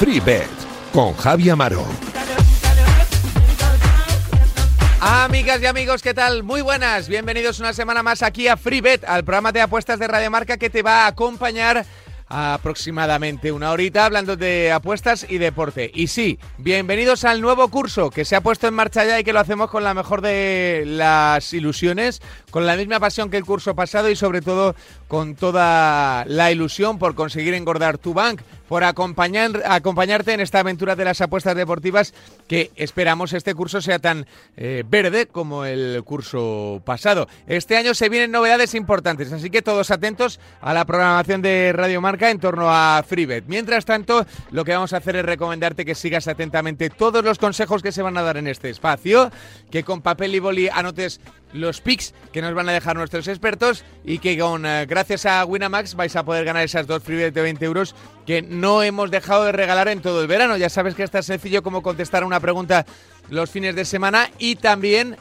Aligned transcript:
FreeBet 0.00 0.48
con 0.92 1.14
Javi 1.14 1.50
Amaro. 1.50 1.84
Amigas 5.00 5.60
y 5.62 5.66
amigos, 5.66 6.02
¿qué 6.02 6.14
tal? 6.14 6.42
Muy 6.42 6.62
buenas, 6.62 7.08
bienvenidos 7.08 7.60
una 7.60 7.72
semana 7.72 8.02
más 8.02 8.22
aquí 8.22 8.48
a 8.48 8.56
FreeBet, 8.56 9.04
al 9.04 9.24
programa 9.24 9.52
de 9.52 9.60
apuestas 9.60 9.98
de 9.98 10.08
Radio 10.08 10.30
Marca 10.30 10.56
que 10.56 10.70
te 10.70 10.82
va 10.82 11.04
a 11.04 11.08
acompañar 11.08 11.84
aproximadamente 12.30 13.50
una 13.50 13.72
horita 13.72 14.06
hablando 14.06 14.36
de 14.36 14.72
apuestas 14.72 15.26
y 15.28 15.38
deporte. 15.38 15.90
Y 15.92 16.06
sí, 16.06 16.38
bienvenidos 16.58 17.24
al 17.24 17.40
nuevo 17.40 17.68
curso 17.68 18.10
que 18.10 18.24
se 18.24 18.36
ha 18.36 18.40
puesto 18.40 18.68
en 18.68 18.74
marcha 18.74 19.04
ya 19.04 19.18
y 19.18 19.24
que 19.24 19.32
lo 19.32 19.40
hacemos 19.40 19.68
con 19.68 19.82
la 19.82 19.94
mejor 19.94 20.22
de 20.22 20.84
las 20.86 21.52
ilusiones, 21.52 22.22
con 22.50 22.66
la 22.66 22.76
misma 22.76 23.00
pasión 23.00 23.30
que 23.30 23.36
el 23.36 23.44
curso 23.44 23.74
pasado 23.74 24.08
y 24.08 24.16
sobre 24.16 24.42
todo 24.42 24.76
con 25.10 25.34
toda 25.34 26.24
la 26.26 26.52
ilusión 26.52 27.00
por 27.00 27.16
conseguir 27.16 27.54
engordar 27.54 27.98
tu 27.98 28.14
bank 28.14 28.42
por 28.70 28.84
acompañar, 28.84 29.64
acompañarte 29.66 30.32
en 30.32 30.38
esta 30.38 30.60
aventura 30.60 30.94
de 30.94 31.04
las 31.04 31.20
apuestas 31.20 31.56
deportivas 31.56 32.14
que 32.46 32.70
esperamos 32.76 33.32
este 33.32 33.52
curso 33.52 33.80
sea 33.80 33.98
tan 33.98 34.26
eh, 34.56 34.84
verde 34.88 35.26
como 35.26 35.64
el 35.64 36.04
curso 36.04 36.80
pasado. 36.84 37.26
Este 37.48 37.76
año 37.76 37.94
se 37.94 38.08
vienen 38.08 38.30
novedades 38.30 38.76
importantes, 38.76 39.32
así 39.32 39.50
que 39.50 39.60
todos 39.60 39.90
atentos 39.90 40.38
a 40.60 40.72
la 40.72 40.84
programación 40.84 41.42
de 41.42 41.72
Radio 41.74 42.00
Marca 42.00 42.30
en 42.30 42.38
torno 42.38 42.70
a 42.70 43.02
FreeBet. 43.04 43.46
Mientras 43.48 43.84
tanto, 43.84 44.24
lo 44.52 44.64
que 44.64 44.74
vamos 44.74 44.92
a 44.92 44.98
hacer 44.98 45.16
es 45.16 45.24
recomendarte 45.24 45.84
que 45.84 45.96
sigas 45.96 46.28
atentamente 46.28 46.90
todos 46.90 47.24
los 47.24 47.40
consejos 47.40 47.82
que 47.82 47.90
se 47.90 48.02
van 48.02 48.16
a 48.18 48.22
dar 48.22 48.36
en 48.36 48.46
este 48.46 48.70
espacio, 48.70 49.32
que 49.72 49.82
con 49.82 50.00
papel 50.00 50.32
y 50.36 50.38
boli 50.38 50.68
anotes 50.68 51.20
los 51.52 51.80
picks 51.80 52.14
que 52.32 52.42
nos 52.42 52.54
van 52.54 52.68
a 52.68 52.72
dejar 52.72 52.96
nuestros 52.96 53.28
expertos 53.28 53.84
y 54.04 54.18
que 54.18 54.38
con 54.38 54.64
eh, 54.66 54.86
gracias 54.86 55.26
a 55.26 55.44
Winamax 55.44 55.94
vais 55.94 56.14
a 56.16 56.24
poder 56.24 56.44
ganar 56.44 56.64
esas 56.64 56.86
dos 56.86 57.02
freebets 57.02 57.34
de 57.34 57.42
20 57.42 57.64
euros 57.64 57.94
que 58.26 58.42
no 58.42 58.82
hemos 58.82 59.10
dejado 59.10 59.44
de 59.44 59.52
regalar 59.52 59.88
en 59.88 60.00
todo 60.00 60.22
el 60.22 60.28
verano. 60.28 60.56
Ya 60.56 60.68
sabes 60.68 60.94
que 60.94 61.02
es 61.02 61.10
tan 61.10 61.22
sencillo 61.22 61.62
como 61.62 61.82
contestar 61.82 62.24
una 62.24 62.40
pregunta 62.40 62.86
los 63.28 63.50
fines 63.50 63.74
de 63.74 63.84
semana 63.84 64.30
y 64.38 64.56
también 64.56 65.16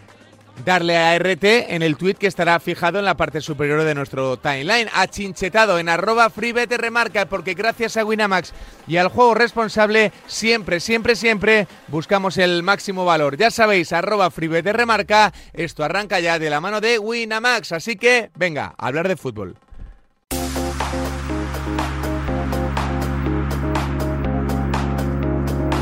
darle 0.65 0.97
a 0.97 1.17
RT 1.17 1.73
en 1.73 1.81
el 1.81 1.97
tweet 1.97 2.15
que 2.15 2.27
estará 2.27 2.59
fijado 2.59 2.99
en 2.99 3.05
la 3.05 3.17
parte 3.17 3.41
superior 3.41 3.83
de 3.83 3.95
nuestro 3.95 4.37
timeline. 4.37 4.89
Achinchetado 4.93 5.79
en 5.79 5.89
arroba 5.89 6.31
remarca 6.77 7.25
porque 7.27 7.53
gracias 7.53 7.97
a 7.97 8.05
Winamax 8.05 8.53
y 8.87 8.97
al 8.97 9.09
juego 9.09 9.33
responsable 9.33 10.11
siempre, 10.27 10.79
siempre, 10.79 11.15
siempre 11.15 11.67
buscamos 11.87 12.37
el 12.37 12.63
máximo 12.63 13.05
valor. 13.05 13.37
Ya 13.37 13.51
sabéis, 13.51 13.93
arroba 13.93 14.29
remarca, 14.29 15.33
esto 15.53 15.83
arranca 15.83 16.19
ya 16.19 16.39
de 16.39 16.49
la 16.49 16.61
mano 16.61 16.81
de 16.81 16.99
Winamax. 16.99 17.71
Así 17.71 17.95
que, 17.95 18.31
venga, 18.35 18.73
a 18.77 18.87
hablar 18.87 19.07
de 19.07 19.15
fútbol. 19.15 19.55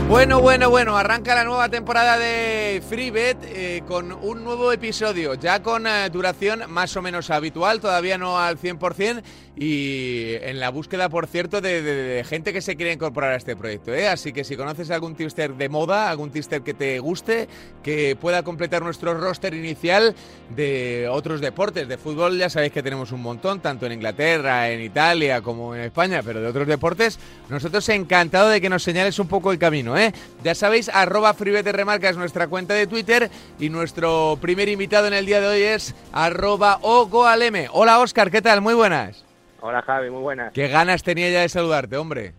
Bueno, 0.07 0.39
bueno, 0.39 0.69
bueno, 0.69 0.97
arranca 0.97 1.35
la 1.35 1.43
nueva 1.43 1.67
temporada 1.67 2.17
de 2.17 2.81
FreeBet 2.87 3.37
eh, 3.43 3.83
con 3.85 4.13
un 4.13 4.41
nuevo 4.41 4.71
episodio, 4.71 5.33
ya 5.33 5.61
con 5.61 5.85
eh, 5.85 6.09
duración 6.09 6.63
más 6.69 6.95
o 6.95 7.01
menos 7.01 7.29
habitual, 7.29 7.81
todavía 7.81 8.17
no 8.17 8.39
al 8.39 8.57
100%, 8.57 9.21
y 9.59 10.35
en 10.41 10.59
la 10.59 10.69
búsqueda, 10.69 11.09
por 11.09 11.25
cierto, 11.25 11.61
de, 11.61 12.23
gente 12.29 12.53
que 12.53 12.61
se 12.61 12.75
quiere 12.75 12.93
incorporar 12.93 13.31
a 13.33 13.35
este 13.37 13.55
proyecto. 13.55 13.91
¿eh? 13.91 14.07
Así 14.07 14.31
que 14.31 14.43
si 14.43 14.55
conoces 14.55 14.91
algún 14.91 15.15
tipster 15.15 15.55
de 15.55 15.67
moda, 15.67 16.11
algún 16.11 16.29
tipster 16.29 16.61
que 16.61 16.75
te 16.75 16.99
guste, 16.99 17.47
que 17.81 18.15
pueda 18.15 18.43
completar 18.43 18.83
nuestro 18.83 19.15
roster 19.15 19.55
inicial 19.55 20.15
de 20.55 21.07
otros 21.09 21.41
deportes, 21.41 21.87
de 21.87 21.97
fútbol 21.97 22.37
ya 22.37 22.49
sabéis 22.51 22.71
que 22.71 22.83
tenemos 22.83 23.11
un 23.11 23.21
montón, 23.23 23.59
tanto 23.59 23.87
en 23.87 23.93
Inglaterra, 23.93 24.69
en 24.69 24.81
Italia 24.81 25.41
como 25.41 25.73
en 25.73 25.81
España, 25.81 26.21
pero 26.23 26.39
de 26.39 26.47
otros 26.47 26.67
deportes, 26.67 27.17
nosotros 27.49 27.89
encantados 27.89 28.51
de 28.51 28.61
que 28.61 28.69
nos 28.69 28.83
señales 28.83 29.17
un 29.17 29.27
poco 29.27 29.51
el 29.51 29.57
camino. 29.57 29.97
¿eh? 29.97 30.13
Ya 30.43 30.53
sabéis, 30.53 30.87
arroba 30.89 31.35
Remarca 31.37 32.09
es 32.09 32.17
nuestra 32.17 32.47
cuenta 32.47 32.75
de 32.75 32.85
Twitter 32.85 33.31
y 33.59 33.69
nuestro 33.69 34.37
primer 34.39 34.69
invitado 34.69 35.07
en 35.07 35.13
el 35.13 35.25
día 35.25 35.41
de 35.41 35.47
hoy 35.47 35.61
es 35.63 35.95
arroba 36.13 36.77
Ogoaleme. 36.83 37.69
Hola 37.71 37.99
Oscar, 37.99 38.29
¿qué 38.29 38.41
tal? 38.41 38.61
Muy 38.61 38.75
buenas. 38.75 39.26
Hola 39.61 39.81
Javi, 39.81 40.09
muy 40.09 40.21
buenas. 40.21 40.53
Qué 40.53 40.67
ganas 40.67 41.03
tenía 41.03 41.29
ya 41.29 41.41
de 41.41 41.49
saludarte, 41.49 41.97
hombre. 41.97 42.33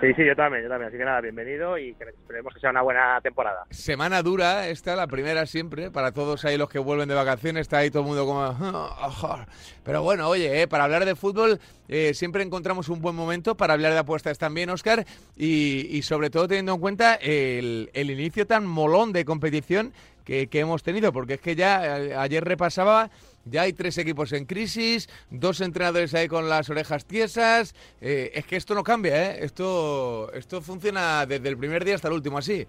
Sí, 0.00 0.12
sí, 0.14 0.26
yo 0.26 0.36
también, 0.36 0.64
yo 0.64 0.68
también. 0.68 0.88
Así 0.88 0.98
que 0.98 1.04
nada, 1.04 1.20
bienvenido 1.22 1.78
y 1.78 1.90
esperemos 1.90 2.52
que 2.52 2.60
sea 2.60 2.70
una 2.70 2.82
buena 2.82 3.20
temporada. 3.22 3.64
Semana 3.70 4.22
dura 4.22 4.68
esta, 4.68 4.96
la 4.96 5.06
primera 5.06 5.46
siempre, 5.46 5.90
para 5.90 6.12
todos 6.12 6.44
ahí 6.44 6.58
los 6.58 6.68
que 6.68 6.78
vuelven 6.78 7.08
de 7.08 7.14
vacaciones, 7.14 7.62
está 7.62 7.78
ahí 7.78 7.90
todo 7.90 8.02
el 8.02 8.08
mundo 8.08 8.26
como... 8.26 9.46
Pero 9.84 10.02
bueno, 10.02 10.28
oye, 10.28 10.62
eh, 10.62 10.68
para 10.68 10.84
hablar 10.84 11.06
de 11.06 11.14
fútbol 11.14 11.58
eh, 11.88 12.12
siempre 12.12 12.42
encontramos 12.42 12.90
un 12.90 13.00
buen 13.00 13.14
momento 13.14 13.56
para 13.56 13.74
hablar 13.74 13.92
de 13.92 13.98
apuestas 14.00 14.36
también, 14.36 14.68
Oscar, 14.68 15.06
y, 15.36 16.02
sobre 16.02 16.28
todo 16.28 16.48
teniendo 16.48 16.74
en 16.74 16.80
cuenta 16.80 17.14
el, 17.14 17.88
inicio 17.94 18.46
tan 18.46 18.66
molón 18.66 19.12
de 19.12 19.24
competición 19.24 19.94
que, 20.24 20.48
que 20.48 20.60
hemos 20.60 20.82
tenido, 20.82 21.12
porque 21.12 21.34
es 21.34 21.40
que 21.40 21.54
ya 21.54 21.98
eh, 21.98 22.14
ayer 22.14 22.44
repasaba 22.44 23.10
ya 23.44 23.62
hay 23.62 23.72
tres 23.72 23.98
equipos 23.98 24.32
en 24.32 24.46
crisis, 24.46 25.08
dos 25.30 25.60
entrenadores 25.60 26.14
ahí 26.14 26.28
con 26.28 26.48
las 26.48 26.70
orejas 26.70 27.06
tiesas. 27.06 27.74
Eh, 28.00 28.32
es 28.34 28.46
que 28.46 28.56
esto 28.56 28.74
no 28.74 28.82
cambia, 28.82 29.30
¿eh? 29.30 29.44
Esto, 29.44 30.32
esto 30.32 30.60
funciona 30.60 31.26
desde 31.26 31.48
el 31.48 31.56
primer 31.56 31.84
día 31.84 31.94
hasta 31.94 32.08
el 32.08 32.14
último 32.14 32.38
así. 32.38 32.66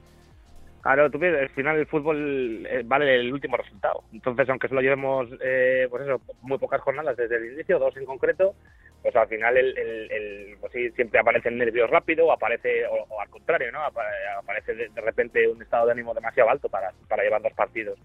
Claro, 0.86 1.10
tú 1.10 1.18
ves, 1.18 1.36
al 1.36 1.50
final 1.50 1.78
el 1.78 1.88
fútbol 1.88 2.64
eh, 2.70 2.84
vale 2.86 3.16
el 3.16 3.34
último 3.34 3.58
resultado. 3.58 4.04
Entonces, 4.14 4.48
aunque 4.50 4.68
solo 4.68 4.82
llevemos, 4.82 5.28
eh, 5.44 5.88
pues 5.90 6.04
eso, 6.04 6.22
muy 6.44 6.60
pocas 6.60 6.80
jornadas 6.82 7.18
desde 7.18 7.38
el 7.38 7.54
inicio, 7.54 7.80
dos 7.80 7.98
en 7.98 8.06
concreto, 8.06 8.54
pues 9.02 9.16
al 9.16 9.28
final 9.28 9.58
el, 9.58 9.76
el, 9.76 10.58
pues 10.60 10.72
sí, 10.74 10.92
siempre 10.92 11.20
aparecen 11.20 11.58
nervios 11.58 11.90
rápido, 11.90 12.32
aparece, 12.32 12.86
o, 12.86 13.20
al 13.20 13.30
contrario, 13.30 13.72
¿no? 13.72 13.80
Aparece 13.82 14.76
de, 14.76 14.90
de, 14.90 15.02
repente 15.02 15.48
un 15.48 15.60
estado 15.60 15.88
de 15.88 15.94
ánimo 15.94 16.14
demasiado 16.14 16.52
alto 16.52 16.70
para, 16.70 16.92
para 17.08 17.24
llevar 17.24 17.42
dos 17.42 17.54
partidos. 17.54 17.98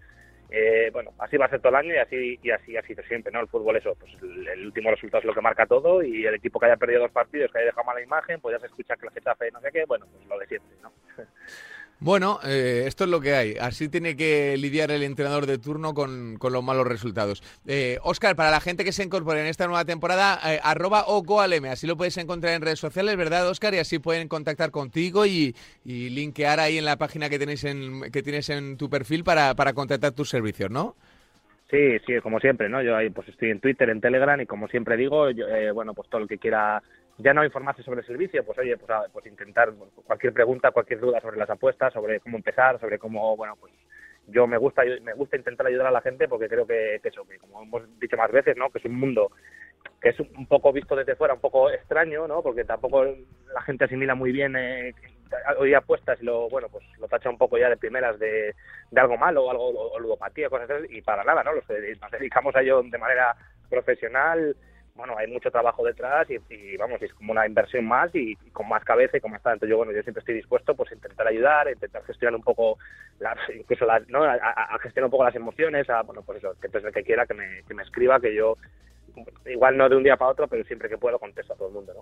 Eh, 0.52 0.90
bueno, 0.92 1.12
así 1.18 1.36
va 1.36 1.46
a 1.46 1.48
ser 1.48 1.60
todo 1.60 1.70
el 1.70 1.76
año 1.76 1.94
y 1.94 1.98
así 1.98 2.38
y 2.42 2.50
así 2.50 2.76
ha 2.76 2.82
sido 2.82 3.04
siempre, 3.04 3.32
¿no? 3.32 3.40
El 3.40 3.48
fútbol 3.48 3.76
eso, 3.76 3.94
pues 3.94 4.12
el, 4.20 4.66
último 4.66 4.90
resultado 4.90 5.20
es 5.20 5.26
lo 5.26 5.34
que 5.34 5.40
marca 5.40 5.64
todo 5.64 6.02
y 6.02 6.26
el 6.26 6.34
equipo 6.34 6.58
que 6.58 6.66
haya 6.66 6.76
perdido 6.76 7.02
dos 7.02 7.12
partidos, 7.12 7.52
que 7.52 7.58
haya 7.58 7.66
dejado 7.66 7.86
mala 7.86 8.02
imagen, 8.02 8.40
pues 8.40 8.56
ya 8.56 8.60
se 8.60 8.66
escucha 8.66 8.96
que 8.96 9.06
la 9.06 9.12
Getafe 9.12 9.50
no 9.52 9.60
sé 9.60 9.70
qué, 9.72 9.84
bueno, 9.86 10.06
pues 10.12 10.26
lo 10.26 10.38
de 10.38 10.46
siempre, 10.46 10.76
¿no? 10.82 10.92
Bueno, 12.02 12.38
eh, 12.46 12.84
esto 12.86 13.04
es 13.04 13.10
lo 13.10 13.20
que 13.20 13.34
hay. 13.34 13.56
Así 13.60 13.90
tiene 13.90 14.16
que 14.16 14.56
lidiar 14.56 14.90
el 14.90 15.02
entrenador 15.02 15.44
de 15.44 15.58
turno 15.58 15.92
con, 15.92 16.38
los 16.40 16.64
malos 16.64 16.86
resultados. 16.86 17.42
Eh, 17.66 17.98
Oscar, 18.02 18.36
para 18.36 18.50
la 18.50 18.60
gente 18.60 18.84
que 18.84 18.92
se 18.92 19.04
incorpore 19.04 19.42
en 19.42 19.46
esta 19.46 19.66
nueva 19.66 19.84
temporada, 19.84 20.38
eh, 20.46 20.58
arroba 20.62 21.04
ocoalm, 21.08 21.66
así 21.66 21.86
lo 21.86 21.98
puedes 21.98 22.16
encontrar 22.16 22.54
en 22.54 22.62
redes 22.62 22.78
sociales, 22.78 23.14
¿verdad, 23.18 23.46
Oscar? 23.46 23.74
Y 23.74 23.78
así 23.78 23.98
pueden 23.98 24.28
contactar 24.28 24.70
contigo 24.70 25.26
y, 25.26 25.54
y 25.84 26.08
linkear 26.08 26.58
ahí 26.58 26.78
en 26.78 26.86
la 26.86 26.96
página 26.96 27.28
que 27.28 27.38
tenéis 27.38 27.64
en, 27.64 28.10
que 28.10 28.22
tienes 28.22 28.48
en 28.48 28.78
tu 28.78 28.88
perfil 28.88 29.22
para, 29.22 29.54
para 29.54 29.74
contratar 29.74 30.12
tus 30.12 30.30
servicios, 30.30 30.70
¿no? 30.70 30.96
Sí, 31.70 31.98
sí, 32.04 32.18
como 32.20 32.40
siempre, 32.40 32.68
¿no? 32.68 32.82
Yo 32.82 32.96
ahí 32.96 33.10
pues 33.10 33.28
estoy 33.28 33.50
en 33.50 33.60
Twitter, 33.60 33.90
en 33.90 34.00
Telegram 34.00 34.40
y 34.40 34.46
como 34.46 34.66
siempre 34.68 34.96
digo, 34.96 35.28
eh, 35.28 35.70
bueno, 35.70 35.94
pues 35.94 36.08
todo 36.08 36.22
el 36.22 36.28
que 36.28 36.38
quiera 36.38 36.82
ya 37.22 37.34
no 37.34 37.44
informarse 37.44 37.82
sobre 37.82 38.00
el 38.00 38.06
servicio, 38.06 38.44
pues 38.44 38.58
oye, 38.58 38.76
pues, 38.76 38.90
pues 39.12 39.26
intentar 39.26 39.72
cualquier 40.04 40.32
pregunta, 40.32 40.70
cualquier 40.70 41.00
duda 41.00 41.20
sobre 41.20 41.36
las 41.36 41.50
apuestas, 41.50 41.92
sobre 41.92 42.20
cómo 42.20 42.36
empezar, 42.36 42.80
sobre 42.80 42.98
cómo, 42.98 43.36
bueno, 43.36 43.56
pues 43.60 43.72
yo 44.26 44.46
me 44.46 44.58
gusta 44.58 44.82
me 45.02 45.12
gusta 45.14 45.36
intentar 45.36 45.66
ayudar 45.66 45.88
a 45.88 45.90
la 45.90 46.00
gente 46.00 46.28
porque 46.28 46.48
creo 46.48 46.66
que, 46.66 47.00
eso, 47.02 47.26
que 47.26 47.38
como 47.38 47.62
hemos 47.62 47.98
dicho 47.98 48.16
más 48.16 48.30
veces, 48.30 48.56
¿no? 48.56 48.70
Que 48.70 48.78
es 48.78 48.84
un 48.84 48.98
mundo 48.98 49.30
que 50.00 50.10
es 50.10 50.20
un 50.20 50.46
poco 50.46 50.72
visto 50.72 50.94
desde 50.94 51.16
fuera, 51.16 51.34
un 51.34 51.40
poco 51.40 51.70
extraño, 51.70 52.28
¿no? 52.28 52.42
Porque 52.42 52.64
tampoco 52.64 53.04
la 53.04 53.62
gente 53.62 53.84
asimila 53.84 54.14
muy 54.14 54.30
bien 54.30 54.54
eh, 54.56 54.94
hoy 55.58 55.74
apuestas 55.74 56.20
y 56.20 56.24
lo, 56.24 56.48
bueno, 56.48 56.68
pues 56.70 56.84
lo 56.98 57.08
tacha 57.08 57.30
un 57.30 57.38
poco 57.38 57.58
ya 57.58 57.68
de 57.68 57.76
primeras 57.76 58.18
de, 58.18 58.54
de 58.90 59.00
algo 59.00 59.16
malo 59.16 59.50
algo, 59.50 59.68
o 59.68 59.98
ludopatía, 59.98 60.48
cosas 60.48 60.70
así, 60.70 60.98
y 60.98 61.02
para 61.02 61.24
nada, 61.24 61.42
¿no? 61.42 61.52
Los 61.52 61.64
nos 61.68 62.10
dedicamos 62.10 62.54
a 62.56 62.60
ello 62.60 62.82
de 62.82 62.98
manera 62.98 63.34
profesional, 63.68 64.56
bueno, 64.94 65.16
hay 65.16 65.26
mucho 65.26 65.50
trabajo 65.50 65.84
detrás 65.84 66.26
y, 66.30 66.76
vamos, 66.76 67.00
es 67.02 67.12
como 67.14 67.32
una 67.32 67.46
inversión 67.46 67.86
más 67.86 68.14
y, 68.14 68.36
con 68.52 68.68
más 68.68 68.84
cabeza 68.84 69.16
y 69.16 69.20
como 69.20 69.36
está. 69.36 69.52
Entonces 69.52 69.70
yo, 69.70 69.76
bueno, 69.76 69.92
yo 69.92 70.02
siempre 70.02 70.20
estoy 70.20 70.34
dispuesto 70.34 70.74
pues 70.74 70.90
a 70.90 70.94
intentar 70.94 71.26
ayudar, 71.26 71.68
a 71.68 71.72
intentar 71.72 72.04
gestionar 72.04 72.34
un 72.34 72.42
poco, 72.42 72.78
las, 73.18 73.38
incluso 73.54 73.86
las, 73.86 74.06
¿no? 74.08 74.24
A, 74.24 74.78
gestionar 74.82 75.06
un 75.06 75.10
poco 75.10 75.24
las 75.24 75.34
emociones, 75.34 75.88
a, 75.88 76.02
bueno, 76.02 76.22
pues 76.22 76.38
eso, 76.38 76.54
que 76.60 76.66
el 76.76 76.92
que 76.92 77.04
quiera 77.04 77.26
que 77.26 77.34
me, 77.34 77.62
que 77.66 77.74
me 77.74 77.82
escriba, 77.82 78.20
que 78.20 78.34
yo 78.34 78.56
igual 79.46 79.76
no 79.76 79.88
de 79.88 79.96
un 79.96 80.02
día 80.02 80.16
para 80.16 80.32
otro, 80.32 80.48
pero 80.48 80.64
siempre 80.64 80.88
que 80.88 80.98
puedo 80.98 81.18
contesto 81.18 81.52
a 81.52 81.56
todo 81.56 81.68
el 81.68 81.74
mundo, 81.74 81.92
¿no? 81.94 82.00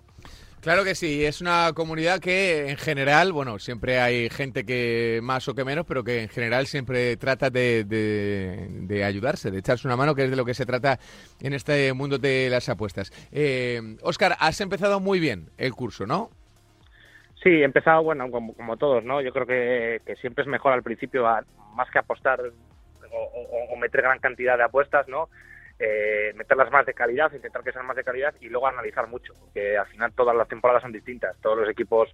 Claro 0.61 0.83
que 0.83 0.93
sí, 0.93 1.25
es 1.25 1.39
una 1.39 1.71
comunidad 1.73 2.19
que 2.19 2.69
en 2.69 2.75
general, 2.75 3.31
bueno, 3.31 3.59
siempre 3.59 3.99
hay 3.99 4.29
gente 4.29 4.65
que 4.65 5.19
más 5.23 5.47
o 5.47 5.55
que 5.55 5.63
menos, 5.63 5.85
pero 5.85 6.03
que 6.03 6.23
en 6.23 6.29
general 6.29 6.67
siempre 6.67 7.15
trata 7.15 7.49
de, 7.49 7.85
de, 7.85 9.03
ayudarse, 9.03 9.51
de 9.51 9.59
echarse 9.59 9.87
una 9.87 9.95
mano, 9.95 10.15
que 10.15 10.25
es 10.25 10.29
de 10.29 10.35
lo 10.35 10.43
que 10.43 10.53
se 10.53 10.65
trata 10.65 10.99
en 11.41 11.53
este 11.53 11.93
mundo 11.93 12.17
de 12.17 12.49
las 12.49 12.67
apuestas. 12.67 13.11
Eh, 13.31 13.79
Oscar, 14.01 14.35
has 14.39 14.59
empezado 14.59 14.99
muy 14.99 15.19
bien 15.19 15.49
el 15.57 15.73
curso, 15.73 16.05
¿no? 16.05 16.29
Sí, 17.41 17.49
he 17.49 17.63
empezado, 17.63 18.03
bueno, 18.03 18.29
como, 18.29 18.53
como 18.53 18.75
todos, 18.75 19.03
¿no? 19.05 19.21
Yo 19.21 19.31
creo 19.31 19.45
que, 19.45 20.01
que 20.05 20.17
siempre 20.17 20.41
es 20.41 20.49
mejor 20.49 20.73
al 20.73 20.83
principio, 20.83 21.23
más 21.73 21.89
que 21.89 21.99
apostar 21.99 22.41
o, 23.11 23.75
meter 23.77 24.01
gran 24.01 24.19
cantidad 24.19 24.57
de 24.57 24.63
apuestas, 24.63 25.07
¿no? 25.07 25.29
Eh, 25.81 26.33
meterlas 26.35 26.69
más 26.71 26.85
de 26.85 26.93
calidad, 26.93 27.31
intentar 27.31 27.63
que 27.63 27.71
sean 27.71 27.85
más 27.85 27.95
de 27.95 28.03
calidad 28.03 28.35
y 28.41 28.49
luego 28.49 28.67
analizar 28.67 29.07
mucho, 29.07 29.33
porque 29.39 29.77
al 29.77 29.87
final 29.87 30.11
todas 30.11 30.35
las 30.35 30.49
temporadas 30.49 30.81
son 30.81 30.91
distintas, 30.91 31.37
todos 31.41 31.57
los 31.57 31.69
equipos 31.69 32.13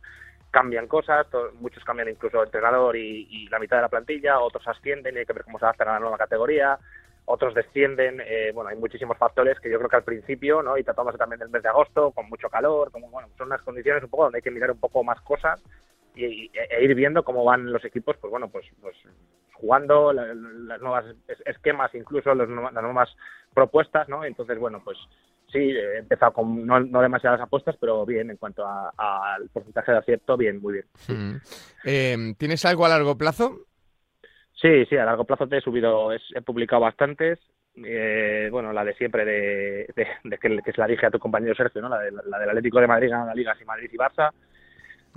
cambian 0.51 0.88
cosas, 0.88 1.25
muchos 1.56 1.83
cambian 1.83 2.09
incluso 2.09 2.39
el 2.39 2.45
entrenador 2.45 2.95
y, 2.95 3.47
la 3.50 3.57
mitad 3.57 3.77
de 3.77 3.81
la 3.81 3.89
plantilla, 3.89 4.39
otros 4.39 4.67
ascienden 4.67 5.15
y 5.15 5.17
hay 5.17 5.25
que 5.25 5.33
ver 5.33 5.44
cómo 5.44 5.57
se 5.57 5.65
adaptan 5.65 5.88
a 5.88 5.94
la 5.94 6.00
nueva 6.00 6.17
categoría, 6.17 6.77
otros 7.25 7.56
descienden, 7.56 8.21
eh, 8.23 8.51
bueno, 8.53 8.69
hay 8.69 8.77
muchísimos 8.77 9.17
factores 9.17 9.59
que 9.59 9.71
yo 9.71 9.79
creo 9.79 9.89
que 9.89 9.95
al 9.95 10.03
principio, 10.03 10.62
¿no? 10.62 10.77
Y 10.77 10.83
tratamos 10.83 11.17
también 11.17 11.39
del 11.39 11.50
mes 11.50 11.63
de 11.63 11.69
agosto, 11.69 12.12
con 12.12 12.29
mucho 12.29 12.50
calor, 12.50 12.91
como, 12.91 13.09
bueno, 13.09 13.29
son 13.35 13.47
unas 13.47 13.63
condiciones 13.63 14.03
un 14.03 14.09
poco 14.12 14.25
donde 14.25 14.38
hay 14.38 14.44
que 14.44 14.51
mirar 14.51 14.69
un 14.69 14.79
poco 14.79 15.03
más 15.03 15.19
cosas 15.21 15.59
y, 16.13 16.51
e 16.53 16.83
ir 16.83 16.94
viendo 16.94 17.23
cómo 17.23 17.44
van 17.44 17.71
los 17.71 17.83
equipos, 17.83 18.15
pues 18.17 18.29
bueno, 18.29 18.47
pues, 18.47 18.65
pues 18.79 18.95
jugando 19.56 20.13
las 20.13 20.81
nuevas 20.81 21.06
esquemas, 21.45 21.94
incluso 21.95 22.33
las 22.35 22.47
nuevas 22.47 23.15
propuestas, 23.55 24.07
¿no? 24.09 24.23
Entonces, 24.23 24.59
bueno, 24.59 24.81
pues 24.83 24.97
sí, 25.51 25.57
he 25.57 25.97
empezado 25.97 26.33
con 26.33 26.67
no, 26.67 27.01
demasiadas 27.01 27.41
apuestas, 27.41 27.75
pero 27.79 28.05
bien, 28.05 28.29
en 28.29 28.37
cuanto 28.37 28.63
al 28.67 29.49
porcentaje 29.49 29.93
de 29.93 29.97
acierto, 29.97 30.37
bien, 30.37 30.61
muy 30.61 30.73
bien. 30.73 30.85
Mm. 31.07 31.35
Em, 31.85 32.35
¿Tienes 32.35 32.63
algo 32.65 32.85
a 32.85 32.89
largo 32.89 33.17
plazo? 33.17 33.65
Sí, 34.61 34.85
sí, 34.85 34.97
a 34.97 35.05
largo 35.05 35.25
plazo 35.25 35.47
te 35.47 35.57
he 35.57 35.61
subido, 35.61 36.11
he 36.13 36.41
publicado 36.41 36.81
bastantes. 36.81 37.39
Eh, 37.83 38.47
bueno, 38.51 38.71
la 38.71 38.85
de 38.85 38.93
siempre 38.93 39.25
de, 39.25 39.87
que, 40.41 40.59
que, 40.63 40.71
se 40.71 40.79
la 40.79 40.87
dije 40.87 41.05
a 41.05 41.11
tu 41.11 41.19
compañero 41.19 41.55
Sergio, 41.55 41.81
¿no? 41.81 41.89
La, 41.89 41.99
de, 41.99 42.11
la 42.11 42.39
del 42.39 42.49
Atlético 42.49 42.79
de 42.79 42.87
Madrid 42.87 43.09
ganando 43.09 43.33
ligas 43.33 43.57
y 43.61 43.65
Madrid 43.65 43.89
y 43.91 43.97
Barça. 43.97 44.31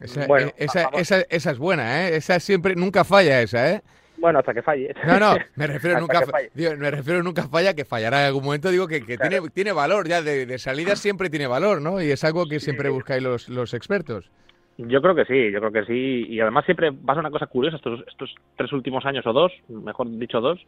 Esa, 0.01 0.27
bueno, 0.27 0.49
eh, 0.49 0.55
esa, 0.59 0.89
esa, 0.93 1.21
esa, 1.29 1.51
es 1.51 1.59
buena, 1.59 2.09
¿eh? 2.09 2.17
Esa 2.17 2.41
siempre, 2.41 2.75
nunca 2.75 3.05
falla 3.05 3.41
esa, 3.43 3.75
¿eh? 3.75 3.83
Bueno, 4.21 4.41
hasta 4.41 4.53
que 4.53 4.63
falle. 4.63 4.95
No, 5.07 5.19
no, 5.19 5.37
me 5.57 5.67
refiero, 5.67 6.01
nunca, 6.01 6.21
me 6.55 6.91
refiero 6.91 7.23
nunca 7.23 7.49
falla, 7.49 7.75
que 7.75 7.85
fallará 7.85 8.21
en 8.21 8.27
algún 8.27 8.45
momento. 8.45 8.71
Digo 8.71 8.89
que, 8.89 9.01
tiene, 9.01 9.41
tiene 9.53 9.73
valor, 9.73 10.09
ya 10.09 10.23
de, 10.23 10.59
salida 10.59 10.97
siempre 10.97 11.31
tiene 11.31 11.47
valor, 11.47 11.81
¿no? 11.81 12.03
Y 12.03 12.11
es 12.11 12.25
algo 12.25 12.47
que 12.47 12.61
siempre 12.61 12.91
buscáis 12.91 13.23
los, 13.23 13.49
los 13.49 13.75
expertos. 13.75 14.31
Yo 14.79 15.03
creo 15.03 15.15
que 15.15 15.25
sí, 15.25 15.51
yo 15.51 15.59
creo 15.59 15.73
que 15.73 15.85
sí. 15.85 16.27
Y 16.29 16.41
además 16.41 16.65
siempre 16.65 16.93
pasa 16.93 17.21
una 17.21 17.31
cosa 17.31 17.47
curiosa 17.47 17.77
estos, 17.77 18.05
estos 18.07 18.35
tres 18.57 18.73
últimos 18.73 19.05
años 19.07 19.27
o 19.27 19.33
dos, 19.33 19.53
mejor 19.69 20.09
dicho 20.19 20.41
dos. 20.41 20.65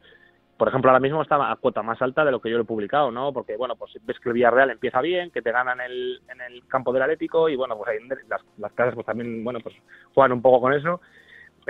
Por 0.57 0.69
ejemplo, 0.69 0.91
ahora 0.91 1.01
mismo 1.01 1.23
está 1.23 1.51
a 1.51 1.57
cuota 1.57 1.83
más 1.83 2.03
alta 2.03 2.23
de 2.23 2.33
lo 2.33 2.41
que 2.41 2.51
yo 2.51 2.57
lo 2.57 2.65
he 2.65 2.67
publicado, 2.67 3.11
¿no? 3.11 3.33
Porque, 3.33 3.57
bueno, 3.57 3.77
pues 3.77 3.93
ves 4.03 4.19
que 4.21 4.29
el 4.29 4.35
Villarreal 4.35 4.71
empieza 4.71 5.01
bien, 5.01 5.31
que 5.31 5.41
te 5.41 5.53
ganan 5.53 5.81
en 5.81 5.91
el, 5.91 6.21
en 6.29 6.41
el 6.41 6.67
campo 6.67 6.93
del 6.93 7.03
Atlético 7.03 7.49
y, 7.49 7.57
bueno, 7.57 7.79
pues 7.79 7.89
ahí 7.89 8.09
las, 8.29 8.43
las 8.59 8.73
casas 8.73 8.95
pues 8.95 9.07
también, 9.07 9.43
bueno, 9.43 9.61
pues 9.61 9.75
juegan 10.13 10.33
un 10.33 10.43
poco 10.43 10.61
con 10.61 10.75
eso 10.75 11.01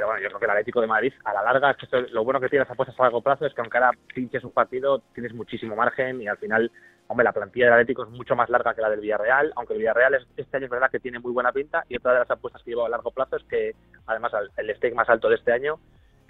pero 0.01 0.13
bueno, 0.13 0.23
yo 0.23 0.29
creo 0.29 0.41
que 0.41 0.45
el 0.47 0.51
Atlético 0.53 0.81
de 0.81 0.87
Madrid, 0.87 1.13
a 1.27 1.35
la 1.35 1.43
larga, 1.43 1.73
es 1.73 1.77
que 1.77 2.01
lo 2.11 2.25
bueno 2.25 2.41
que 2.41 2.49
tiene 2.49 2.65
las 2.65 2.71
apuestas 2.71 2.99
a 2.99 3.03
largo 3.03 3.21
plazo 3.21 3.45
es 3.45 3.53
que 3.53 3.61
aunque 3.61 3.77
ahora 3.77 3.93
pinches 4.15 4.43
un 4.45 4.53
partido, 4.53 5.03
tienes 5.13 5.35
muchísimo 5.35 5.77
margen 5.77 6.23
y 6.23 6.27
al 6.27 6.39
final, 6.39 6.73
hombre, 7.07 7.25
la 7.25 7.35
plantilla 7.35 7.67
del 7.67 7.75
Atlético 7.75 8.05
es 8.05 8.09
mucho 8.09 8.35
más 8.35 8.49
larga 8.49 8.73
que 8.73 8.81
la 8.81 8.89
del 8.89 9.01
Villarreal, 9.01 9.53
aunque 9.57 9.75
el 9.75 9.81
Villarreal 9.81 10.15
es, 10.15 10.27
este 10.39 10.57
año 10.57 10.65
es 10.65 10.71
verdad 10.71 10.91
que 10.91 11.01
tiene 11.01 11.19
muy 11.19 11.33
buena 11.33 11.53
pinta 11.53 11.85
y 11.87 11.99
otra 11.99 12.15
de 12.15 12.21
las 12.21 12.31
apuestas 12.31 12.63
que 12.63 12.71
llevo 12.71 12.87
a 12.87 12.89
largo 12.89 13.11
plazo 13.11 13.37
es 13.37 13.45
que, 13.45 13.75
además, 14.07 14.33
el 14.57 14.75
stake 14.75 14.95
más 14.95 15.11
alto 15.11 15.29
de 15.29 15.35
este 15.35 15.53
año 15.53 15.79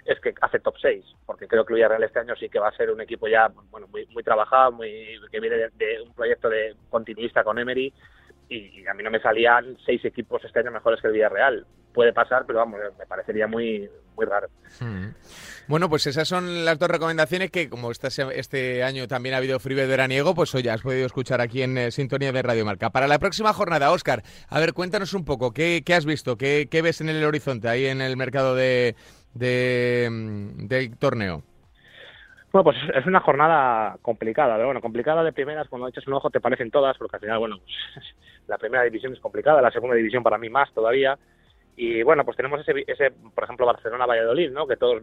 es 0.03 0.19
que 0.19 0.33
hace 0.41 0.59
top 0.59 0.75
6, 0.81 1.05
porque 1.25 1.47
creo 1.47 1.63
que 1.63 1.71
el 1.71 1.75
Villarreal 1.75 2.03
este 2.03 2.19
año 2.19 2.35
sí 2.35 2.49
que 2.49 2.59
va 2.59 2.67
a 2.67 2.75
ser 2.75 2.91
un 2.91 2.99
equipo 2.99 3.29
ya 3.29 3.47
bueno 3.69 3.87
muy 3.87 4.05
muy 4.07 4.21
trabajado, 4.21 4.73
muy 4.73 5.17
que 5.31 5.39
viene 5.39 5.55
de, 5.55 5.69
de 5.75 6.01
un 6.01 6.13
proyecto 6.13 6.49
de 6.49 6.75
continuista 6.89 7.45
con 7.45 7.57
Emery 7.57 7.93
y 8.51 8.85
a 8.85 8.93
mí 8.93 9.03
no 9.03 9.11
me 9.11 9.19
salían 9.19 9.77
seis 9.85 10.03
equipos 10.03 10.43
este 10.43 10.59
año 10.59 10.71
mejores 10.71 10.99
que 11.01 11.07
el 11.07 11.13
Villarreal. 11.13 11.65
Puede 11.93 12.13
pasar, 12.13 12.43
pero 12.45 12.59
vamos, 12.59 12.79
me 12.97 13.05
parecería 13.05 13.47
muy, 13.47 13.89
muy 14.15 14.25
raro. 14.25 14.47
Hmm. 14.79 15.09
Bueno, 15.67 15.89
pues 15.89 16.07
esas 16.07 16.27
son 16.27 16.65
las 16.65 16.77
dos 16.79 16.89
recomendaciones 16.89 17.51
que, 17.51 17.69
como 17.69 17.91
este, 17.91 18.07
este 18.37 18.83
año 18.83 19.07
también 19.07 19.35
ha 19.35 19.37
habido 19.37 19.59
Fribe 19.59 19.87
veraniego, 19.87 20.33
pues 20.35 20.53
hoy 20.55 20.63
ya 20.63 20.73
has 20.73 20.81
podido 20.81 21.05
escuchar 21.05 21.39
aquí 21.39 21.61
en 21.61 21.77
eh, 21.77 21.91
Sintonía 21.91 22.31
de 22.31 22.41
Radio 22.41 22.65
Marca. 22.65 22.89
Para 22.89 23.07
la 23.07 23.19
próxima 23.19 23.53
jornada, 23.53 23.91
Óscar, 23.91 24.23
a 24.49 24.59
ver, 24.59 24.73
cuéntanos 24.73 25.13
un 25.13 25.23
poco, 25.23 25.53
¿qué, 25.53 25.83
has 25.95 26.05
visto? 26.05 26.37
¿Qué, 26.37 26.67
ves 26.83 27.01
en 27.01 27.09
el 27.09 27.23
horizonte 27.23 27.69
ahí 27.69 27.85
en 27.85 28.01
el 28.01 28.17
mercado 28.17 28.55
de, 28.55 28.95
de 29.33 30.09
mm, 30.11 30.67
del 30.67 30.97
torneo? 30.97 31.43
Bueno, 32.51 32.65
pues 32.65 32.77
es 32.93 33.05
una 33.05 33.21
jornada 33.21 33.97
complicada, 34.01 34.55
pero 34.55 34.65
bueno, 34.65 34.81
complicada 34.81 35.23
de 35.23 35.31
primeras, 35.31 35.69
cuando 35.69 35.87
echas 35.87 36.05
un 36.07 36.13
ojo 36.13 36.29
te 36.29 36.41
parecen 36.41 36.69
todas, 36.69 36.97
porque 36.97 37.15
al 37.15 37.21
final, 37.21 37.39
bueno, 37.39 37.59
pues, 37.59 38.05
la 38.47 38.57
primera 38.57 38.83
división 38.83 39.13
es 39.13 39.19
complicada, 39.19 39.61
la 39.61 39.71
segunda 39.71 39.95
división 39.95 40.23
para 40.23 40.37
mí 40.37 40.49
más 40.49 40.71
todavía, 40.73 41.17
y 41.75 42.03
bueno, 42.03 42.25
pues 42.25 42.37
tenemos 42.37 42.59
ese, 42.59 42.83
ese 42.87 43.11
por 43.33 43.43
ejemplo, 43.43 43.65
Barcelona-Valladolid, 43.65 44.51
¿no? 44.51 44.67
Que 44.67 44.77
todos 44.77 45.01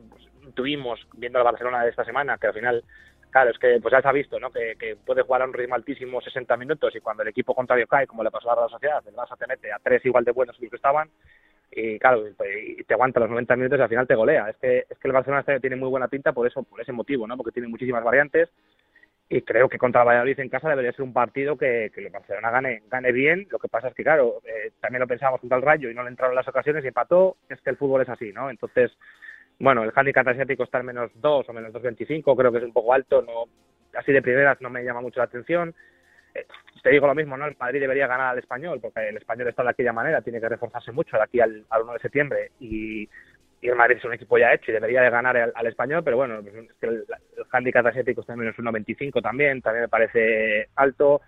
tuvimos 0.55 1.01
viendo 1.15 1.39
la 1.39 1.45
Barcelona 1.45 1.83
de 1.83 1.91
esta 1.91 2.05
semana, 2.05 2.39
que 2.39 2.47
al 2.47 2.55
final, 2.55 2.85
claro, 3.31 3.51
es 3.51 3.59
que 3.59 3.79
pues 3.81 3.93
ya 3.93 4.03
se 4.03 4.09
ha 4.09 4.13
visto, 4.13 4.39
¿no? 4.39 4.51
Que, 4.51 4.77
que, 4.79 4.97
puede 4.97 5.23
jugar 5.23 5.43
a 5.43 5.47
un 5.47 5.55
ritmo 5.55 5.75
altísimo 5.75 6.21
60 6.21 6.57
minutos 6.57 6.95
y 6.95 7.01
cuando 7.01 7.23
el 7.23 7.31
equipo 7.31 7.55
contrario 7.55 7.87
cae, 7.87 8.07
como 8.07 8.23
le 8.23 8.31
pasó 8.31 8.51
a 8.51 8.63
la 8.63 8.69
Sociedad, 8.69 9.03
el 9.07 9.15
Barça 9.15 9.37
te 9.39 9.47
mete 9.47 9.73
a 9.73 9.79
tres 9.79 10.05
igual 10.05 10.25
de 10.25 10.33
buenos 10.33 10.57
que 10.57 10.69
estaban, 10.73 11.11
y 11.71 11.99
claro, 11.99 12.25
pues, 12.37 12.51
y 12.79 12.85
te 12.85 12.95
aguanta 12.95 13.21
los 13.21 13.31
90 13.31 13.57
minutos 13.57 13.79
y 13.79 13.83
al 13.83 13.89
final 13.89 14.07
te 14.07 14.15
golea. 14.15 14.49
Es 14.51 14.57
que, 14.57 14.79
es 14.89 14.99
que 14.99 15.09
el 15.09 15.13
Barcelona 15.13 15.41
este 15.41 15.61
tiene 15.61 15.77
muy 15.77 15.89
buena 15.89 16.09
pinta 16.09 16.33
por 16.33 16.47
eso, 16.47 16.63
por 16.63 16.81
ese 16.81 16.93
motivo, 16.93 17.27
¿no? 17.27 17.37
Porque 17.37 17.53
tiene 17.53 17.69
muchísimas 17.69 18.05
variantes 18.05 18.49
y 19.31 19.43
creo 19.43 19.69
que 19.69 19.79
contra 19.79 20.05
Valladolid 20.05 20.41
en 20.41 20.49
casa 20.49 20.71
debería 20.71 20.93
ser 20.93 21.03
un 21.03 21.13
partido 21.13 21.57
que, 21.57 21.91
que 21.95 22.01
el 22.01 22.11
Barcelona 22.11 22.51
gane, 22.51 22.83
gane 22.91 23.13
bien. 23.13 23.47
Lo 23.51 23.59
que 23.59 23.69
pasa 23.69 23.89
es 23.89 23.95
que, 23.95 24.03
claro, 24.03 24.41
eh, 24.45 24.73
también 24.81 25.01
lo 25.01 25.07
pensábamos 25.07 25.41
contra 25.41 25.59
el 25.59 25.65
Rayo 25.65 25.91
y 25.91 25.95
no 25.95 26.03
le 26.03 26.09
entraron 26.09 26.35
las 26.35 26.49
ocasiones 26.49 26.83
y 26.85 26.89
empató. 26.89 27.37
Es 27.49 27.61
que 27.61 27.71
el 27.71 27.77
fútbol 27.77 28.03
es 28.03 28.09
así, 28.09 28.33
¿no? 28.33 28.49
Entonces, 28.49 28.91
bueno, 29.59 29.85
el 29.85 29.93
handicap 29.95 30.27
asiático 30.29 30.65
está 30.65 30.79
en 30.81 30.87
menos 30.87 31.11
2 31.17 31.47
o 31.47 31.53
menos 31.53 31.73
2.25, 31.75 32.37
creo 32.37 32.51
que 32.51 32.59
es 32.59 32.65
un 32.65 32.73
poco 32.73 32.95
alto. 32.95 33.21
no 33.21 33.45
Así 33.99 34.13
de 34.13 34.23
primeras 34.23 34.61
no 34.63 34.71
me 34.71 34.83
llama 34.83 35.03
mucho 35.03 35.21
la 35.21 35.25
atención. 35.25 35.75
Eh, 36.35 36.47
te 36.83 36.91
digo 36.91 37.07
lo 37.07 37.15
mismo, 37.15 37.37
¿no? 37.37 37.47
El 37.47 37.57
Madrid 37.59 37.81
debería 37.81 38.07
ganar 38.07 38.29
al 38.29 38.39
español, 38.39 38.81
porque 38.81 39.09
el 39.09 39.17
español 39.19 39.49
está 39.49 39.63
de 39.63 39.71
aquella 39.71 39.93
manera, 39.93 40.23
tiene 40.23 40.41
que 40.41 40.49
reforzarse 40.49 40.93
mucho 40.93 41.19
de 41.19 41.23
aquí 41.25 41.41
al, 41.41 41.67
al 41.69 41.83
1 41.83 41.93
de 41.95 41.99
septiembre 41.99 42.53
y, 42.61 43.09
y 43.61 43.69
el 43.69 43.77
Madrid 43.77 43.97
es 43.97 44.05
un 44.05 44.13
equipo 44.13 44.39
ya 44.39 44.53
hecho 44.53 44.71
y 44.71 44.75
debería 44.75 45.03
de 45.03 45.11
ganar 45.11 45.37
al, 45.37 45.67
español, 45.67 46.03
pero 46.05 46.17
bueno, 46.17 46.41
pues 46.43 46.55
es 46.55 46.73
que 46.81 46.87
el, 46.87 47.05
el 47.37 47.45
handicap 47.51 47.87
asiático 47.87 48.21
está 48.21 48.35
en 48.35 48.41
menos 48.41 48.57
1.25 48.57 49.21
también, 49.23 49.61
también 49.61 49.83
me 49.83 49.89
parece 49.89 50.69
alto. 50.77 51.21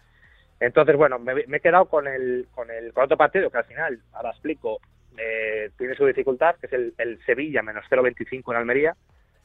Entonces, 0.60 0.96
bueno, 0.96 1.18
me, 1.18 1.32
he 1.40 1.60
quedado 1.60 1.86
con 1.86 2.06
el, 2.06 2.46
con 2.54 2.70
el 2.70 2.92
otro 2.94 3.16
partido 3.16 3.50
que 3.50 3.58
al 3.58 3.64
final, 3.64 4.00
ahora 4.12 4.30
explico, 4.30 4.80
eh, 5.16 5.70
tiene 5.76 5.94
su 5.94 6.06
dificultad, 6.06 6.56
que 6.56 6.66
es 6.66 6.72
el, 6.72 6.94
el 6.98 7.18
Sevilla 7.24 7.62
menos 7.62 7.84
0.25 7.90 8.52
en 8.52 8.56
Almería, 8.56 8.96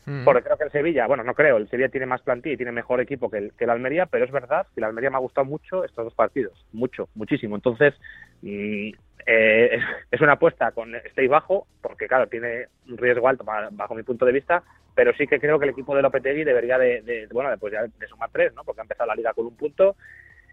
Mm. 0.06 0.24
Porque 0.24 0.44
creo 0.44 0.58
que 0.58 0.66
el 0.66 0.72
Sevilla, 0.72 1.08
bueno, 1.08 1.24
no 1.24 1.34
creo, 1.34 1.58
el 1.58 1.68
Sevilla 1.68 1.90
tiene 1.90 2.06
más 2.06 2.22
plantilla 2.22 2.54
y 2.54 2.58
tiene 2.58 2.72
mejor 2.72 3.02
equipo 3.02 3.30
que 3.30 3.38
el, 3.38 3.54
que 3.54 3.66
Almería, 3.66 4.06
pero 4.06 4.26
es 4.26 4.32
verdad 4.32 4.68
que 4.74 4.80
el 4.80 4.84
Almería 4.84 5.10
me 5.10 5.18
ha 5.18 5.20
gustado 5.20 5.46
mucho 5.46 5.84
estos 5.84 6.06
dos 6.06 6.14
partidos, 6.14 6.66
mucho, 6.72 7.10
muchísimo. 7.16 7.56
Entonces, 7.56 7.96
mm, 8.42 8.92
eh, 9.26 9.80
es 10.12 10.22
una 10.22 10.34
apuesta 10.34 10.72
con 10.72 10.96
stay 10.96 11.28
bajo, 11.28 11.68
porque 11.82 12.08
claro, 12.08 12.28
tiene 12.28 12.68
un 12.88 12.98
riesgo 12.98 13.28
alto 13.28 13.44
bajo 13.44 13.96
mi 13.96 14.04
punto 14.04 14.26
de 14.26 14.32
vista, 14.32 14.64
pero 14.94 15.14
sí 15.14 15.28
que 15.28 15.40
creo 15.40 15.60
que 15.60 15.66
el 15.66 15.72
equipo 15.72 15.96
de 15.96 16.02
Lopetegui 16.02 16.44
debería 16.44 16.78
de, 16.78 17.28
bueno, 17.32 17.50
después 17.50 17.74
ya 17.74 17.84
de 17.84 18.08
sumar 18.08 18.30
tres, 18.32 18.54
¿no? 18.54 18.64
Porque 18.64 18.82
ha 18.82 18.84
empezado 18.84 19.08
la 19.08 19.16
liga 19.16 19.34
con 19.34 19.46
un 19.46 19.56
punto 19.56 19.96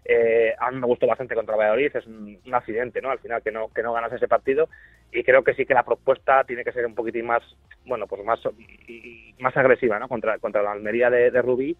eh, 0.05 0.53
a 0.59 0.69
mí 0.71 0.79
me 0.79 0.87
gustó 0.87 1.07
bastante 1.07 1.35
contra 1.35 1.55
Valladolid, 1.55 1.95
es 1.95 2.05
un, 2.05 2.37
accidente, 2.51 3.01
¿no? 3.01 3.09
Al 3.09 3.19
final 3.19 3.41
que 3.41 3.51
no 3.51 3.69
que 3.73 3.81
no 3.81 3.93
ganas 3.93 4.11
ese 4.11 4.27
partido 4.27 4.67
y 5.11 5.23
creo 5.23 5.43
que 5.43 5.53
sí 5.53 5.65
que 5.65 5.73
la 5.73 5.83
propuesta 5.83 6.43
tiene 6.43 6.63
que 6.63 6.73
ser 6.73 6.85
un 6.85 6.95
poquitín 6.95 7.25
más, 7.25 7.41
bueno, 7.85 8.05
pues 8.07 8.23
más 8.25 8.39
más 9.39 9.55
agresiva, 9.55 9.99
¿no? 9.99 10.09
Contra 10.09 10.39
contra 10.39 10.61
la 10.61 10.73
Almería 10.73 11.09
de, 11.09 11.41
Rubí 11.41 11.77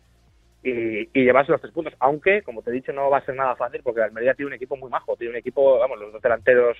y, 0.63 1.09
y, 1.13 1.23
llevarse 1.23 1.51
los 1.51 1.61
tres 1.61 1.73
puntos, 1.73 1.93
aunque 1.99 2.41
como 2.41 2.61
te 2.61 2.69
he 2.69 2.73
dicho 2.73 2.93
no 2.93 3.09
va 3.09 3.17
a 3.17 3.25
ser 3.25 3.35
nada 3.35 3.55
fácil 3.55 3.81
porque 3.83 4.01
Almería 4.01 4.33
tiene 4.33 4.47
un 4.47 4.53
equipo 4.53 4.77
muy 4.77 4.89
majo, 4.89 5.15
tiene 5.17 5.31
un 5.31 5.37
equipo, 5.37 5.79
vamos, 5.79 5.99
los 5.99 6.13
dos 6.13 6.21
delanteros 6.21 6.77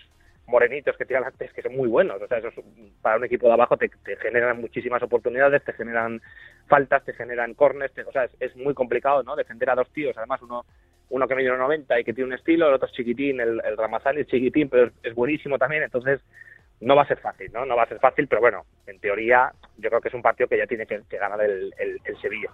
morenitos 0.48 0.98
que 0.98 1.06
tiran 1.06 1.24
antes 1.24 1.54
que 1.54 1.62
son 1.62 1.76
muy 1.76 1.88
buenos, 1.88 2.22
o 2.22 2.28
sea, 2.28 2.38
eso 2.38 2.50
para 3.02 3.18
un 3.18 3.26
equipo 3.26 3.48
de 3.48 3.54
abajo 3.54 3.78
te, 3.78 3.90
generan 4.22 4.60
muchísimas 4.60 5.02
oportunidades, 5.04 5.64
te 5.64 5.74
generan 5.74 6.22
faltas, 6.68 7.04
te 7.04 7.14
generan 7.14 7.54
corners, 7.54 7.94
o 8.06 8.12
sea, 8.12 8.26
es, 8.26 8.32
es, 8.40 8.56
muy 8.56 8.74
complicado, 8.74 9.24
¿no? 9.24 9.36
Defender 9.36 9.70
a 9.70 9.76
dos 9.76 9.90
tíos, 9.92 10.18
además 10.18 10.42
uno 10.42 10.66
uno 11.10 11.28
que 11.28 11.36
mide 11.36 11.56
90 11.56 12.00
y 12.00 12.04
que 12.04 12.14
tiene 12.14 12.30
un 12.30 12.34
estilo, 12.34 12.68
el 12.68 12.74
otro 12.74 12.88
es 12.88 12.94
chiquitín, 12.94 13.40
el, 13.40 13.62
el 13.64 13.78
Ramazani 13.78 14.22
es 14.22 14.28
chiquitín, 14.28 14.68
pero 14.68 14.90
es, 15.04 15.14
buenísimo 15.14 15.60
también, 15.60 15.84
entonces 15.84 16.20
no 16.82 16.96
va 16.96 17.04
a 17.04 17.08
ser 17.08 17.18
fácil, 17.20 17.50
¿no? 17.54 17.66
No 17.66 17.76
va 17.76 17.84
a 17.84 17.88
ser 17.88 18.00
fácil, 18.00 18.28
pero 18.28 18.42
bueno, 18.42 18.66
en 18.88 19.00
teoría 19.00 19.52
yo 19.78 19.90
creo 19.90 20.02
que 20.02 20.10
es 20.10 20.14
un 20.14 20.22
partido 20.22 20.48
que 20.48 20.58
ya 20.58 20.68
tiene 20.68 20.86
que, 20.86 21.02
ganar 21.18 21.42
el, 21.42 21.74
Sevilla. 22.22 22.50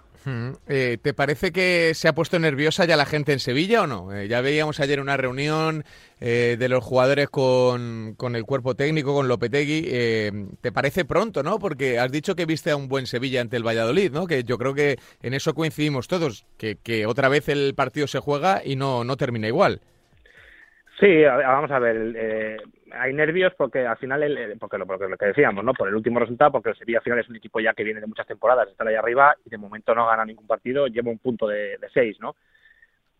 Eh, 0.68 0.98
¿Te 1.02 1.14
parece 1.14 1.52
que 1.52 1.92
se 1.94 2.08
ha 2.08 2.12
puesto 2.12 2.38
nerviosa 2.38 2.84
ya 2.84 2.96
la 2.96 3.06
gente 3.06 3.32
en 3.32 3.38
Sevilla 3.38 3.82
o 3.82 3.86
no? 3.86 4.12
Eh, 4.12 4.28
ya 4.28 4.40
veíamos 4.40 4.80
ayer 4.80 5.00
una 5.00 5.16
reunión 5.16 5.84
eh, 6.20 6.56
de 6.58 6.68
los 6.68 6.82
jugadores 6.82 7.28
con, 7.28 8.14
con, 8.16 8.36
el 8.36 8.44
cuerpo 8.44 8.74
técnico, 8.74 9.14
con 9.14 9.28
Lopetegui. 9.28 9.82
¿Te 10.60 10.72
parece 10.72 11.04
pronto, 11.04 11.42
no? 11.42 11.58
Porque 11.58 11.98
has 11.98 12.10
dicho 12.10 12.34
que 12.34 12.46
viste 12.46 12.70
a 12.70 12.76
un 12.76 12.88
buen 12.88 13.06
Sevilla 13.06 13.40
ante 13.40 13.56
el 13.56 13.66
Valladolid, 13.66 14.12
¿no? 14.12 14.26
Que 14.26 14.44
yo 14.44 14.58
creo 14.58 14.74
que 14.74 14.96
en 15.22 15.34
eso 15.34 15.54
coincidimos 15.54 16.08
todos, 16.08 16.46
que, 16.58 16.76
que 16.76 17.06
otra 17.06 17.28
vez 17.28 17.48
el 17.48 17.74
partido 17.74 18.06
se 18.06 18.18
juega 18.18 18.62
y 18.64 18.76
no, 18.76 19.04
no 19.04 19.16
termina 19.16 19.48
igual. 19.48 19.80
Sí, 21.00 21.22
vamos 21.24 21.70
a 21.70 21.78
ver. 21.78 22.14
Eh, 22.14 22.56
hay 22.92 23.12
nervios 23.12 23.52
porque 23.56 23.86
al 23.86 23.96
final, 23.98 24.22
el, 24.22 24.58
porque, 24.58 24.78
lo, 24.78 24.86
que 24.86 25.26
decíamos, 25.26 25.64
¿no? 25.64 25.72
Por 25.72 25.88
el 25.88 25.94
último 25.94 26.20
resultado, 26.20 26.52
porque 26.52 26.70
el 26.70 26.76
Sevilla 26.76 26.98
al 26.98 27.04
final 27.04 27.18
es 27.18 27.28
un 27.28 27.36
equipo 27.36 27.60
ya 27.60 27.74
que 27.74 27.84
viene 27.84 28.00
de 28.00 28.06
muchas 28.06 28.26
temporadas, 28.26 28.68
está 28.68 28.84
ahí 28.84 28.94
arriba 28.94 29.34
y 29.44 29.50
de 29.50 29.58
momento 29.58 29.94
no 29.94 30.06
gana 30.06 30.24
ningún 30.24 30.46
partido, 30.46 30.86
lleva 30.86 31.10
un 31.10 31.18
punto 31.18 31.46
de, 31.46 31.78
de 31.78 31.88
seis, 31.92 32.18
¿no? 32.20 32.34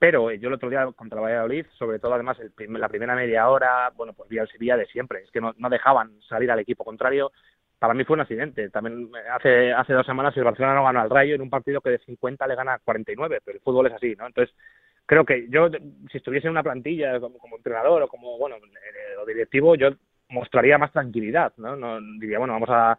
Pero 0.00 0.32
yo 0.32 0.48
el 0.48 0.54
otro 0.54 0.70
día 0.70 0.86
contra 0.96 1.20
Valladolid, 1.20 1.66
sobre 1.78 1.98
todo 1.98 2.14
además 2.14 2.38
el 2.40 2.52
la 2.72 2.88
primera 2.88 3.14
media 3.14 3.50
hora, 3.50 3.90
bueno, 3.94 4.14
pues 4.14 4.30
vi 4.30 4.38
al 4.38 4.48
Sevilla 4.48 4.78
de 4.78 4.86
siempre, 4.86 5.22
es 5.22 5.30
que 5.30 5.42
no, 5.42 5.52
no 5.58 5.68
dejaban 5.68 6.22
salir 6.22 6.50
al 6.50 6.58
equipo 6.58 6.84
contrario. 6.84 7.30
Para 7.78 7.92
mí 7.92 8.04
fue 8.04 8.14
un 8.14 8.20
accidente. 8.20 8.70
También 8.70 9.10
hace, 9.30 9.74
hace 9.74 9.92
dos 9.92 10.06
semanas 10.06 10.34
el 10.38 10.44
Barcelona 10.44 10.74
no 10.74 10.84
ganó 10.84 11.00
al 11.02 11.10
Rayo 11.10 11.34
en 11.34 11.42
un 11.42 11.50
partido 11.50 11.82
que 11.82 11.90
de 11.90 11.98
50 11.98 12.46
le 12.46 12.54
gana 12.54 12.78
49, 12.82 13.40
pero 13.44 13.56
el 13.58 13.62
fútbol 13.62 13.88
es 13.88 13.92
así, 13.92 14.16
¿no? 14.16 14.26
Entonces, 14.26 14.54
creo 15.10 15.24
que 15.24 15.48
yo, 15.48 15.68
si 16.08 16.18
estuviese 16.18 16.46
en 16.46 16.52
una 16.52 16.62
plantilla 16.62 17.18
como, 17.18 17.56
entrenador 17.56 18.04
o 18.04 18.06
como, 18.06 18.38
bueno, 18.38 18.54
eh, 18.58 19.16
o 19.20 19.26
directivo, 19.26 19.74
yo 19.74 19.88
mostraría 20.28 20.78
más 20.78 20.92
tranquilidad, 20.92 21.52
¿no? 21.56 21.74
no 21.74 22.00
diría, 22.20 22.38
bueno, 22.38 22.52
vamos 22.52 22.68
a, 22.70 22.96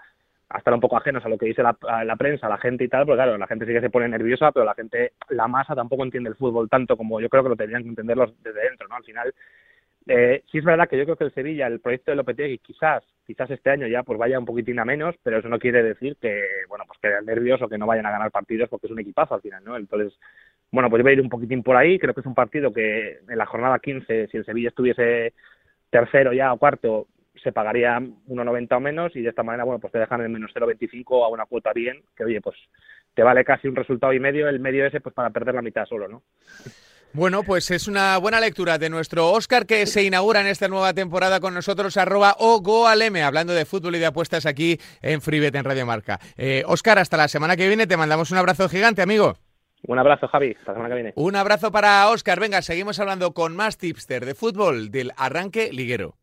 estar 0.58 0.74
un 0.74 0.82
poco 0.82 0.98
ajenos 0.98 1.24
a 1.24 1.30
lo 1.30 1.38
que 1.38 1.46
dice 1.46 1.64
la, 1.64 2.16
prensa, 2.18 2.50
la 2.50 2.58
gente 2.58 2.84
y 2.84 2.90
tal, 2.90 3.06
porque 3.06 3.16
claro, 3.16 3.38
la 3.38 3.48
gente 3.48 3.66
sí 3.66 3.72
que 3.72 3.80
se 3.80 3.90
pone 3.90 4.10
nerviosa, 4.10 4.52
pero 4.52 4.66
la 4.66 4.74
gente, 4.74 5.14
la 5.30 5.48
masa 5.48 5.74
tampoco 5.74 6.04
entiende 6.04 6.30
el 6.30 6.36
fútbol 6.36 6.68
tanto 6.68 6.98
como 6.98 7.22
yo 7.22 7.30
creo 7.30 7.44
que 7.44 7.50
lo 7.50 7.56
tendrían 7.56 7.84
que 7.84 7.90
entenderlos 7.90 8.34
desde 8.44 8.60
dentro, 8.60 8.90
¿no? 8.90 8.96
Al 8.96 9.06
final, 9.06 9.34
eh, 10.08 10.44
sí 10.52 10.58
es 10.58 10.66
verdad 10.66 10.90
que 10.90 10.98
yo 10.98 11.06
creo 11.06 11.16
que 11.16 11.24
el 11.24 11.34
Sevilla, 11.34 11.68
el 11.68 11.80
proyecto 11.80 12.12
de 12.12 12.18
Lopetegui, 12.18 12.58
quizás, 12.58 13.06
quizás 13.26 13.50
este 13.52 13.70
año 13.70 13.88
ya 13.88 14.04
pues 14.04 14.20
vaya 14.20 14.38
un 14.38 14.46
poquitín 14.46 14.80
a 14.80 14.84
menos, 14.84 15.16
pero 15.24 15.40
eso 15.40 15.48
no 15.48 15.60
quiere 15.60 15.82
decir 15.82 16.18
que, 16.20 16.44
bueno, 16.68 16.84
pues 16.86 17.00
que 17.00 17.26
nervios 17.26 17.62
o 17.62 17.70
que 17.70 17.78
no 17.78 17.88
vayan 17.88 18.08
a 18.08 18.12
ganar 18.12 18.32
partidos 18.32 18.68
porque 18.68 18.88
es 18.88 18.92
un 18.92 19.00
equipazo 19.00 19.36
al 19.36 19.42
final, 19.42 19.64
¿no? 19.64 19.78
Entonces, 19.78 20.20
bueno, 20.72 20.90
pues 20.90 21.00
yo 21.00 21.04
voy 21.04 21.12
a 21.12 21.14
ir 21.14 21.22
un 21.22 21.30
poquitín 21.30 21.64
por 21.64 21.76
ahí, 21.76 22.00
creo 22.00 22.14
que 22.14 22.22
es 22.22 22.26
un 22.26 22.36
partido 22.36 22.72
que 22.72 23.20
en 23.28 23.38
la 23.38 23.46
jornada 23.46 23.80
15, 23.80 24.28
si 24.28 24.38
el 24.38 24.46
Sevilla 24.46 24.70
estuviese 24.70 25.34
tercero 25.90 26.32
ya 26.32 26.54
o 26.54 26.58
cuarto, 26.58 27.08
se 27.44 27.52
pagaría 27.52 28.00
1,90 28.00 28.78
o 28.78 28.80
menos 28.80 29.16
y 29.16 29.22
de 29.22 29.30
esta 29.30 29.44
manera, 29.44 29.64
bueno, 29.64 29.80
pues 29.80 29.92
te 29.92 30.00
dejan 30.00 30.22
en 30.22 30.32
menos 30.32 30.52
0,25 30.54 31.26
a 31.26 31.30
una 31.30 31.46
cuota 31.46 31.74
bien, 31.74 32.02
que 32.16 32.24
oye, 32.24 32.40
pues 32.42 32.56
te 33.14 33.24
vale 33.24 33.44
casi 33.44 33.68
un 33.68 33.76
resultado 33.76 34.14
y 34.14 34.20
medio, 34.20 34.48
el 34.48 34.60
medio 34.60 34.86
ese 34.86 35.02
pues 35.02 35.14
para 35.14 35.30
perder 35.30 35.56
la 35.56 35.62
mitad 35.62 35.86
solo, 35.86 36.08
¿no? 36.08 36.24
Bueno, 37.14 37.44
pues 37.44 37.70
es 37.72 37.90
una 37.90 38.18
buena 38.20 38.40
lectura 38.40 38.78
de 38.78 38.90
nuestro 38.90 39.32
Oscar 39.32 39.66
que 39.66 39.86
se 39.86 40.04
inaugura 40.04 40.40
en 40.40 40.48
esta 40.48 40.70
nueva 40.70 40.94
temporada 40.94 41.42
con 41.42 41.54
nosotros, 41.54 41.98
arroba 41.98 42.38
o 42.40 42.62
hablando 42.88 43.54
de 43.54 43.66
fútbol 43.66 43.96
y 43.96 44.00
de 44.00 44.06
apuestas 44.06 44.46
aquí 44.46 44.78
en 45.02 45.22
Freebet 45.22 45.54
en 45.56 45.66
Radio 45.66 45.86
Marca. 45.86 46.20
Eh, 46.38 46.64
Oscar, 46.66 47.00
hasta 47.00 47.18
la 47.18 47.28
semana 47.28 47.58
que 47.58 47.68
viene, 47.68 47.86
te 47.86 47.98
mandamos 47.98 48.32
un 48.32 48.38
abrazo 48.38 48.70
gigante, 48.70 49.02
amigo. 49.02 49.36
Un 49.84 50.00
abrazo, 50.00 50.28
Javi. 50.28 50.56
Hasta 50.60 50.72
la 50.72 50.76
semana 50.76 50.90
que 50.90 50.96
viene. 50.96 51.14
Un 51.16 51.36
abrazo 51.36 51.72
para 51.72 52.08
Oscar. 52.10 52.40
Venga, 52.40 52.62
seguimos 52.62 53.00
hablando 53.00 53.34
con 53.34 53.56
más 53.56 53.78
tipster 53.78 54.26
de 54.26 54.36
fútbol 54.36 54.92
del 54.92 55.12
arranque 55.18 55.72
liguero. 55.72 56.16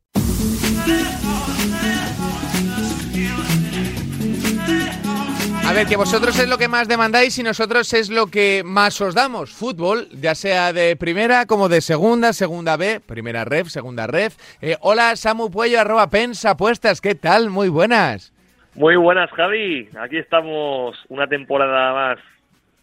A 5.68 5.72
ver, 5.74 5.86
que 5.86 5.96
vosotros 5.96 6.38
es 6.38 6.48
lo 6.48 6.56
que 6.56 6.66
más 6.66 6.88
demandáis 6.88 7.38
y 7.38 7.42
nosotros 7.42 7.92
es 7.92 8.08
lo 8.08 8.28
que 8.28 8.62
más 8.64 8.98
os 9.02 9.14
damos. 9.14 9.52
Fútbol, 9.52 10.08
ya 10.12 10.34
sea 10.34 10.72
de 10.72 10.96
primera 10.96 11.44
como 11.44 11.68
de 11.68 11.82
segunda, 11.82 12.32
segunda 12.32 12.78
B, 12.78 13.00
primera 13.00 13.44
ref, 13.44 13.68
segunda 13.68 14.06
ref. 14.06 14.36
Eh, 14.62 14.76
hola, 14.80 15.14
Samu 15.14 15.50
Puello, 15.50 15.78
arroba 15.78 16.08
pensa 16.08 16.52
apuestas. 16.52 17.02
¿Qué 17.02 17.14
tal? 17.14 17.50
Muy 17.50 17.68
buenas. 17.68 18.32
Muy 18.76 18.96
buenas, 18.96 19.30
Javi. 19.32 19.90
Aquí 20.00 20.16
estamos 20.16 20.96
una 21.08 21.26
temporada 21.26 21.92
más 21.92 22.18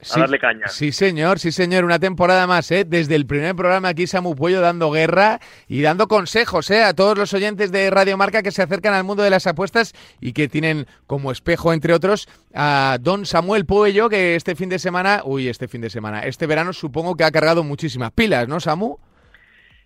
Sí, 0.05 0.19
a 0.19 0.21
darle 0.21 0.37
caña. 0.37 0.67
Sí, 0.67 0.91
señor, 0.91 1.39
sí, 1.39 1.51
señor. 1.51 1.83
Una 1.83 1.97
temporada 1.97 2.45
más, 2.45 2.69
¿eh? 2.69 2.85
Desde 2.85 3.15
el 3.15 3.25
primer 3.25 3.55
programa 3.55 3.87
aquí 3.87 4.05
Samu 4.05 4.35
Puello 4.35 4.61
dando 4.61 4.91
guerra 4.91 5.39
y 5.67 5.81
dando 5.81 6.07
consejos, 6.07 6.69
¿eh? 6.69 6.83
A 6.83 6.93
todos 6.93 7.17
los 7.17 7.33
oyentes 7.33 7.71
de 7.71 7.89
Radio 7.89 8.15
Marca 8.15 8.43
que 8.43 8.51
se 8.51 8.61
acercan 8.61 8.93
al 8.93 9.03
mundo 9.03 9.23
de 9.23 9.31
las 9.31 9.47
apuestas 9.47 9.93
y 10.21 10.33
que 10.33 10.47
tienen 10.47 10.85
como 11.07 11.31
espejo, 11.31 11.73
entre 11.73 11.91
otros, 11.91 12.29
a 12.53 12.99
don 13.01 13.25
Samuel 13.25 13.65
Puello, 13.65 14.07
que 14.07 14.35
este 14.35 14.53
fin 14.53 14.69
de 14.69 14.77
semana, 14.77 15.21
uy, 15.25 15.47
este 15.47 15.67
fin 15.67 15.81
de 15.81 15.89
semana, 15.89 16.19
este 16.19 16.45
verano 16.45 16.71
supongo 16.71 17.15
que 17.15 17.23
ha 17.23 17.31
cargado 17.31 17.63
muchísimas 17.63 18.11
pilas, 18.11 18.47
¿no, 18.47 18.59
Samu? 18.59 18.97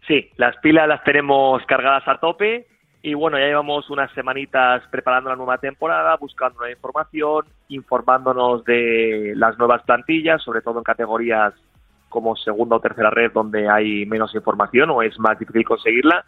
Sí, 0.06 0.32
las 0.36 0.58
pilas 0.58 0.86
las 0.90 1.02
tenemos 1.06 1.66
cargadas 1.66 2.04
a 2.08 2.20
tope 2.20 2.68
y 3.02 3.14
bueno, 3.14 3.40
ya 3.40 3.46
llevamos 3.46 3.90
unas 3.90 4.12
semanitas 4.14 4.84
preparando 4.92 5.30
la 5.30 5.38
nueva 5.38 5.58
temporada, 5.58 6.18
buscando 6.18 6.60
nueva 6.60 6.74
información, 6.74 7.46
informándonos 7.70 8.66
de 8.66 9.34
las 9.38 9.58
nuevas 9.58 9.84
plantillas, 9.84 10.44
sobre 10.44 10.62
todo 10.62 10.80
en 10.80 10.84
categorías 10.84 11.54
como 12.10 12.36
segunda 12.36 12.76
o 12.76 12.82
tercera 12.82 13.10
red 13.10 13.32
donde 13.32 13.70
hay 13.70 14.06
menos 14.06 14.36
información 14.36 14.90
o 14.90 15.02
es 15.02 15.18
más 15.18 15.40
difícil 15.40 15.64
conseguirla, 15.64 16.26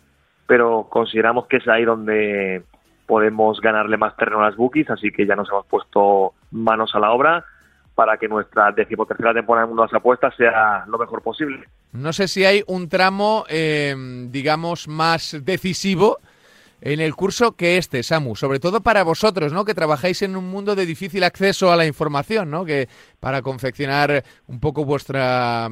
pero 0.48 0.88
consideramos 0.90 1.48
que 1.48 1.58
es 1.58 1.68
ahí 1.68 1.84
donde 1.84 2.64
podemos 3.06 3.60
ganarle 3.60 3.98
más 3.98 4.16
terreno 4.16 4.40
a 4.40 4.46
las 4.46 4.56
bookies, 4.56 4.90
así 4.90 5.12
que 5.12 5.26
ya 5.26 5.36
nos 5.36 5.50
hemos 5.50 5.66
puesto 5.66 6.34
manos 6.52 6.96
a 6.96 7.00
la 7.00 7.12
obra 7.12 7.44
para 7.96 8.16
que 8.16 8.30
nuestra 8.30 8.72
decimotercera 8.72 9.34
temporada 9.34 9.66
en 9.66 9.70
Mundo 9.70 9.84
de 9.84 9.88
las 9.88 10.00
Apuestas 10.00 10.34
sea 10.38 10.86
lo 10.88 10.98
mejor 10.98 11.22
posible. 11.22 11.68
No 11.92 12.14
sé 12.14 12.30
si 12.30 12.46
hay 12.46 12.64
un 12.68 12.88
tramo, 12.88 13.44
eh, 13.50 13.94
digamos, 14.30 14.88
más 14.88 15.38
decisivo 15.44 16.20
en 16.82 17.00
el 17.00 17.16
curso 17.16 17.56
que 17.56 17.78
este, 17.78 18.02
Samu, 18.02 18.36
sobre 18.36 18.60
todo 18.60 18.82
para 18.82 19.04
vosotros, 19.04 19.54
¿no? 19.54 19.66
Que 19.66 19.76
trabajáis 19.76 20.24
en 20.24 20.36
un 20.36 20.50
mundo 20.50 20.76
de 20.76 20.88
difícil 20.88 21.24
acceso 21.24 21.72
a 21.72 21.76
la 21.76 21.86
información, 21.86 22.50
¿no? 22.50 22.66
Que 22.66 22.88
para 23.20 23.44
confeccionar 23.44 24.24
un 24.48 24.60
poco 24.60 24.84
vuestra 24.84 25.70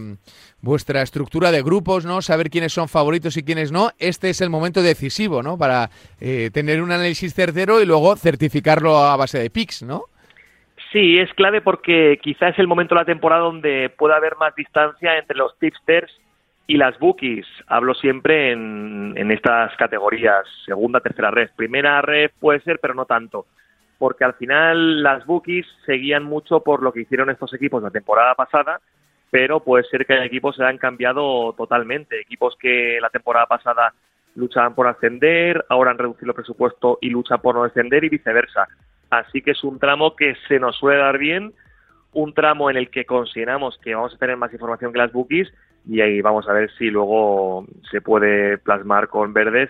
vuestra 0.62 1.02
estructura 1.02 1.52
de 1.52 1.64
grupos, 1.64 2.06
¿no? 2.06 2.22
Saber 2.22 2.50
quiénes 2.50 2.74
son 2.74 2.88
favoritos 2.88 3.38
y 3.38 3.44
quiénes 3.44 3.72
no, 3.72 3.90
este 3.98 4.30
es 4.30 4.42
el 4.42 4.50
momento 4.50 4.82
decisivo, 4.84 5.42
¿no? 5.42 5.58
Para 5.58 5.90
eh, 6.22 6.52
tener 6.54 6.82
un 6.82 6.92
análisis 6.92 7.34
certero 7.34 7.82
y 7.82 7.86
luego 7.86 8.16
certificarlo 8.16 8.98
a 8.98 9.18
base 9.18 9.40
de 9.40 9.50
picks, 9.50 9.84
¿no? 9.84 10.04
Sí, 10.92 11.18
es 11.18 11.32
clave 11.34 11.62
porque 11.62 12.20
quizá 12.22 12.50
es 12.50 12.60
el 12.60 12.68
momento 12.68 12.96
de 12.96 13.02
la 13.02 13.06
temporada 13.06 13.44
donde 13.44 13.90
pueda 13.90 14.16
haber 14.16 14.36
más 14.38 14.56
distancia 14.56 15.18
entre 15.18 15.38
los 15.38 15.58
tipsters 15.60 16.12
y 16.70 16.78
las 16.78 17.00
bookies, 17.00 17.48
hablo 17.66 17.96
siempre 17.96 18.52
en, 18.52 19.32
estas 19.32 19.76
categorías, 19.76 20.46
segunda, 20.68 21.00
tercera 21.00 21.32
red. 21.32 21.50
Primera 21.56 22.00
red 22.04 22.30
puede 22.40 22.60
ser, 22.60 22.78
pero 22.80 22.94
no 22.94 23.06
tanto, 23.06 23.48
porque 23.98 24.24
al 24.24 24.36
final 24.36 25.02
las 25.02 25.26
bookies 25.26 25.66
seguían 25.88 26.26
mucho 26.26 26.60
por 26.60 26.84
lo 26.84 26.94
que 26.94 27.02
hicieron 27.02 27.32
estos 27.32 27.56
equipos 27.56 27.82
la 27.82 27.90
temporada 27.90 28.36
pasada, 28.36 28.82
pero 29.32 29.62
puede 29.62 29.84
ser 29.86 30.06
que 30.06 30.14
hay 30.14 30.28
equipos 30.28 30.58
se 30.58 30.64
han 30.64 30.78
cambiado 30.78 31.54
totalmente. 31.54 32.22
Equipos 32.22 32.56
que 32.60 33.00
la 33.02 33.10
temporada 33.10 33.48
pasada 33.48 33.92
luchaban 34.36 34.76
por 34.76 34.86
ascender, 34.86 35.66
ahora 35.70 35.90
han 35.90 35.98
reducido 35.98 36.30
el 36.30 36.36
presupuesto 36.36 37.00
y 37.02 37.10
luchan 37.10 37.42
por 37.42 37.56
no 37.56 37.64
descender 37.64 38.04
y 38.04 38.10
viceversa. 38.10 38.68
Así 39.10 39.42
que 39.42 39.52
es 39.52 39.64
un 39.64 39.80
tramo 39.80 40.16
que 40.16 40.36
se 40.48 40.60
nos 40.60 40.76
suele 40.76 41.00
dar 41.00 41.18
bien, 41.18 41.52
un 42.14 42.36
tramo 42.36 42.70
en 42.70 42.78
el 42.78 42.92
que 42.92 43.06
consideramos 43.06 43.80
que 43.84 43.96
vamos 43.96 44.14
a 44.14 44.20
tener 44.20 44.38
más 44.38 44.54
información 44.54 44.94
que 44.94 45.00
las 45.00 45.12
bookies 45.12 45.52
y 45.88 46.02
ahí 46.02 46.22
vamos 46.22 46.48
a 46.48 46.54
ver 46.54 46.72
si 46.78 46.90
luego 46.90 47.66
se 47.90 48.02
puede 48.02 48.58
plasmar 48.58 49.08
con 49.08 49.34
verdes 49.34 49.70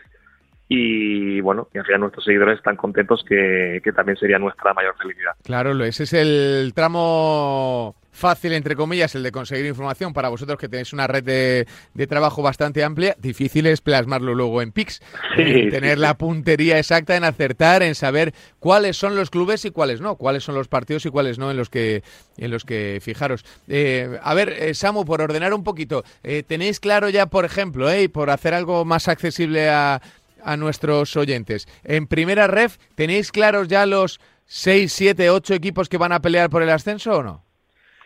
y 0.67 1.41
bueno, 1.41 1.67
al 1.73 1.83
final 1.83 2.01
nuestros 2.01 2.23
seguidores 2.23 2.57
están 2.57 2.75
contentos 2.75 3.23
que, 3.27 3.81
que 3.83 3.91
también 3.91 4.17
sería 4.17 4.37
nuestra 4.37 4.73
mayor 4.73 4.95
felicidad. 4.97 5.31
Claro, 5.43 5.71
ese 5.83 6.03
es 6.03 6.13
el 6.13 6.73
tramo 6.75 7.95
fácil, 8.11 8.53
entre 8.53 8.75
comillas, 8.75 9.15
el 9.15 9.23
de 9.23 9.31
conseguir 9.31 9.65
información 9.65 10.13
para 10.13 10.29
vosotros 10.29 10.57
que 10.59 10.69
tenéis 10.69 10.93
una 10.93 11.07
red 11.07 11.23
de, 11.23 11.67
de 11.93 12.07
trabajo 12.07 12.41
bastante 12.41 12.83
amplia. 12.83 13.15
Difícil 13.19 13.67
es 13.67 13.81
plasmarlo 13.81 14.33
luego 14.35 14.61
en 14.61 14.71
PIX. 14.71 15.01
Sí, 15.35 15.41
en 15.41 15.69
tener 15.69 15.95
sí, 15.95 16.01
la 16.01 16.17
puntería 16.17 16.77
exacta, 16.77 17.15
en 17.15 17.23
acertar, 17.23 17.83
en 17.83 17.95
saber 17.95 18.33
cuáles 18.59 18.97
son 18.97 19.15
los 19.15 19.29
clubes 19.29 19.65
y 19.65 19.71
cuáles 19.71 20.01
no, 20.01 20.15
cuáles 20.15 20.43
son 20.43 20.55
los 20.55 20.67
partidos 20.67 21.05
y 21.05 21.09
cuáles 21.09 21.37
no 21.37 21.51
en 21.51 21.57
los 21.57 21.69
que, 21.69 22.03
en 22.37 22.51
los 22.51 22.65
que 22.65 22.99
fijaros. 23.01 23.45
Eh, 23.67 24.19
a 24.21 24.33
ver, 24.33 24.49
eh, 24.49 24.73
Samu, 24.73 25.05
por 25.05 25.21
ordenar 25.21 25.53
un 25.53 25.63
poquito, 25.63 26.03
eh, 26.23 26.43
¿tenéis 26.43 26.79
claro 26.79 27.09
ya, 27.09 27.27
por 27.27 27.45
ejemplo, 27.45 27.89
eh, 27.89 28.03
y 28.03 28.07
por 28.07 28.29
hacer 28.29 28.53
algo 28.53 28.85
más 28.85 29.07
accesible 29.07 29.69
a, 29.69 30.01
a 30.43 30.57
nuestros 30.57 31.15
oyentes, 31.15 31.67
en 31.83 32.07
primera 32.07 32.47
ref, 32.47 32.77
¿tenéis 32.95 33.31
claros 33.31 33.67
ya 33.67 33.85
los 33.85 34.19
6, 34.45 34.91
7, 34.91 35.29
8 35.29 35.53
equipos 35.53 35.89
que 35.89 35.97
van 35.97 36.11
a 36.11 36.21
pelear 36.21 36.49
por 36.49 36.63
el 36.63 36.69
ascenso 36.69 37.17
o 37.17 37.23
no? 37.23 37.48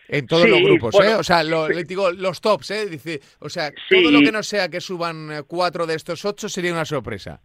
En 0.08 0.26
todos 0.26 0.42
Sí, 0.42 0.50
los 0.50 0.60
grupos, 0.60 0.92
bueno, 0.92 1.12
¿eh? 1.12 1.14
O 1.16 1.22
sea, 1.22 1.42
lo- 1.42 1.68
le 1.68 1.84
digo, 1.84 2.10
los 2.12 2.40
tops, 2.40 2.70
¿eh? 2.72 2.86
Dice, 2.90 3.20
o 3.40 3.48
sea, 3.48 3.70
Sí. 3.88 4.02
todo 4.02 4.10
lo 4.12 4.20
que 4.20 4.32
no 4.32 4.42
sea 4.42 4.68
que 4.68 4.80
suban 4.80 5.32
eh, 5.32 5.42
cuatro 5.46 5.86
de 5.86 5.94
estos 5.94 6.24
ocho 6.24 6.48
sería 6.48 6.72
una 6.72 6.84
sorpresa. 6.84 7.40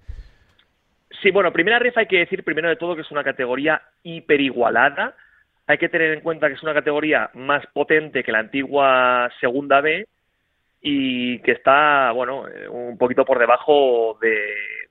Sí, 1.21 1.31
bueno, 1.31 1.51
primera 1.53 1.79
ref 1.79 1.97
hay 1.97 2.05
que 2.07 2.19
decir 2.19 2.43
primero 2.43 2.69
de 2.69 2.75
todo 2.75 2.95
que 2.95 3.01
es 3.01 3.11
una 3.11 3.23
categoría 3.23 3.81
hiperigualada. 4.03 5.15
Hay 5.67 5.77
que 5.77 5.89
tener 5.89 6.11
en 6.13 6.21
cuenta 6.21 6.47
que 6.47 6.53
es 6.55 6.63
una 6.63 6.73
categoría 6.73 7.29
más 7.33 7.65
potente 7.73 8.23
que 8.23 8.31
la 8.31 8.39
antigua 8.39 9.29
segunda 9.39 9.81
B 9.81 10.07
y 10.81 11.39
que 11.39 11.51
está, 11.51 12.11
bueno, 12.11 12.47
eh, 12.47 12.67
un 12.69 12.97
poquito 12.97 13.25
por 13.25 13.37
debajo 13.39 14.17
de, 14.21 14.37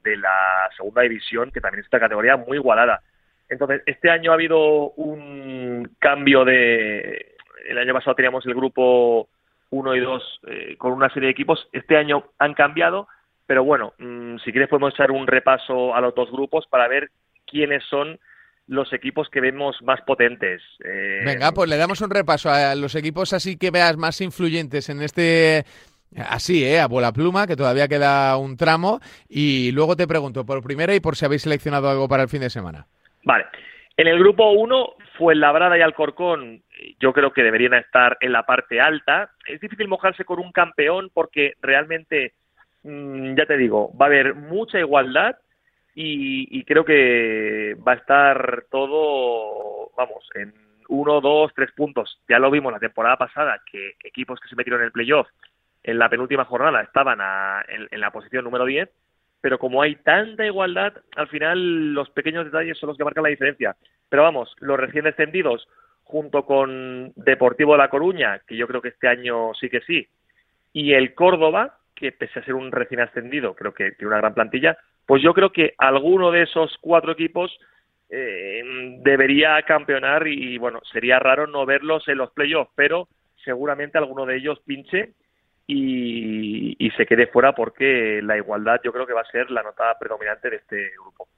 de 0.05 0.17
la 0.19 0.69
segunda 0.77 1.03
división, 1.03 1.51
que 1.51 1.61
también 1.61 1.83
es 1.85 1.89
una 1.93 2.01
categoría 2.01 2.37
muy 2.37 2.59
igualada. 2.59 3.01
Entonces, 3.49 3.83
este 3.87 4.11
año 4.11 4.31
ha 4.31 4.35
habido 4.35 4.91
un 4.91 5.97
cambio 5.99 6.45
de... 6.45 7.37
El 7.69 7.79
año 7.79 7.95
pasado 7.95 8.17
teníamos 8.17 8.45
el 8.47 8.55
grupo 8.55 9.29
1 9.71 9.97
y 9.97 10.01
2 10.01 10.41
eh, 10.47 10.77
con 10.79 10.93
una 10.93 11.09
serie 11.11 11.27
de 11.27 11.33
equipos. 11.33 11.69
Este 11.73 11.97
año 11.97 12.25
han 12.39 12.55
cambiado 12.55 13.09
Pero 13.47 13.65
bueno, 13.65 13.95
mm, 13.99 14.39
si 14.45 14.53
quieres 14.53 14.69
podemos 14.69 14.93
echar 14.95 15.11
un 15.11 15.27
repaso 15.27 15.95
a 15.95 16.01
los 16.01 16.15
dos 16.15 16.31
grupos 16.31 16.67
para 16.69 16.89
ver 16.89 17.11
quiénes 17.47 17.83
son 17.85 18.19
los 18.67 18.93
equipos 18.93 19.31
que 19.31 19.41
vemos 19.41 19.81
más 19.83 20.01
potentes. 20.03 20.61
Eh, 20.85 21.23
Venga, 21.25 21.53
pues 21.53 21.71
le 21.71 21.79
damos 21.79 22.03
un 22.03 22.11
repaso 22.11 22.51
a 22.51 22.75
los 22.75 22.95
equipos 22.95 23.33
así 23.33 23.57
que 23.57 23.71
veas 23.71 23.97
más 23.97 24.21
influyentes 24.21 24.91
en 24.91 25.01
este 25.01 25.65
Así, 26.17 26.65
¿eh? 26.65 26.81
A 26.81 26.89
bola 26.89 27.13
pluma, 27.13 27.47
que 27.47 27.57
todavía 27.57 27.89
queda 27.89 28.37
un 28.37 28.57
tramo. 28.57 29.01
Y 29.29 29.73
luego 29.73 29.97
te 29.97 30.07
pregunto 30.07 30.47
por 30.47 30.63
primera 30.63 30.95
y 30.95 31.01
por 31.01 31.17
si 31.17 31.25
habéis 31.25 31.43
seleccionado 31.43 31.91
algo 31.91 32.09
para 32.09 32.23
el 32.23 32.29
fin 32.29 32.41
de 32.41 32.51
semana. 32.51 32.87
Vale. 33.25 33.45
En 33.97 34.07
el 34.07 34.19
grupo 34.19 34.53
1, 34.53 34.95
Fuenlabrada 35.19 35.77
y 35.77 35.81
Alcorcón, 35.81 36.63
yo 37.01 37.13
creo 37.13 37.33
que 37.33 37.43
deberían 37.43 37.75
estar 37.75 38.17
en 38.21 38.31
la 38.31 38.45
parte 38.45 38.81
alta. 38.81 39.33
Es 39.47 39.61
difícil 39.61 39.89
mojarse 39.89 40.25
con 40.25 40.39
un 40.39 40.53
campeón 40.53 41.11
porque 41.13 41.55
realmente, 41.61 42.35
mm, 42.85 43.35
ya 43.35 43.45
te 43.45 43.57
digo, 43.57 43.91
va 44.01 44.07
a 44.07 44.09
haber 44.09 44.37
mucha 44.37 44.79
igualdad 44.79 45.37
y, 45.93 46.63
creo 46.63 46.85
que 46.85 47.77
va 47.87 47.93
a 47.93 47.97
estar 47.97 48.67
todo, 48.71 49.91
vamos, 49.97 50.25
en 50.37 50.55
uno, 50.89 51.21
dos, 51.21 51.53
tres 51.53 51.73
puntos. 51.73 52.23
Ya 52.29 52.39
lo 52.39 52.53
vimos 52.53 52.73
la 52.73 52.79
temporada 52.79 53.17
pasada, 53.17 53.61
que 53.71 53.95
equipos 54.05 54.39
que 54.39 54.49
se 54.49 54.55
metieron 54.55 54.81
en 54.81 54.87
el 54.87 54.93
playoff 54.93 55.27
en 55.83 55.99
la 55.99 56.09
penúltima 56.09 56.45
jornada 56.45 56.83
estaban 56.83 57.19
en, 57.69 58.01
la 58.01 58.13
posición 58.13 58.45
número 58.45 58.65
10, 58.65 58.89
pero 59.41 59.59
como 59.59 59.83
hay 59.83 59.97
tanta 59.97 60.45
igualdad, 60.45 60.95
al 61.17 61.29
final 61.29 61.95
los 61.95 62.11
pequeños 62.11 62.45
detalles 62.45 62.79
son 62.79 62.89
los 62.89 62.97
que 62.97 63.05
marcan 63.05 63.23
la 63.23 63.31
diferencia. 63.31 63.77
Pero 64.09 64.23
vamos, 64.23 64.55
los 64.61 64.79
recién 64.79 65.05
descendidos, 65.05 65.69
junto 66.03 66.45
con 66.45 67.13
Deportivo 67.17 67.73
de 67.73 67.79
La 67.79 67.91
Coruña, 67.91 68.41
que 68.47 68.57
yo 68.57 68.67
creo 68.67 68.81
que 68.81 68.89
este 68.89 69.09
año 69.09 69.53
sí 69.55 69.69
que 69.69 69.81
sí, 69.83 70.09
y 70.73 70.93
el 70.93 71.15
Córdoba, 71.15 71.79
que 71.95 72.13
pese 72.13 72.39
a 72.39 72.45
ser 72.45 72.55
un 72.55 72.73
recién 72.73 73.01
ascendido, 73.01 73.55
creo 73.55 73.75
que 73.75 73.93
tiene 73.93 74.09
una 74.09 74.19
gran 74.19 74.35
plantilla, 74.35 74.79
pues 75.07 75.23
yo 75.23 75.35
creo 75.35 75.53
que 75.53 75.75
alguno 75.79 76.31
de 76.31 76.43
esos 76.43 76.77
cuatro 76.81 77.13
equipos 77.13 77.59
eh, 78.11 78.63
debería 79.03 79.61
campeonar 79.63 80.27
y, 80.27 80.59
bueno, 80.59 80.81
sería 80.93 81.19
raro 81.19 81.47
no 81.47 81.67
verlos 81.67 82.07
en 82.09 82.19
los 82.19 82.31
playoffs, 82.33 82.73
pero 82.75 83.09
seguramente 83.45 83.99
alguno 83.99 84.27
de 84.27 84.37
ellos 84.37 84.61
pinche 84.67 85.15
y, 85.71 86.91
se 86.97 87.07
quede 87.07 87.29
fuera 87.29 87.53
porque 87.53 88.21
la 88.23 88.37
igualdad 88.37 88.81
yo 88.83 88.93
creo 88.93 89.07
que 89.07 89.13
va 89.13 89.21
a 89.21 89.31
ser 89.31 89.51
la 89.51 89.63
nota 89.63 89.97
predominante 90.01 90.51
de 90.51 90.57
este 90.57 90.91
grupo. 91.01 91.29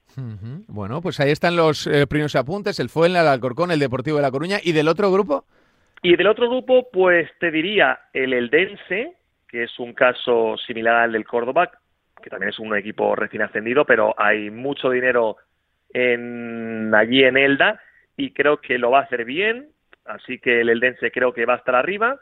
Bueno, 0.67 1.01
pues 1.01 1.19
ahí 1.19 1.29
están 1.29 1.55
los 1.55 1.85
eh, 1.85 2.07
primeros 2.07 2.35
apuntes, 2.35 2.79
el 2.79 2.89
Fuenla, 2.89 3.21
el 3.21 3.27
Alcorcón, 3.27 3.69
el 3.69 3.79
Deportivo 3.79 4.17
de 4.17 4.23
La 4.23 4.31
Coruña. 4.31 4.57
¿Y 4.63 4.71
del 4.71 4.87
otro 4.87 5.11
grupo? 5.11 5.45
Y 6.01 6.15
del 6.15 6.27
otro 6.27 6.49
grupo, 6.49 6.89
pues 6.91 7.29
te 7.39 7.51
diría 7.51 7.99
el 8.13 8.33
Eldense, 8.33 9.13
que 9.47 9.63
es 9.63 9.79
un 9.79 9.93
caso 9.93 10.55
similar 10.65 10.95
al 10.95 11.11
del 11.11 11.25
Córdoba, 11.25 11.69
que 12.23 12.29
también 12.29 12.49
es 12.49 12.59
un 12.59 12.75
equipo 12.75 13.15
recién 13.15 13.43
ascendido, 13.43 13.85
pero 13.85 14.15
hay 14.17 14.49
mucho 14.49 14.89
dinero 14.89 15.37
en, 15.93 16.91
allí 16.95 17.23
en 17.23 17.37
Elda 17.37 17.79
y 18.17 18.31
creo 18.31 18.61
que 18.61 18.77
lo 18.77 18.91
va 18.91 19.01
a 19.01 19.03
hacer 19.03 19.25
bien, 19.25 19.69
así 20.05 20.39
que 20.39 20.61
el 20.61 20.69
Eldense 20.69 21.11
creo 21.11 21.33
que 21.33 21.45
va 21.45 21.55
a 21.55 21.57
estar 21.57 21.75
arriba. 21.75 22.17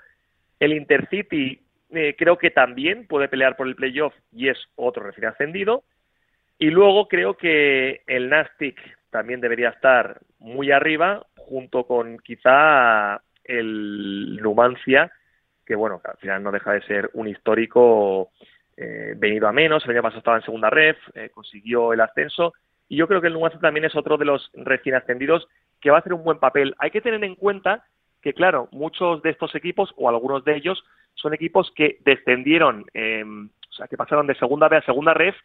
El 0.59 0.73
Intercity 0.73 1.61
eh, 1.91 2.15
creo 2.17 2.37
que 2.37 2.51
también 2.51 3.07
puede 3.07 3.27
pelear 3.27 3.55
por 3.55 3.67
el 3.67 3.75
playoff 3.75 4.13
y 4.31 4.49
es 4.49 4.57
otro 4.75 5.03
recién 5.03 5.27
ascendido. 5.27 5.83
Y 6.57 6.69
luego 6.69 7.07
creo 7.07 7.35
que 7.35 8.01
el 8.05 8.29
Nastic 8.29 8.77
también 9.09 9.41
debería 9.41 9.69
estar 9.69 10.19
muy 10.39 10.71
arriba, 10.71 11.25
junto 11.35 11.85
con 11.85 12.19
quizá 12.19 13.21
el 13.43 14.37
Numancia, 14.41 15.11
que 15.65 15.75
bueno, 15.75 16.01
al 16.03 16.17
final 16.17 16.43
no 16.43 16.51
deja 16.51 16.73
de 16.73 16.81
ser 16.81 17.09
un 17.13 17.27
histórico 17.27 18.31
eh, 18.77 19.13
venido 19.17 19.47
a 19.47 19.51
menos. 19.51 19.83
El 19.83 19.91
año 19.91 20.01
pasado 20.01 20.19
estaba 20.19 20.37
en 20.37 20.43
segunda 20.43 20.69
ref, 20.69 20.97
eh, 21.15 21.29
consiguió 21.29 21.93
el 21.93 22.01
ascenso. 22.01 22.53
Y 22.87 22.97
yo 22.97 23.07
creo 23.07 23.21
que 23.21 23.27
el 23.27 23.33
Numancia 23.33 23.59
también 23.59 23.85
es 23.85 23.95
otro 23.95 24.17
de 24.17 24.25
los 24.25 24.51
recién 24.53 24.95
ascendidos 24.95 25.47
que 25.79 25.91
va 25.91 25.97
a 25.97 25.99
hacer 25.99 26.13
un 26.13 26.23
buen 26.23 26.39
papel. 26.39 26.75
Hay 26.79 26.91
que 26.91 27.01
tener 27.01 27.23
en 27.23 27.35
cuenta 27.35 27.83
que, 28.21 28.33
claro, 28.33 28.67
muchos 28.71 29.21
de 29.21 29.29
estos 29.29 29.55
equipos, 29.55 29.93
o 29.97 30.09
algunos 30.09 30.43
de 30.43 30.55
ellos, 30.55 30.83
son 31.15 31.33
equipos 31.33 31.71
que 31.75 31.97
descendieron, 32.05 32.85
eh, 32.93 33.23
o 33.23 33.73
sea, 33.73 33.87
que 33.87 33.97
pasaron 33.97 34.27
de 34.27 34.35
segunda 34.35 34.67
B 34.67 34.77
a 34.77 34.81
segunda 34.81 35.13
ref, 35.13 35.35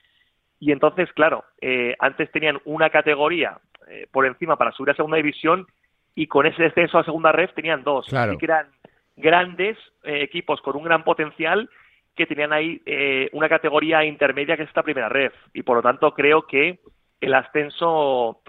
y 0.60 0.72
entonces, 0.72 1.12
claro, 1.12 1.44
eh, 1.60 1.94
antes 1.98 2.30
tenían 2.30 2.60
una 2.64 2.90
categoría 2.90 3.58
eh, 3.88 4.06
por 4.10 4.26
encima 4.26 4.56
para 4.56 4.72
subir 4.72 4.90
a 4.90 4.96
segunda 4.96 5.16
división, 5.16 5.66
y 6.14 6.26
con 6.26 6.46
ese 6.46 6.62
descenso 6.62 6.98
a 6.98 7.04
segunda 7.04 7.32
ref 7.32 7.52
tenían 7.54 7.82
dos. 7.82 8.12
Así 8.12 8.38
que 8.38 8.46
eran 8.46 8.68
grandes 9.16 9.76
equipos 10.04 10.60
con 10.60 10.76
un 10.76 10.84
gran 10.84 11.02
potencial 11.02 11.68
que 12.14 12.26
tenían 12.26 12.52
ahí 12.52 12.80
una 13.32 13.48
categoría 13.48 14.04
intermedia 14.04 14.56
que 14.56 14.62
es 14.62 14.68
esta 14.68 14.84
primera 14.84 15.08
ref. 15.08 15.34
Y 15.52 15.64
por 15.64 15.76
lo 15.76 15.82
tanto 15.82 16.14
creo 16.14 16.46
que 16.46 16.78
el 17.20 17.34
ascenso 17.34 18.42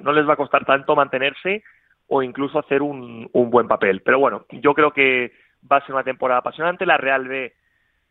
no 0.00 0.12
les 0.12 0.28
va 0.28 0.34
a 0.34 0.36
costar 0.36 0.64
tanto 0.64 0.94
mantenerse 0.94 1.64
o 2.08 2.22
incluso 2.22 2.58
hacer 2.58 2.82
un, 2.82 3.28
un 3.32 3.50
buen 3.50 3.68
papel. 3.68 4.02
Pero 4.02 4.18
bueno, 4.18 4.46
yo 4.50 4.74
creo 4.74 4.92
que 4.92 5.32
va 5.70 5.76
a 5.76 5.86
ser 5.86 5.94
una 5.94 6.04
temporada 6.04 6.40
apasionante. 6.40 6.86
La 6.86 6.96
Real 6.96 7.28
B 7.28 7.52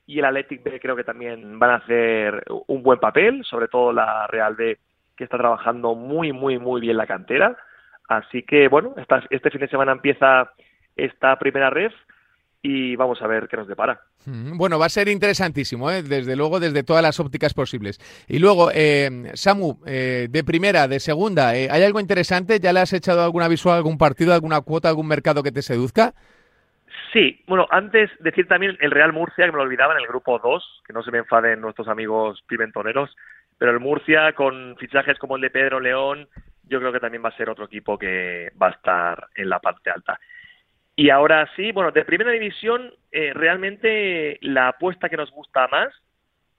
y 0.06 0.20
el 0.20 0.26
Athletic 0.26 0.64
B 0.64 0.80
creo 0.80 0.96
que 0.96 1.04
también 1.04 1.60
van 1.60 1.72
a 1.72 1.76
hacer 1.76 2.46
un 2.68 2.82
buen 2.82 3.00
papel, 3.00 3.44
sobre 3.44 3.68
todo 3.68 3.92
la 3.92 4.28
Real 4.28 4.56
B 4.56 4.78
que 5.16 5.24
está 5.24 5.38
trabajando 5.38 5.96
muy, 5.96 6.32
muy, 6.32 6.60
muy 6.60 6.80
bien 6.80 6.98
la 6.98 7.08
cantera. 7.08 7.58
Así 8.08 8.44
que 8.44 8.68
bueno, 8.68 8.96
este 9.30 9.50
fin 9.50 9.62
de 9.62 9.68
semana 9.68 9.92
empieza 9.92 10.52
esta 10.96 11.38
primera 11.38 11.70
red 11.70 11.92
y 12.62 12.96
vamos 12.96 13.22
a 13.22 13.28
ver 13.28 13.48
qué 13.48 13.58
nos 13.58 13.68
depara. 13.68 14.00
Mm, 14.26 14.58
bueno, 14.58 14.80
va 14.80 14.88
a 14.88 14.90
ser 14.90 15.08
interesantísimo, 15.08 15.90
¿eh? 15.92 16.04
desde 16.04 16.36
luego, 16.36 16.60
desde 16.60 16.84
todas 16.84 17.04
las 17.04 17.20
ópticas 17.20 17.54
posibles. 17.54 18.00
Y 18.28 18.40
luego, 18.40 18.70
eh, 18.74 19.32
Samu, 19.34 19.80
eh, 19.86 20.28
de 20.30 20.44
primera, 20.44 20.88
de 20.88 21.00
segunda, 21.00 21.50
¿hay 21.50 21.84
algo 21.84 22.00
interesante? 22.00 22.60
¿Ya 22.60 22.74
le 22.74 22.82
has 22.82 22.94
echado 22.94 23.24
alguna 23.24 23.48
visual, 23.48 23.78
algún 23.78 23.98
partido, 23.98 24.34
alguna 24.34 24.62
cuota, 24.62 24.90
algún 24.90 25.08
mercado 25.08 25.44
que 25.44 25.52
te 25.52 25.62
seduzca? 25.62 26.14
Sí, 27.14 27.42
bueno, 27.48 27.68
antes 27.70 28.10
decir 28.20 28.48
también 28.48 28.78
el 28.82 28.92
Real 28.92 29.14
Murcia, 29.14 29.46
que 29.46 29.52
me 29.52 29.58
lo 29.58 29.64
olvidaba 29.64 29.94
en 29.94 30.02
el 30.02 30.08
grupo 30.08 30.40
2, 30.40 30.84
que 30.86 30.94
no 30.94 31.04
se 31.04 31.12
me 31.12 31.20
enfaden 31.20 31.62
nuestros 31.62 31.88
amigos 31.88 32.44
pimentoneros, 32.48 33.16
pero 33.58 33.72
el 33.72 33.80
Murcia 33.80 34.34
con 34.34 34.76
fichajes 34.78 35.18
como 35.18 35.36
el 35.36 35.42
de 35.42 35.50
Pedro 35.50 35.80
León, 35.80 36.28
yo 36.64 36.80
creo 36.80 36.92
que 36.92 37.00
también 37.00 37.24
va 37.24 37.30
a 37.30 37.38
ser 37.38 37.50
otro 37.50 37.66
equipo 37.66 37.98
que 37.98 38.52
va 38.62 38.68
a 38.68 38.72
estar 38.72 39.28
en 39.36 39.50
la 39.50 39.60
parte 39.60 39.90
alta. 39.90 40.20
Y 41.00 41.12
ahora 41.12 41.48
sí, 41.56 41.72
bueno, 41.72 41.92
de 41.92 42.04
primera 42.04 42.32
división, 42.32 42.92
eh, 43.12 43.32
realmente 43.32 44.40
la 44.42 44.70
apuesta 44.70 45.10
que 45.10 45.16
nos 45.16 45.30
gusta 45.30 45.68
más 45.68 45.94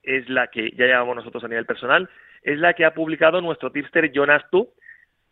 es 0.05 0.29
la 0.29 0.47
que 0.47 0.71
ya 0.77 0.87
llevamos 0.87 1.17
nosotros 1.17 1.43
a 1.43 1.49
nivel 1.49 1.67
personal, 1.67 2.09
es 2.45 2.57
la 2.61 2.73
que 2.75 2.85
ha 2.85 2.95
publicado 2.95 3.41
nuestro 3.41 3.73
tipster 3.73 4.13
Jonas 4.13 4.45
Tu 4.53 4.71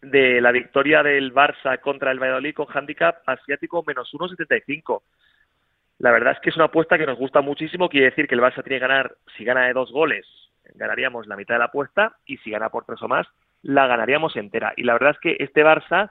de 0.02 0.40
la 0.40 0.50
victoria 0.50 1.04
del 1.04 1.32
Barça 1.32 1.80
contra 1.80 2.10
el 2.10 2.18
Valladolid 2.18 2.52
con 2.52 2.66
handicap 2.68 3.18
asiático 3.26 3.84
menos 3.86 4.12
1,75. 4.12 5.02
La 5.98 6.10
verdad 6.10 6.32
es 6.32 6.40
que 6.40 6.50
es 6.50 6.56
una 6.56 6.64
apuesta 6.64 6.98
que 6.98 7.06
nos 7.06 7.16
gusta 7.16 7.40
muchísimo, 7.42 7.88
quiere 7.88 8.06
decir 8.06 8.26
que 8.26 8.34
el 8.34 8.40
Barça 8.40 8.64
tiene 8.64 8.80
que 8.80 8.88
ganar, 8.88 9.14
si 9.36 9.44
gana 9.44 9.68
de 9.68 9.72
dos 9.72 9.92
goles, 9.92 10.26
ganaríamos 10.74 11.28
la 11.28 11.36
mitad 11.36 11.54
de 11.54 11.60
la 11.60 11.66
apuesta 11.66 12.16
y 12.26 12.38
si 12.38 12.50
gana 12.50 12.70
por 12.70 12.84
tres 12.84 13.00
o 13.02 13.06
más, 13.06 13.28
la 13.62 13.86
ganaríamos 13.86 14.34
entera. 14.34 14.72
Y 14.76 14.82
la 14.82 14.94
verdad 14.94 15.12
es 15.12 15.20
que 15.20 15.36
este 15.38 15.64
Barça 15.64 16.10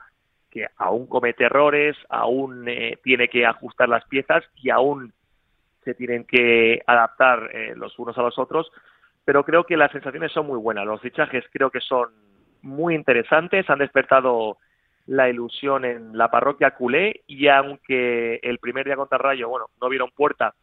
que 0.56 0.66
aún 0.78 1.06
comete 1.06 1.44
errores, 1.44 1.94
aún 2.08 2.66
eh, 2.66 2.98
tiene 3.04 3.28
que 3.28 3.44
ajustar 3.44 3.90
las 3.90 4.06
piezas 4.06 4.42
y 4.54 4.70
aún 4.70 5.12
se 5.84 5.92
tienen 5.92 6.24
que 6.24 6.80
adaptar 6.86 7.50
eh, 7.52 7.74
los 7.76 7.98
unos 7.98 8.16
a 8.16 8.22
los 8.22 8.38
otros, 8.38 8.72
pero 9.26 9.44
creo 9.44 9.64
que 9.64 9.76
las 9.76 9.92
sensaciones 9.92 10.32
son 10.32 10.46
muy 10.46 10.58
buenas. 10.58 10.86
Los 10.86 11.02
fichajes 11.02 11.44
creo 11.52 11.70
que 11.70 11.80
son 11.80 12.08
muy 12.62 12.94
interesantes, 12.94 13.68
han 13.68 13.80
despertado 13.80 14.56
la 15.04 15.28
ilusión 15.28 15.84
en 15.84 16.16
la 16.16 16.30
parroquia 16.30 16.70
culé 16.70 17.20
y 17.26 17.48
aunque 17.48 18.40
el 18.42 18.58
primer 18.58 18.86
día 18.86 18.96
contra 18.96 19.18
Rayo, 19.18 19.50
bueno, 19.50 19.66
no 19.78 19.90
vieron 19.90 20.10
puerta 20.10 20.54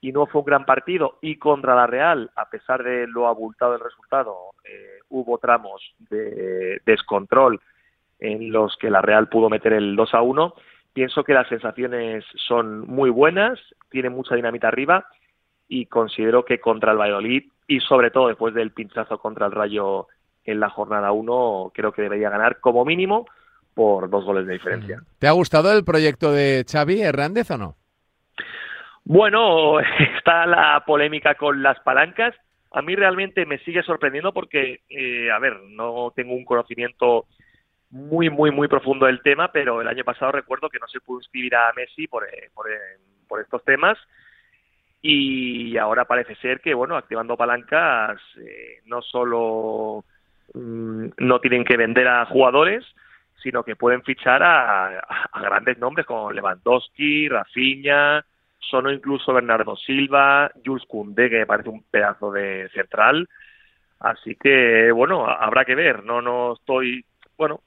y 0.00 0.12
no 0.12 0.26
fue 0.26 0.42
un 0.42 0.46
gran 0.46 0.64
partido 0.64 1.18
y 1.20 1.36
contra 1.36 1.74
la 1.74 1.88
Real, 1.88 2.30
a 2.36 2.48
pesar 2.48 2.84
de 2.84 3.08
lo 3.08 3.26
abultado 3.26 3.72
del 3.72 3.80
resultado, 3.80 4.52
eh, 4.62 5.00
hubo 5.08 5.38
tramos 5.38 5.82
de 6.10 6.80
descontrol 6.86 7.60
en 8.18 8.50
los 8.52 8.76
que 8.76 8.90
la 8.90 9.02
Real 9.02 9.28
pudo 9.28 9.48
meter 9.50 9.72
el 9.72 9.96
2 9.96 10.14
a 10.14 10.22
1. 10.22 10.54
Pienso 10.92 11.24
que 11.24 11.34
las 11.34 11.48
sensaciones 11.48 12.24
son 12.36 12.86
muy 12.86 13.10
buenas, 13.10 13.58
tiene 13.90 14.08
mucha 14.08 14.34
dinamita 14.34 14.68
arriba 14.68 15.06
y 15.68 15.86
considero 15.86 16.44
que 16.44 16.60
contra 16.60 16.92
el 16.92 16.98
Valladolid 16.98 17.44
y 17.66 17.80
sobre 17.80 18.10
todo 18.10 18.28
después 18.28 18.54
del 18.54 18.70
pinchazo 18.70 19.18
contra 19.18 19.46
el 19.46 19.52
Rayo 19.52 20.06
en 20.44 20.60
la 20.60 20.70
jornada 20.70 21.12
1 21.12 21.72
creo 21.74 21.92
que 21.92 22.02
debería 22.02 22.30
ganar 22.30 22.60
como 22.60 22.84
mínimo 22.84 23.26
por 23.74 24.08
dos 24.08 24.24
goles 24.24 24.46
de 24.46 24.54
diferencia. 24.54 25.02
¿Te 25.18 25.28
ha 25.28 25.32
gustado 25.32 25.76
el 25.76 25.84
proyecto 25.84 26.32
de 26.32 26.64
Xavi 26.66 27.02
Hernández 27.02 27.50
o 27.50 27.58
no? 27.58 27.76
Bueno, 29.04 29.80
está 30.16 30.46
la 30.46 30.82
polémica 30.86 31.34
con 31.34 31.62
las 31.62 31.78
palancas. 31.80 32.34
A 32.72 32.80
mí 32.80 32.96
realmente 32.96 33.44
me 33.44 33.58
sigue 33.58 33.82
sorprendiendo 33.82 34.32
porque, 34.32 34.80
eh, 34.88 35.30
a 35.30 35.38
ver, 35.38 35.60
no 35.68 36.12
tengo 36.16 36.34
un 36.34 36.44
conocimiento 36.44 37.26
muy, 37.96 38.30
muy, 38.30 38.50
muy 38.50 38.68
profundo 38.68 39.06
del 39.06 39.22
tema, 39.22 39.50
pero 39.50 39.80
el 39.80 39.88
año 39.88 40.04
pasado 40.04 40.32
recuerdo 40.32 40.68
que 40.68 40.78
no 40.78 40.86
se 40.86 41.00
pudo 41.00 41.20
inscribir 41.20 41.56
a 41.56 41.72
Messi 41.74 42.06
por, 42.06 42.24
eh, 42.24 42.50
por, 42.54 42.70
eh, 42.70 42.98
por 43.26 43.40
estos 43.40 43.64
temas 43.64 43.98
y 45.02 45.76
ahora 45.76 46.04
parece 46.04 46.34
ser 46.36 46.60
que, 46.60 46.74
bueno, 46.74 46.96
activando 46.96 47.36
palancas, 47.36 48.20
eh, 48.38 48.80
no 48.86 49.02
solo 49.02 50.04
mm, 50.54 51.06
no 51.18 51.40
tienen 51.40 51.64
que 51.64 51.76
vender 51.76 52.08
a 52.08 52.26
jugadores, 52.26 52.84
sino 53.42 53.62
que 53.62 53.76
pueden 53.76 54.02
fichar 54.02 54.42
a, 54.42 55.00
grandes 55.40 55.78
nombres 55.78 56.06
como 56.06 56.32
Lewandowski, 56.32 57.28
Rafinha, 57.28 58.24
Sono 58.58 58.90
incluso 58.90 59.32
Bernardo 59.32 59.76
Silva, 59.76 60.50
Jules 60.64 60.84
Koundé, 60.88 61.30
que 61.30 61.38
me 61.38 61.46
parece 61.46 61.68
un 61.68 61.84
pedazo 61.84 62.32
de 62.32 62.68
central. 62.70 63.28
Así 64.00 64.34
que, 64.34 64.90
bueno, 64.90 65.28
habrá 65.28 65.64
que 65.64 65.76
ver. 65.76 66.02
No, 66.02 66.20
no 66.20 66.54
estoy, 66.54 67.04
bueno, 67.38 67.60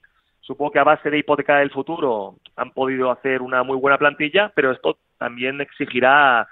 supongo 0.50 0.72
que 0.72 0.80
a 0.80 0.84
base 0.84 1.12
de 1.12 1.20
hipoteca 1.20 1.58
del 1.58 1.70
futuro 1.70 2.38
han 2.56 2.72
podido 2.72 3.12
hacer 3.12 3.44
una 3.44 3.62
muy 3.62 3.78
buena 3.78 4.00
plantilla, 4.00 4.52
pero 4.56 4.72
esto 4.72 4.98
también 5.20 5.62
exigirá 5.62 6.48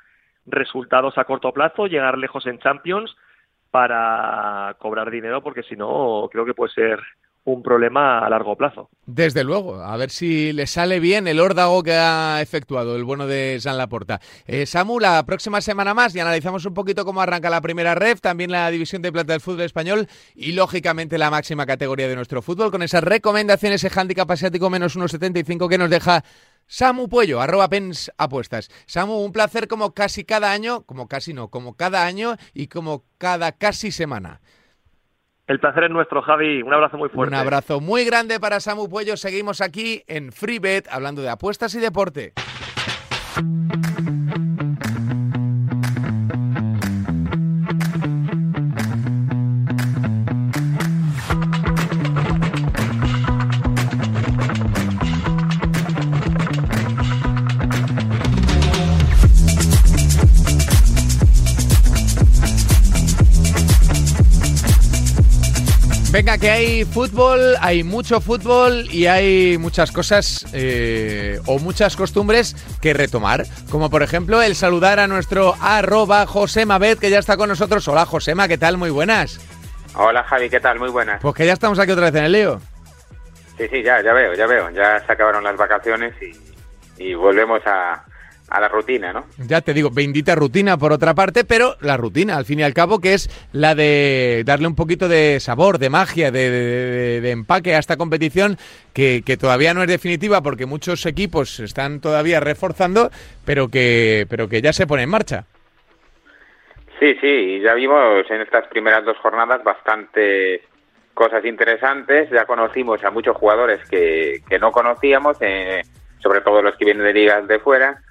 resultados 0.46 1.18
a 1.18 1.24
corto 1.24 1.52
plazo, 1.52 1.88
llegar 1.88 2.16
lejos 2.16 2.46
en 2.46 2.60
Champions 2.60 3.18
para 3.72 4.76
cobrar 4.78 5.10
dinero, 5.10 5.42
porque 5.42 5.64
si 5.64 5.76
no, 5.76 6.30
creo 6.32 6.46
que 6.46 6.54
puede 6.54 6.72
ser 6.74 7.00
un 7.48 7.64
problema 7.64 8.20
a 8.20 8.30
largo 8.30 8.58
plazo. 8.58 8.90
Desde 9.06 9.46
luego, 9.46 9.82
a 9.82 9.96
ver 9.96 10.10
si 10.10 10.52
le 10.52 10.68
sale 10.68 11.00
bien 11.00 11.30
el 11.30 11.40
órdago 11.40 11.82
que 11.82 11.94
ha 11.94 12.42
efectuado 12.42 12.98
el 12.98 13.06
bueno 13.06 13.26
de 13.26 13.58
San 13.62 13.78
Laporta. 13.78 14.20
Eh, 14.46 14.66
Samu, 14.66 15.00
la 15.00 15.26
próxima 15.26 15.62
semana 15.62 15.94
más 15.94 16.14
y 16.14 16.20
analizamos 16.20 16.66
un 16.66 16.74
poquito 16.74 17.06
cómo 17.06 17.22
arranca 17.22 17.50
la 17.50 17.62
primera 17.62 17.96
ref, 17.96 18.20
también 18.20 18.52
la 18.52 18.70
división 18.70 19.02
de 19.02 19.14
plata 19.14 19.32
del 19.32 19.40
fútbol 19.40 19.62
español 19.62 20.10
y 20.36 20.52
lógicamente 20.52 21.18
la 21.18 21.32
máxima 21.32 21.66
categoría 21.66 22.10
de 22.10 22.18
nuestro 22.18 22.42
fútbol 22.42 22.70
con 22.70 22.84
esas 22.84 23.02
recomendaciones, 23.02 23.82
ese 23.82 23.98
handicap 23.98 24.30
asiático 24.30 24.70
menos 24.70 24.98
1,75 24.98 25.70
que 25.70 25.78
nos 25.78 25.90
deja 25.90 26.26
Samu 26.68 27.08
Puello, 27.08 27.40
arroba 27.40 27.70
pens 27.70 28.12
apuestas. 28.18 28.70
Samu, 28.88 29.24
un 29.24 29.32
placer 29.32 29.70
como 29.70 29.94
casi 29.94 30.26
cada 30.26 30.52
año, 30.52 30.82
como 30.82 31.08
casi 31.08 31.34
no, 31.34 31.48
como 31.48 31.78
cada 31.78 32.06
año 32.06 32.36
y 32.54 32.68
como 32.68 33.06
cada 33.18 33.54
casi 33.54 33.92
semana. 33.92 34.42
El 35.48 35.60
placer 35.60 35.86
es 35.86 35.92
nuestro, 35.92 36.22
Javi. 36.22 36.62
Un 36.62 36.74
abrazo 36.74 36.98
muy 36.98 37.08
fuerte. 37.08 37.34
Un 37.34 37.40
abrazo 37.40 37.80
muy 37.80 38.04
grande 38.04 38.38
para 38.40 38.60
Samu 38.60 38.90
Puello. 38.90 39.16
Seguimos 39.16 39.62
aquí 39.62 40.04
en 40.08 40.34
FreeBet 40.34 40.88
hablando 40.92 41.22
de 41.22 41.30
apuestas 41.30 41.74
y 41.76 41.80
deporte. 41.80 42.34
Venga, 66.18 66.40
que 66.40 66.50
hay 66.50 66.84
fútbol, 66.84 67.54
hay 67.62 67.84
mucho 67.84 68.20
fútbol 68.20 68.88
y 68.90 69.06
hay 69.06 69.60
muchas 69.60 69.92
cosas 69.92 70.48
eh, 70.52 71.40
o 71.46 71.60
muchas 71.60 71.96
costumbres 71.96 72.56
que 72.82 72.96
retomar. 72.96 73.44
Como 73.70 73.92
por 73.92 74.02
ejemplo 74.02 74.42
el 74.42 74.56
saludar 74.56 75.00
a 75.00 75.06
nuestro 75.06 75.54
arroba 75.62 76.26
Josema 76.26 76.80
Bet, 76.80 76.98
que 76.98 77.12
ya 77.12 77.20
está 77.20 77.38
con 77.38 77.50
nosotros. 77.50 77.88
Hola 77.88 78.08
Josema, 78.08 78.48
¿qué 78.48 78.58
tal? 78.58 78.78
Muy 78.78 78.90
buenas. 78.90 79.40
Hola 79.94 80.24
Javi, 80.24 80.50
¿qué 80.50 80.60
tal? 80.60 80.80
Muy 80.80 80.90
buenas. 80.90 81.22
Pues 81.22 81.36
que 81.36 81.46
ya 81.46 81.54
estamos 81.54 81.78
aquí 81.78 81.92
otra 81.92 82.06
vez 82.06 82.16
en 82.16 82.24
el 82.24 82.32
lío. 82.32 82.62
Sí, 83.56 83.68
sí, 83.70 83.84
ya, 83.84 84.02
ya 84.02 84.12
veo, 84.12 84.34
ya 84.34 84.48
veo. 84.48 84.72
Ya 84.72 85.06
se 85.06 85.14
acabaron 85.14 85.44
las 85.44 85.56
vacaciones 85.56 86.16
y 86.98 87.14
volvemos 87.14 87.62
a, 87.68 88.07
a 88.50 88.62
la 88.62 88.70
rutina, 88.70 89.12
¿no? 89.12 89.26
Ya 89.38 89.62
te 89.62 89.74
digo, 89.74 89.90
bendita 89.92 90.36
rutina 90.36 90.78
por 90.78 90.92
otra 90.94 91.14
parte, 91.14 91.44
pero 91.44 91.76
la 91.82 91.98
rutina, 91.98 92.38
al 92.38 92.46
fin 92.46 92.60
y 92.60 92.64
al 92.64 92.74
cabo, 92.74 93.00
que 93.00 93.14
es 93.14 93.30
la 93.52 93.76
de 93.76 94.44
darle 94.46 94.68
un 94.68 94.76
poquito 94.76 95.08
de 95.08 95.40
sabor, 95.40 95.80
de 95.80 95.90
magia, 95.90 96.32
de, 96.32 97.30
empaque 97.30 97.76
a 97.76 97.80
esta 97.80 97.98
competición, 97.98 98.58
que, 98.94 99.22
todavía 99.40 99.74
no 99.74 99.82
es 99.82 99.88
definitiva 99.88 100.42
porque 100.42 100.66
muchos 100.66 101.06
equipos 101.06 101.60
están 101.60 102.00
todavía 102.00 102.40
reforzando, 102.40 103.10
pero 103.46 103.68
que, 103.68 104.26
pero 104.30 104.48
que 104.48 104.62
ya 104.62 104.74
se 104.74 104.88
pone 104.88 105.04
en 105.04 105.10
marcha. 105.10 105.46
Sí, 107.00 107.16
sí, 107.22 107.60
ya 107.60 107.74
vimos 107.76 108.26
en 108.30 108.42
estas 108.42 108.68
primeras 108.68 109.06
dos 109.06 109.18
jornadas 109.18 109.64
bastante 109.64 110.64
cosas 111.14 111.44
interesantes, 111.46 112.30
ya 112.30 112.46
conocimos 112.46 113.04
a 113.04 113.12
muchos 113.12 113.36
jugadores 113.36 113.88
que, 113.90 114.42
que 114.48 114.58
no 114.58 114.72
conocíamos, 114.72 115.38
eh, 115.42 115.82
sobre 116.20 116.42
todo 116.42 116.62
los 116.62 116.76
que 116.78 116.86
vienen 116.86 117.04
de 117.04 117.14
ligas 117.14 117.48
de 117.48 117.60
fuera, 117.60 118.02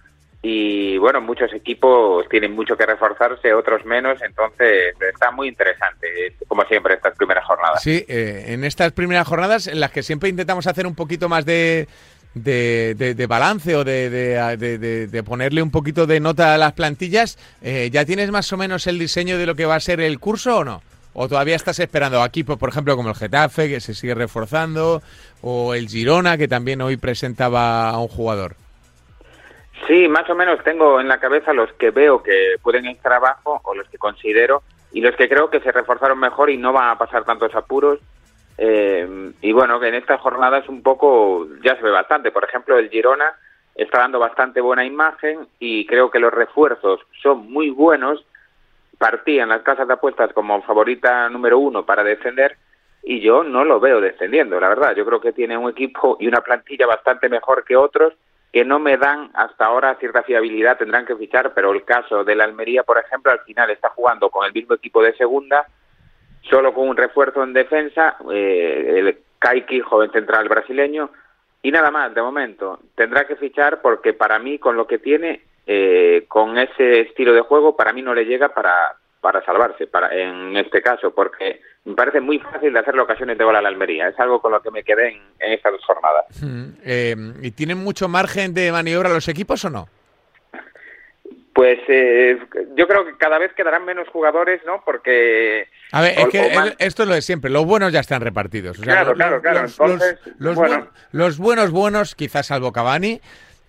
y 0.43 0.99
bueno, 0.99 1.21
muchos 1.21 1.53
equipos 1.53 2.29
tienen 2.29 2.53
mucho 2.55 2.77
que 2.77 2.87
reforzarse, 2.87 3.53
otros 3.53 3.85
menos, 3.85 4.21
entonces 4.23 4.95
está 5.01 5.31
muy 5.31 5.49
interesante, 5.49 6.35
como 6.47 6.63
siempre, 6.65 6.95
estas 6.95 7.17
primeras 7.17 7.45
jornadas. 7.45 7.83
Sí, 7.83 8.05
eh, 8.07 8.45
en 8.49 8.65
estas 8.65 8.93
primeras 8.93 9.27
jornadas 9.27 9.67
en 9.67 9.81
las 9.81 9.91
que 9.91 10.03
siempre 10.03 10.29
intentamos 10.29 10.67
hacer 10.67 10.87
un 10.87 10.95
poquito 10.95 11.29
más 11.29 11.45
de, 11.45 11.89
de, 12.35 13.27
balance 13.29 13.75
o 13.75 13.83
de, 13.85 15.23
ponerle 15.25 15.63
un 15.63 15.71
poquito 15.71 16.07
de 16.07 16.21
nota 16.21 16.55
a 16.55 16.59
las 16.59 16.75
plantillas, 16.75 17.39
eh, 17.63 17.89
¿ya 17.91 18.05
tienes 18.05 18.31
más 18.31 18.53
o 18.53 18.57
menos 18.57 18.87
el 18.87 18.99
diseño 18.99 19.39
de 19.39 19.47
lo 19.47 19.55
que 19.55 19.67
va 19.67 19.77
a 19.77 19.81
ser 19.81 20.01
el 20.01 20.21
curso 20.21 20.59
o 20.59 20.65
no? 20.65 20.83
¿O 21.15 21.29
todavía 21.29 21.57
estás 21.57 21.79
esperando 21.81 22.21
aquí, 22.21 22.45
por 22.45 22.69
ejemplo, 22.69 22.95
como 22.95 23.09
el 23.09 23.15
Getafe, 23.15 23.71
que 23.71 23.81
se 23.81 23.95
sigue 23.95 24.15
reforzando, 24.15 25.03
o 25.41 25.73
el 25.73 25.89
Girona, 25.89 26.37
que 26.37 26.47
también 26.47 26.83
hoy 26.83 26.99
presentaba 26.99 27.89
a 27.89 27.99
un 27.99 28.09
jugador? 28.09 28.55
Sí, 29.87 30.09
más 30.09 30.29
o 30.31 30.35
menos 30.35 30.63
tengo 30.65 31.01
en 31.01 31.09
la 31.09 31.19
cabeza 31.19 31.53
los 31.53 31.73
que 31.75 31.91
veo 31.91 32.23
que 32.23 32.57
pueden 32.63 32.87
estar 32.87 33.13
abajo 33.13 33.61
o 33.63 33.75
los 33.75 33.89
que 33.89 33.99
considero 33.99 34.63
y 34.93 35.01
los 35.01 35.15
que 35.15 35.29
creo 35.29 35.51
que 35.51 35.61
se 35.61 35.71
reforzaron 35.71 36.19
mejor 36.19 36.51
y 36.51 36.57
no 36.57 36.73
van 36.73 36.89
a 36.89 36.99
pasar 36.99 37.25
tantos 37.25 37.55
apuros. 37.55 38.01
Eh, 38.59 39.33
y 39.43 39.53
bueno, 39.53 39.79
que 39.79 39.89
en 39.89 39.95
estas 39.95 40.21
jornadas 40.21 40.69
un 40.69 40.83
poco 40.83 41.47
ya 41.63 41.77
se 41.77 41.83
ve 41.83 41.91
bastante. 41.91 42.31
Por 42.31 42.45
ejemplo, 42.45 42.79
el 42.79 42.89
Girona 42.89 43.35
está 43.75 43.99
dando 43.99 44.19
bastante 44.19 44.61
buena 44.61 44.85
imagen 44.85 45.47
y 45.59 45.87
creo 45.87 46.11
que 46.11 46.19
los 46.19 46.33
refuerzos 46.33 47.01
son 47.23 47.51
muy 47.53 47.71
buenos. 47.71 48.25
Partían 48.99 49.51
las 49.51 49.63
casas 49.63 49.87
de 49.87 49.95
apuestas 49.95 50.33
como 50.33 50.63
favorita 50.63 51.29
número 51.29 51.59
uno 51.59 51.85
para 51.85 52.03
defender 52.03 52.57
y 53.03 53.21
yo 53.21 53.45
no 53.45 53.65
lo 53.65 53.79
veo 53.79 54.01
descendiendo, 54.01 54.59
la 54.59 54.71
verdad. 54.71 54.97
Yo 54.97 55.05
creo 55.05 55.21
que 55.21 55.33
tiene 55.33 55.57
un 55.57 55.71
equipo 55.71 56.17
y 56.19 56.27
una 56.27 56.41
plantilla 56.41 56.87
bastante 56.87 57.29
mejor 57.29 57.65
que 57.65 57.77
otros 57.77 58.15
que 58.57 58.65
no 58.65 58.79
me 58.79 58.97
dan 58.97 59.29
hasta 59.35 59.67
ahora 59.67 59.97
cierta 59.97 60.23
fiabilidad, 60.23 60.79
tendrán 60.79 61.05
que 61.05 61.15
fichar, 61.15 61.53
pero 61.53 61.75
el 61.75 61.85
caso 61.85 62.25
de 62.25 62.35
la 62.35 62.45
Almería, 62.45 62.85
por 62.85 62.97
ejemplo, 62.97 63.31
al 63.31 63.41
final 63.41 63.69
está 63.69 63.91
jugando 63.91 64.31
con 64.31 64.47
el 64.47 64.55
mismo 64.55 64.75
equipo 64.75 65.03
de 65.03 65.15
segunda, 65.15 65.67
solo 66.41 66.73
con 66.73 66.89
un 66.89 66.97
refuerzo 66.97 67.43
en 67.43 67.53
defensa, 67.53 68.17
eh, 68.33 68.95
el 68.97 69.19
Kaiki, 69.41 69.81
joven 69.81 70.11
central 70.11 70.49
brasileño, 70.49 71.11
y 71.61 71.71
nada 71.71 71.91
más, 71.91 72.15
de 72.15 72.23
momento. 72.23 72.81
Tendrá 72.95 73.27
que 73.27 73.37
fichar 73.37 73.83
porque 73.83 74.15
para 74.15 74.39
mí, 74.39 74.59
con 74.59 74.75
lo 74.75 74.87
que 74.87 75.01
tiene, 75.01 75.43
eh, 75.67 76.25
con 76.27 76.57
ese 76.57 77.01
estilo 77.01 77.35
de 77.35 77.43
juego, 77.43 77.77
para 77.77 77.93
mí 77.93 78.01
no 78.01 78.15
le 78.15 78.25
llega 78.25 78.55
para, 78.55 78.97
para 79.21 79.45
salvarse, 79.45 79.87
para, 79.87 80.17
en 80.17 80.57
este 80.57 80.81
caso, 80.81 81.15
porque 81.15 81.61
me 81.87 81.95
parece 81.95 82.21
muy 82.21 82.41
fácil 82.41 82.73
de 82.73 82.81
hacerle 82.81 83.01
ocasiones 83.01 83.39
de 83.39 83.45
gol 83.45 83.55
a 83.55 83.63
la 83.63 83.69
Almería. 83.69 84.09
Es 84.09 84.19
algo 84.19 84.41
con 84.43 84.51
lo 84.51 84.61
que 84.61 84.73
me 84.73 84.83
quedé 84.83 85.21
en, 85.39 85.53
estas 85.53 85.73
dos 85.73 85.85
jornadas. 85.85 86.27
Hmm, 86.43 86.71
eh, 86.85 87.15
¿Y 87.43 87.53
tienen 87.53 87.79
mucho 87.79 88.09
margen 88.09 88.53
de 88.53 88.73
maniobra 88.73 89.09
los 89.09 89.29
equipos 89.29 89.65
o 89.65 89.71
no? 89.71 89.89
Pues 91.55 91.79
eh, 91.89 92.39
yo 92.75 92.89
creo 92.89 93.07
que 93.07 93.17
cada 93.17 93.39
vez 93.39 93.53
quedarán 93.55 93.85
menos 93.85 94.09
jugadores, 94.09 94.61
¿no? 94.67 94.83
Porque... 94.85 95.69
A 95.93 96.03
ver, 96.03 96.19
es 96.19 96.29
que 96.29 96.75
esto 96.81 97.05
es 97.05 97.09
lo 97.09 97.15
de 97.15 97.23
siempre. 97.23 97.51
Los 97.51 97.65
buenos 97.65 97.93
ya 97.93 98.01
están 98.01 98.21
repartidos. 98.21 98.79
claro, 98.79 99.15
claro, 99.15 99.41
claro. 99.41 99.63
Los, 99.63 100.59
los 101.13 101.39
buenos, 101.39 101.71
buenos, 101.71 102.15
quizás 102.17 102.49
salvo 102.49 102.73
Cavani, 102.73 103.21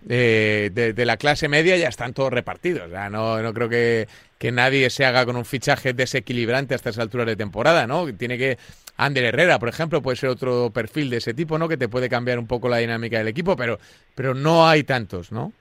eh, 0.10 0.70
de, 0.74 1.06
la 1.06 1.18
clase 1.18 1.48
media 1.48 1.78
ya 1.78 1.88
están 1.88 2.14
todos 2.14 2.34
repartidos. 2.34 2.90
no, 3.12 3.42
no 3.42 3.54
creo 3.54 3.70
que, 3.70 4.08
nadie 4.52 4.90
se 4.90 5.06
haga 5.06 5.26
con 5.26 5.36
un 5.36 5.46
fichaje 5.46 5.94
desequilibrante 5.94 6.76
hasta 6.76 6.90
esa 6.90 7.02
altura 7.02 7.26
de 7.26 7.36
temporada, 7.36 7.88
¿no? 7.88 8.06
Tiene 8.16 8.38
que... 8.38 8.58
Ander 9.00 9.26
Herrera, 9.26 9.60
por 9.60 9.70
ejemplo, 9.70 10.02
puede 10.02 10.18
ser 10.18 10.30
otro 10.30 10.72
perfil 10.74 11.12
de 11.12 11.18
ese 11.18 11.36
tipo, 11.36 11.60
¿no? 11.60 11.70
Que 11.70 11.78
te 11.78 11.88
puede 11.88 12.10
cambiar 12.10 12.40
un 12.40 12.48
poco 12.48 12.68
la 12.68 12.78
dinámica 12.78 13.20
del 13.20 13.28
equipo, 13.28 13.56
pero, 13.56 13.78
pero 14.16 14.34
no 14.34 14.68
hay 14.68 14.84
tantos, 14.84 15.32
¿no? 15.32 15.54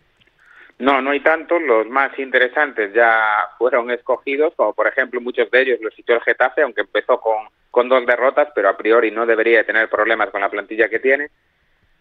No, 0.78 1.00
no 1.00 1.10
hay 1.10 1.20
tantos. 1.20 1.60
Los 1.62 1.86
más 1.86 2.18
interesantes 2.18 2.92
ya 2.94 3.48
fueron 3.58 3.90
escogidos, 3.90 4.54
como 4.56 4.72
por 4.72 4.86
ejemplo 4.86 5.20
muchos 5.20 5.50
de 5.50 5.62
ellos 5.62 5.78
los 5.82 5.94
citó 5.94 6.14
el 6.14 6.22
Getafe, 6.22 6.62
aunque 6.62 6.82
empezó 6.82 7.20
con, 7.20 7.48
con 7.70 7.88
dos 7.88 8.04
derrotas, 8.06 8.48
pero 8.54 8.68
a 8.68 8.76
priori 8.76 9.10
no 9.10 9.26
debería 9.26 9.64
tener 9.64 9.88
problemas 9.88 10.30
con 10.30 10.40
la 10.40 10.50
plantilla 10.50 10.88
que 10.88 10.98
tiene. 10.98 11.28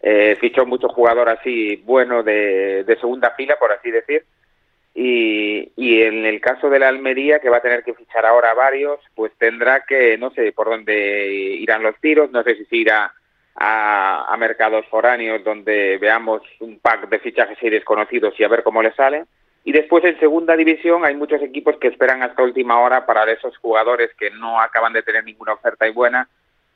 Eh, 0.00 0.36
fichó 0.38 0.66
mucho 0.66 0.88
jugador 0.88 1.28
así 1.28 1.76
bueno 1.84 2.22
de, 2.22 2.84
segunda 3.00 3.30
fila, 3.30 3.56
por 3.58 3.72
así 3.72 3.90
decir. 3.90 4.24
Y, 4.98 5.72
y, 5.76 6.00
en 6.00 6.24
el 6.24 6.40
caso 6.40 6.70
de 6.70 6.78
la 6.78 6.88
Almería, 6.88 7.38
que 7.38 7.50
va 7.50 7.58
a 7.58 7.62
tener 7.62 7.84
que 7.84 7.92
fichar 7.92 8.24
ahora 8.24 8.54
varios, 8.54 8.98
pues 9.14 9.30
tendrá 9.36 9.84
que, 9.86 10.16
no 10.16 10.30
sé 10.30 10.52
por 10.52 10.70
dónde 10.70 11.28
irán 11.60 11.82
los 11.82 11.94
tiros, 12.00 12.30
no 12.30 12.42
sé 12.42 12.54
si 12.54 12.64
se 12.64 12.76
irá 12.76 13.12
a, 13.56 14.36
mercados 14.38 14.86
foráneos 14.86 15.42
donde 15.44 15.98
veamos 15.98 16.42
un 16.60 16.78
pack 16.78 17.08
de 17.08 17.18
fichajes 17.18 17.58
y 17.62 17.70
desconocidos 17.70 18.38
y 18.38 18.44
a 18.44 18.48
ver 18.48 18.62
cómo 18.62 18.82
le 18.82 18.92
sale. 18.92 19.24
Y 19.64 19.72
después 19.72 20.04
en 20.04 20.18
segunda 20.20 20.56
división 20.56 21.04
hay 21.04 21.14
muchos 21.14 21.42
equipos 21.42 21.76
que 21.78 21.88
esperan 21.88 22.22
hasta 22.22 22.42
última 22.42 22.80
hora 22.80 23.04
para 23.04 23.30
esos 23.30 23.56
jugadores 23.58 24.10
que 24.18 24.30
no 24.30 24.60
acaban 24.60 24.92
de 24.92 25.02
tener 25.02 25.24
ninguna 25.24 25.54
oferta 25.54 25.88
y 25.88 25.92
buena, 25.92 26.28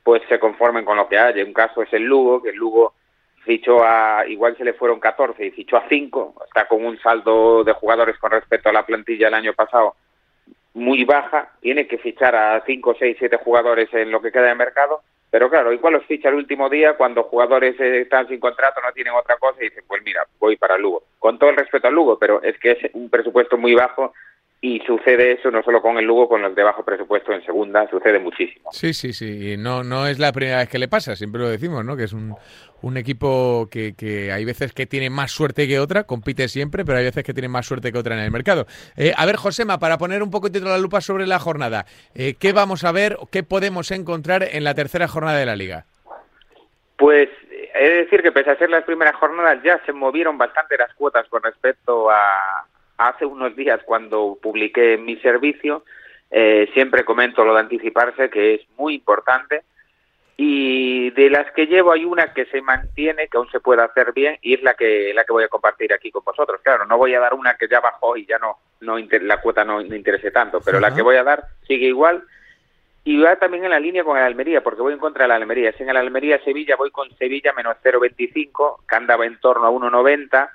pues 0.03 0.23
se 0.29 0.39
conformen 0.39 0.85
con 0.85 0.97
lo 0.97 1.09
que 1.09 1.19
hay. 1.19 1.41
Un 1.43 1.53
caso 1.53 1.83
es 1.83 1.93
el 1.93 2.03
Lugo, 2.03 2.43
que 2.43 2.51
el 2.51 2.57
Lugo 2.57 2.95
fichó 3.45 3.83
a, 3.85 4.25
igual 4.27 4.57
se 4.57 4.65
le 4.65 4.75
fueron 4.75 5.01
14 5.01 5.47
y 5.47 5.51
fichó 5.51 5.77
a 5.77 5.89
5, 5.89 6.35
está 6.47 6.67
con 6.67 6.85
un 6.85 6.99
saldo 6.99 7.65
de 7.65 7.73
jugadores 7.73 8.19
con 8.19 8.31
respecto 8.31 8.69
a 8.69 8.73
la 8.73 8.85
plantilla 8.85 9.29
el 9.29 9.35
año 9.35 9.55
pasado 9.55 9.95
muy 10.75 11.05
baja, 11.05 11.51
tiene 11.61 11.87
que 11.87 11.99
fichar 11.99 12.35
a 12.37 12.63
5, 12.65 12.97
6, 12.99 13.17
7 13.19 13.37
jugadores 13.39 13.93
en 13.93 14.11
lo 14.11 14.23
que 14.23 14.31
queda 14.31 14.49
de 14.49 14.55
mercado, 14.55 15.03
pero 15.31 15.49
claro, 15.49 15.73
igual 15.73 15.95
los 15.95 16.05
ficha 16.07 16.29
el 16.29 16.37
último 16.37 16.69
día 16.69 16.97
cuando 16.97 17.25
jugadores 17.25 17.79
están 17.79 18.29
sin 18.29 18.41
contrato, 18.41 18.81
no 18.81 18.93
tienen 18.93 19.15
otra 19.15 19.37
cosa 19.37 19.61
y 19.61 19.69
dicen, 19.69 19.85
pues 19.87 20.03
mira, 20.05 20.23
voy 20.39 20.57
para 20.57 20.77
Lugo. 20.77 21.05
Con 21.19 21.39
todo 21.39 21.51
el 21.51 21.57
respeto 21.57 21.87
al 21.87 21.95
Lugo, 21.95 22.19
pero 22.19 22.43
es 22.43 22.59
que 22.59 22.73
es 22.73 22.79
un 22.95 23.09
presupuesto 23.11 23.57
muy 23.57 23.75
bajo 23.75 24.13
y 24.63 24.81
sucede 24.81 25.33
eso 25.33 25.51
no 25.51 25.63
solo 25.63 25.81
con 25.81 25.97
el 25.97 26.05
Lugo, 26.05 26.29
con 26.29 26.43
los 26.43 26.55
de 26.55 26.63
bajo 26.63 26.85
presupuesto 26.85 27.33
en 27.33 27.43
segunda, 27.45 27.89
sucede 27.89 28.19
muchísimo. 28.19 28.71
Sí, 28.73 28.93
sí, 28.93 29.15
sí, 29.15 29.57
no, 29.57 29.83
no 29.83 30.07
es 30.07 30.19
la 30.19 30.33
primera 30.33 30.59
vez 30.59 30.69
que 30.69 30.79
le 30.79 30.87
pasa, 30.87 31.17
siempre 31.17 31.41
lo 31.41 31.49
decimos, 31.49 31.83
¿no? 31.83 31.97
Que 31.97 32.05
es 32.05 32.13
un, 32.13 32.35
un 32.83 32.97
equipo 32.99 33.69
que, 33.71 33.95
que, 33.97 34.33
hay 34.33 34.45
veces 34.45 34.75
que 34.75 34.85
tiene 34.85 35.09
más 35.09 35.31
suerte 35.31 35.67
que 35.67 35.81
otra, 35.81 36.05
compite 36.05 36.47
siempre, 36.49 36.85
pero 36.85 36.99
hay 36.99 37.05
veces 37.05 37.25
que 37.25 37.33
tiene 37.33 37.49
más 37.49 37.67
suerte 37.67 37.91
que 37.91 37.99
otra 37.99 38.15
en 38.15 38.21
el 38.23 38.31
mercado. 38.31 38.67
Eh, 38.99 39.15
a 39.17 39.25
ver, 39.25 39.37
Josema, 39.37 39.79
para 39.79 39.97
poner 39.97 40.23
un 40.23 40.31
poco 40.31 40.51
de 40.51 40.61
la 40.61 40.77
lupa 40.77 41.01
sobre 41.01 41.27
la 41.27 41.39
jornada, 41.39 41.87
eh, 42.15 42.35
¿qué 42.39 42.53
vamos 42.53 42.85
a 42.85 42.93
ver, 42.93 43.17
qué 43.33 43.43
podemos 43.43 43.91
encontrar 43.91 44.43
en 44.43 44.65
la 44.65 44.75
tercera 44.75 45.09
jornada 45.09 45.39
de 45.39 45.47
la 45.47 45.57
liga? 45.57 45.87
Pues 46.99 47.31
he 47.75 47.89
de 47.89 47.95
decir 48.05 48.21
que 48.21 48.33
pese 48.33 48.51
a 48.51 48.59
ser 48.59 48.69
las 48.69 48.85
primeras 48.85 49.17
jornadas 49.17 49.63
ya 49.63 49.81
se 49.87 49.93
movieron 49.95 50.37
bastante 50.37 50.77
las 50.77 50.93
cuotas 50.93 51.27
con 51.31 51.43
respecto 51.43 52.11
a, 52.11 52.67
hace 53.01 53.25
unos 53.25 53.57
días 53.57 53.81
cuando 53.85 54.39
publiqué 54.41 54.99
mi 54.99 55.17
servicio, 55.17 55.85
eh, 56.31 56.69
siempre 56.75 57.05
comento 57.05 57.45
lo 57.45 57.55
de 57.55 57.61
anticiparse, 57.61 58.31
que 58.31 58.55
es 58.55 58.61
muy 58.77 58.95
importante. 58.95 59.63
Y 60.37 61.11
de 61.11 61.29
las 61.29 61.51
que 61.53 61.67
llevo 61.67 61.93
hay 61.93 62.05
una 62.05 62.33
que 62.33 62.47
se 62.47 62.63
mantiene, 62.63 63.29
que 63.29 63.37
aún 63.37 63.51
se 63.51 63.61
puede 63.61 63.83
hacer 63.83 64.13
bien, 64.13 64.39
y 64.41 64.55
es 64.55 64.63
la 64.63 64.75
que 64.75 65.13
la 65.15 65.25
que 65.25 65.33
voy 65.33 65.45
a 65.45 65.49
compartir 65.49 65.93
aquí 65.93 66.11
con 66.11 66.25
vosotros. 66.25 66.61
Claro, 66.63 66.87
no 66.87 66.97
voy 66.97 67.15
a 67.15 67.21
dar 67.21 67.35
una 67.35 67.57
que 67.57 67.69
ya 67.69 67.81
bajó 67.81 68.17
y 68.17 68.25
ya 68.25 68.39
no, 68.39 68.59
no 68.81 68.97
la 68.99 69.41
cuota 69.41 69.65
no, 69.65 69.83
no 69.83 69.95
interese 69.95 70.31
tanto, 70.31 70.61
pero 70.63 70.81
la 70.81 70.95
que 70.95 71.03
voy 71.03 71.17
a 71.17 71.25
dar 71.25 71.45
sigue 71.67 71.87
igual. 71.87 72.25
Y 73.05 73.19
va 73.19 73.37
también 73.37 73.65
en 73.65 73.71
la 73.71 73.81
línea 73.81 74.05
con 74.05 74.17
el 74.17 74.25
Almería, 74.25 74.63
porque 74.63 74.83
voy 74.83 74.93
en 74.93 74.99
contra 74.99 75.25
de 75.25 75.29
la 75.29 75.37
Almería. 75.37 75.73
Si 75.73 75.83
en 75.83 75.91
el 75.91 75.97
Almería-Sevilla 75.97 76.77
voy 76.77 76.91
con 76.91 77.11
Sevilla 77.17 77.53
menos 77.55 77.77
0,25, 77.83 78.87
que 78.87 78.97
andaba 78.97 79.27
en 79.27 79.39
torno 79.41 79.67
a 79.67 79.71
1,90 79.71 80.51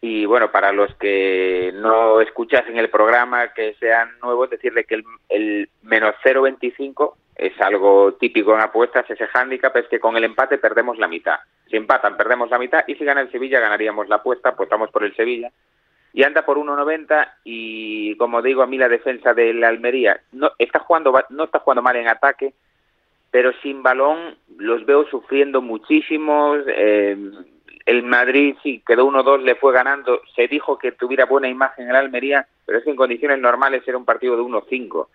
y 0.00 0.24
bueno, 0.24 0.50
para 0.50 0.72
los 0.72 0.94
que 0.94 1.72
no 1.74 2.20
escuchasen 2.20 2.78
el 2.78 2.88
programa, 2.88 3.52
que 3.52 3.74
sean 3.74 4.10
nuevos, 4.22 4.48
decirle 4.48 4.84
que 4.84 4.96
el, 4.96 5.04
el 5.28 5.68
menos 5.82 6.14
0,25 6.24 7.14
es 7.36 7.58
algo 7.60 8.14
típico 8.14 8.54
en 8.54 8.60
apuestas, 8.60 9.08
ese 9.10 9.26
hándicap 9.26 9.76
es 9.76 9.88
que 9.88 10.00
con 10.00 10.16
el 10.16 10.24
empate 10.24 10.58
perdemos 10.58 10.98
la 10.98 11.08
mitad. 11.08 11.36
Si 11.70 11.76
empatan, 11.76 12.16
perdemos 12.16 12.50
la 12.50 12.58
mitad 12.58 12.84
y 12.86 12.94
si 12.96 13.04
gana 13.04 13.20
el 13.20 13.30
Sevilla, 13.30 13.60
ganaríamos 13.60 14.08
la 14.08 14.16
apuesta, 14.16 14.56
pues 14.56 14.66
estamos 14.66 14.90
por 14.90 15.04
el 15.04 15.14
Sevilla. 15.14 15.50
Y 16.12 16.22
anda 16.24 16.44
por 16.44 16.58
1.90 16.58 17.32
y 17.44 18.16
como 18.16 18.42
digo, 18.42 18.62
a 18.62 18.66
mí 18.66 18.76
la 18.76 18.88
defensa 18.88 19.32
del 19.32 19.62
Almería 19.62 20.20
no 20.32 20.50
está 20.58 20.80
jugando 20.80 21.14
no 21.30 21.44
está 21.44 21.60
jugando 21.60 21.82
mal 21.82 21.96
en 21.96 22.08
ataque, 22.08 22.52
pero 23.30 23.52
sin 23.62 23.82
balón 23.82 24.36
los 24.58 24.84
veo 24.84 25.06
sufriendo 25.08 25.62
muchísimo. 25.62 26.56
Eh, 26.66 27.16
el 27.90 28.04
Madrid 28.04 28.54
sí 28.62 28.82
quedó 28.86 29.10
1-2, 29.10 29.42
le 29.42 29.56
fue 29.56 29.72
ganando, 29.72 30.22
se 30.36 30.46
dijo 30.46 30.78
que 30.78 30.92
tuviera 30.92 31.24
buena 31.24 31.48
imagen 31.48 31.90
el 31.90 31.96
Almería, 31.96 32.46
pero 32.64 32.78
es 32.78 32.84
que 32.84 32.90
en 32.90 32.96
condiciones 32.96 33.40
normales 33.40 33.82
era 33.84 33.98
un 33.98 34.04
partido 34.04 34.36
de 34.36 34.42
1-5. 34.42 35.08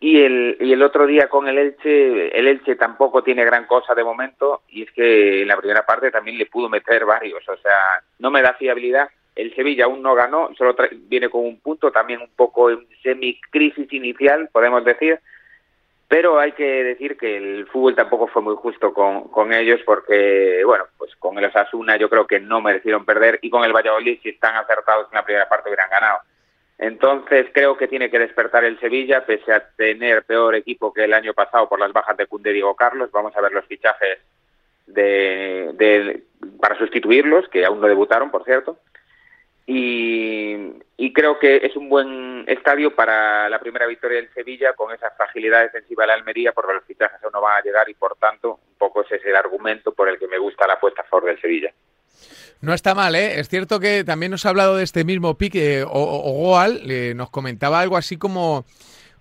Y 0.00 0.20
el, 0.20 0.56
y 0.58 0.72
el 0.72 0.82
otro 0.82 1.06
día 1.06 1.28
con 1.28 1.46
el 1.46 1.58
Elche, 1.58 2.36
el 2.36 2.48
Elche 2.48 2.74
tampoco 2.74 3.22
tiene 3.22 3.44
gran 3.44 3.66
cosa 3.66 3.94
de 3.94 4.02
momento, 4.02 4.62
y 4.68 4.82
es 4.82 4.90
que 4.90 5.42
en 5.42 5.48
la 5.48 5.56
primera 5.56 5.86
parte 5.86 6.10
también 6.10 6.38
le 6.38 6.46
pudo 6.46 6.68
meter 6.68 7.04
varios, 7.04 7.48
o 7.48 7.56
sea, 7.58 8.02
no 8.18 8.32
me 8.32 8.42
da 8.42 8.54
fiabilidad. 8.54 9.08
El 9.36 9.54
Sevilla 9.54 9.84
aún 9.84 10.02
no 10.02 10.16
ganó, 10.16 10.50
solo 10.58 10.74
viene 11.08 11.28
con 11.30 11.46
un 11.46 11.60
punto, 11.60 11.92
también 11.92 12.20
un 12.20 12.30
poco 12.34 12.68
en 12.68 12.84
semi-crisis 13.04 13.92
inicial, 13.92 14.48
podemos 14.52 14.84
decir, 14.84 15.20
pero 16.12 16.38
hay 16.38 16.52
que 16.52 16.84
decir 16.84 17.16
que 17.16 17.38
el 17.38 17.66
fútbol 17.68 17.94
tampoco 17.94 18.26
fue 18.26 18.42
muy 18.42 18.54
justo 18.56 18.92
con, 18.92 19.28
con 19.28 19.50
ellos 19.50 19.80
porque, 19.86 20.62
bueno, 20.62 20.84
pues 20.98 21.16
con 21.16 21.38
el 21.38 21.46
Osasuna 21.46 21.96
yo 21.96 22.10
creo 22.10 22.26
que 22.26 22.38
no 22.38 22.60
merecieron 22.60 23.06
perder 23.06 23.38
y 23.40 23.48
con 23.48 23.64
el 23.64 23.72
Valladolid 23.72 24.18
si 24.22 24.28
están 24.28 24.54
acertados 24.56 25.06
en 25.10 25.16
la 25.16 25.24
primera 25.24 25.48
parte 25.48 25.70
hubieran 25.70 25.88
ganado. 25.88 26.18
Entonces 26.76 27.46
creo 27.54 27.78
que 27.78 27.88
tiene 27.88 28.10
que 28.10 28.18
despertar 28.18 28.62
el 28.62 28.78
Sevilla 28.78 29.24
pese 29.24 29.54
a 29.54 29.66
tener 29.74 30.24
peor 30.24 30.54
equipo 30.54 30.92
que 30.92 31.04
el 31.04 31.14
año 31.14 31.32
pasado 31.32 31.66
por 31.66 31.80
las 31.80 31.94
bajas 31.94 32.18
de 32.18 32.26
Cunde 32.26 32.52
Diego 32.52 32.76
Carlos. 32.76 33.10
Vamos 33.10 33.34
a 33.34 33.40
ver 33.40 33.52
los 33.52 33.64
fichajes 33.64 34.18
de, 34.86 35.70
de, 35.72 36.24
para 36.60 36.76
sustituirlos, 36.76 37.48
que 37.48 37.64
aún 37.64 37.80
no 37.80 37.88
debutaron, 37.88 38.30
por 38.30 38.44
cierto. 38.44 38.76
Y, 39.64 40.01
creo 41.10 41.38
que 41.38 41.56
es 41.56 41.74
un 41.74 41.88
buen 41.88 42.44
estadio 42.46 42.94
para 42.94 43.48
la 43.48 43.58
primera 43.58 43.86
victoria 43.86 44.18
del 44.18 44.32
Sevilla 44.34 44.74
con 44.74 44.94
esa 44.94 45.10
fragilidad 45.12 45.62
defensiva 45.62 46.02
de 46.02 46.08
la 46.08 46.14
Almería 46.14 46.52
porque 46.52 46.74
los 46.74 46.84
fichajes 46.84 47.18
aún 47.24 47.32
no 47.32 47.40
van 47.40 47.58
a 47.58 47.62
llegar 47.62 47.88
y 47.88 47.94
por 47.94 48.16
tanto 48.16 48.60
un 48.68 48.76
poco 48.76 49.02
ese 49.02 49.16
es 49.16 49.24
el 49.24 49.34
argumento 49.34 49.92
por 49.92 50.08
el 50.08 50.18
que 50.18 50.28
me 50.28 50.38
gusta 50.38 50.66
la 50.66 50.74
apuesta 50.74 51.00
a 51.00 51.06
favor 51.06 51.30
del 51.30 51.40
Sevilla. 51.40 51.72
No 52.60 52.74
está 52.74 52.94
mal, 52.94 53.16
¿eh? 53.16 53.40
Es 53.40 53.48
cierto 53.48 53.80
que 53.80 54.04
también 54.04 54.30
nos 54.30 54.46
ha 54.46 54.50
hablado 54.50 54.76
de 54.76 54.84
este 54.84 55.04
mismo 55.04 55.36
pique, 55.36 55.82
o, 55.84 56.32
Goal 56.32 56.82
eh, 56.88 57.14
nos 57.16 57.30
comentaba 57.30 57.80
algo 57.80 57.96
así 57.96 58.18
como, 58.18 58.64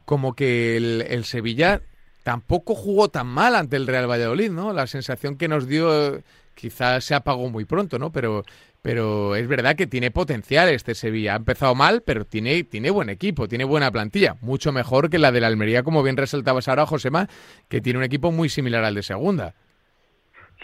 como 0.05 0.35
que 0.35 0.77
el, 0.77 1.05
el, 1.09 1.25
Sevilla 1.25 1.81
tampoco 2.21 2.75
jugó 2.75 3.09
tan 3.09 3.25
mal 3.25 3.55
ante 3.55 3.77
el 3.77 3.87
Real 3.87 4.09
Valladolid, 4.09 4.51
¿no? 4.51 4.73
La 4.73 4.85
sensación 4.85 5.37
que 5.37 5.47
nos 5.47 5.67
dio 5.67 6.21
quizás 6.53 7.03
se 7.03 7.15
apagó 7.15 7.49
muy 7.49 7.65
pronto, 7.65 7.97
¿no? 7.97 8.11
Pero 8.11 8.43
pero 8.81 9.35
es 9.35 9.47
verdad 9.47 9.75
que 9.75 9.87
tiene 9.87 10.11
potencial 10.11 10.69
este 10.69 10.95
Sevilla. 10.95 11.33
Ha 11.33 11.37
empezado 11.37 11.75
mal, 11.75 12.01
pero 12.05 12.25
tiene, 12.25 12.63
tiene 12.63 12.89
buen 12.89 13.09
equipo, 13.09 13.47
tiene 13.47 13.63
buena 13.63 13.91
plantilla. 13.91 14.35
Mucho 14.41 14.71
mejor 14.71 15.09
que 15.09 15.19
la 15.19 15.31
de 15.31 15.41
la 15.41 15.47
Almería, 15.47 15.83
como 15.83 16.03
bien 16.03 16.17
resaltabas 16.17 16.67
ahora, 16.67 16.85
Josema, 16.85 17.27
que 17.69 17.81
tiene 17.81 17.99
un 17.99 18.05
equipo 18.05 18.31
muy 18.31 18.49
similar 18.49 18.83
al 18.83 18.95
de 18.95 19.03
segunda. 19.03 19.53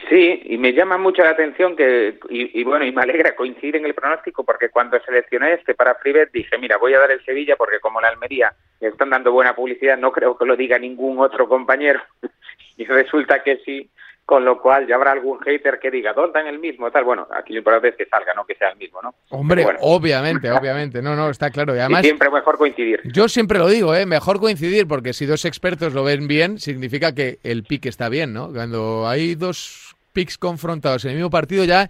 Sí, 0.10 0.42
y 0.46 0.58
me 0.58 0.74
llama 0.74 0.98
mucho 0.98 1.24
la 1.24 1.32
atención 1.32 1.76
que, 1.76 2.20
y, 2.30 2.64
bueno, 2.64 2.86
y 2.86 2.92
me 2.92 3.02
alegra 3.02 3.36
coincidir 3.36 3.76
en 3.76 3.86
el 3.86 3.96
pronóstico, 3.96 4.44
porque 4.44 4.70
cuando 4.70 5.00
seleccioné 5.02 5.54
este 5.54 5.74
para 5.74 5.96
Freebet 5.96 6.32
dije, 6.32 6.58
mira, 6.60 6.78
voy 6.78 6.94
a 6.94 7.00
dar 7.00 7.12
el 7.12 7.24
Sevilla 7.26 7.56
porque 7.56 7.80
como 7.80 8.00
la 8.00 8.10
Almería 8.10 8.54
le 8.80 8.90
están 8.90 9.10
dando 9.10 9.32
buena 9.32 9.56
publicidad, 9.56 9.98
no 9.98 10.12
creo 10.12 10.38
que 10.38 10.46
lo 10.46 10.56
diga 10.56 10.78
ningún 10.78 11.20
otro 11.20 11.50
compañero. 11.50 12.02
y 12.78 12.86
resulta 12.86 13.44
que 13.44 13.58
sí, 13.66 13.90
con 14.28 14.44
lo 14.44 14.62
cual 14.62 14.86
ya 14.86 14.96
habrá 14.96 15.14
algún 15.14 15.40
hater 15.40 15.80
que 15.80 15.90
diga, 15.90 16.12
¿dónde 16.12 16.42
en 16.42 16.48
el 16.48 16.60
mismo? 16.60 16.92
Tal, 16.92 17.06
bueno, 17.06 17.26
aquí 17.34 17.54
lo 17.54 17.60
importante 17.60 17.88
es 17.88 17.96
que 17.96 18.06
salga, 18.08 18.34
no 18.34 18.46
que 18.46 18.56
sea 18.56 18.72
el 18.72 18.78
mismo, 18.78 19.02
¿no? 19.02 19.16
Hombre, 19.30 19.66
obviamente, 19.80 20.52
obviamente, 20.52 21.02
no, 21.02 21.16
no, 21.16 21.30
está 21.30 21.50
claro. 21.50 21.74
Y 21.74 21.80
además, 21.80 22.02
siempre 22.02 22.30
mejor 22.30 22.58
coincidir. 22.58 23.00
Yo 23.06 23.30
siempre 23.30 23.58
lo 23.58 23.70
digo, 23.70 23.96
¿eh? 23.96 24.06
mejor 24.06 24.42
coincidir, 24.42 24.86
porque 24.86 25.14
si 25.14 25.26
dos 25.26 25.46
expertos 25.46 25.94
lo 25.94 26.04
ven 26.04 26.28
bien, 26.28 26.60
significa 26.60 27.16
que 27.16 27.40
el 27.44 27.64
pick 27.64 27.86
está 27.86 28.10
bien, 28.10 28.34
¿no? 28.34 28.52
Cuando 28.52 29.08
hay 29.08 29.36
dos 29.36 29.96
picks 30.12 30.38
confrontados 30.38 31.06
en 31.06 31.12
el 31.12 31.16
mismo 31.16 31.30
partido 31.30 31.64
ya 31.64 31.90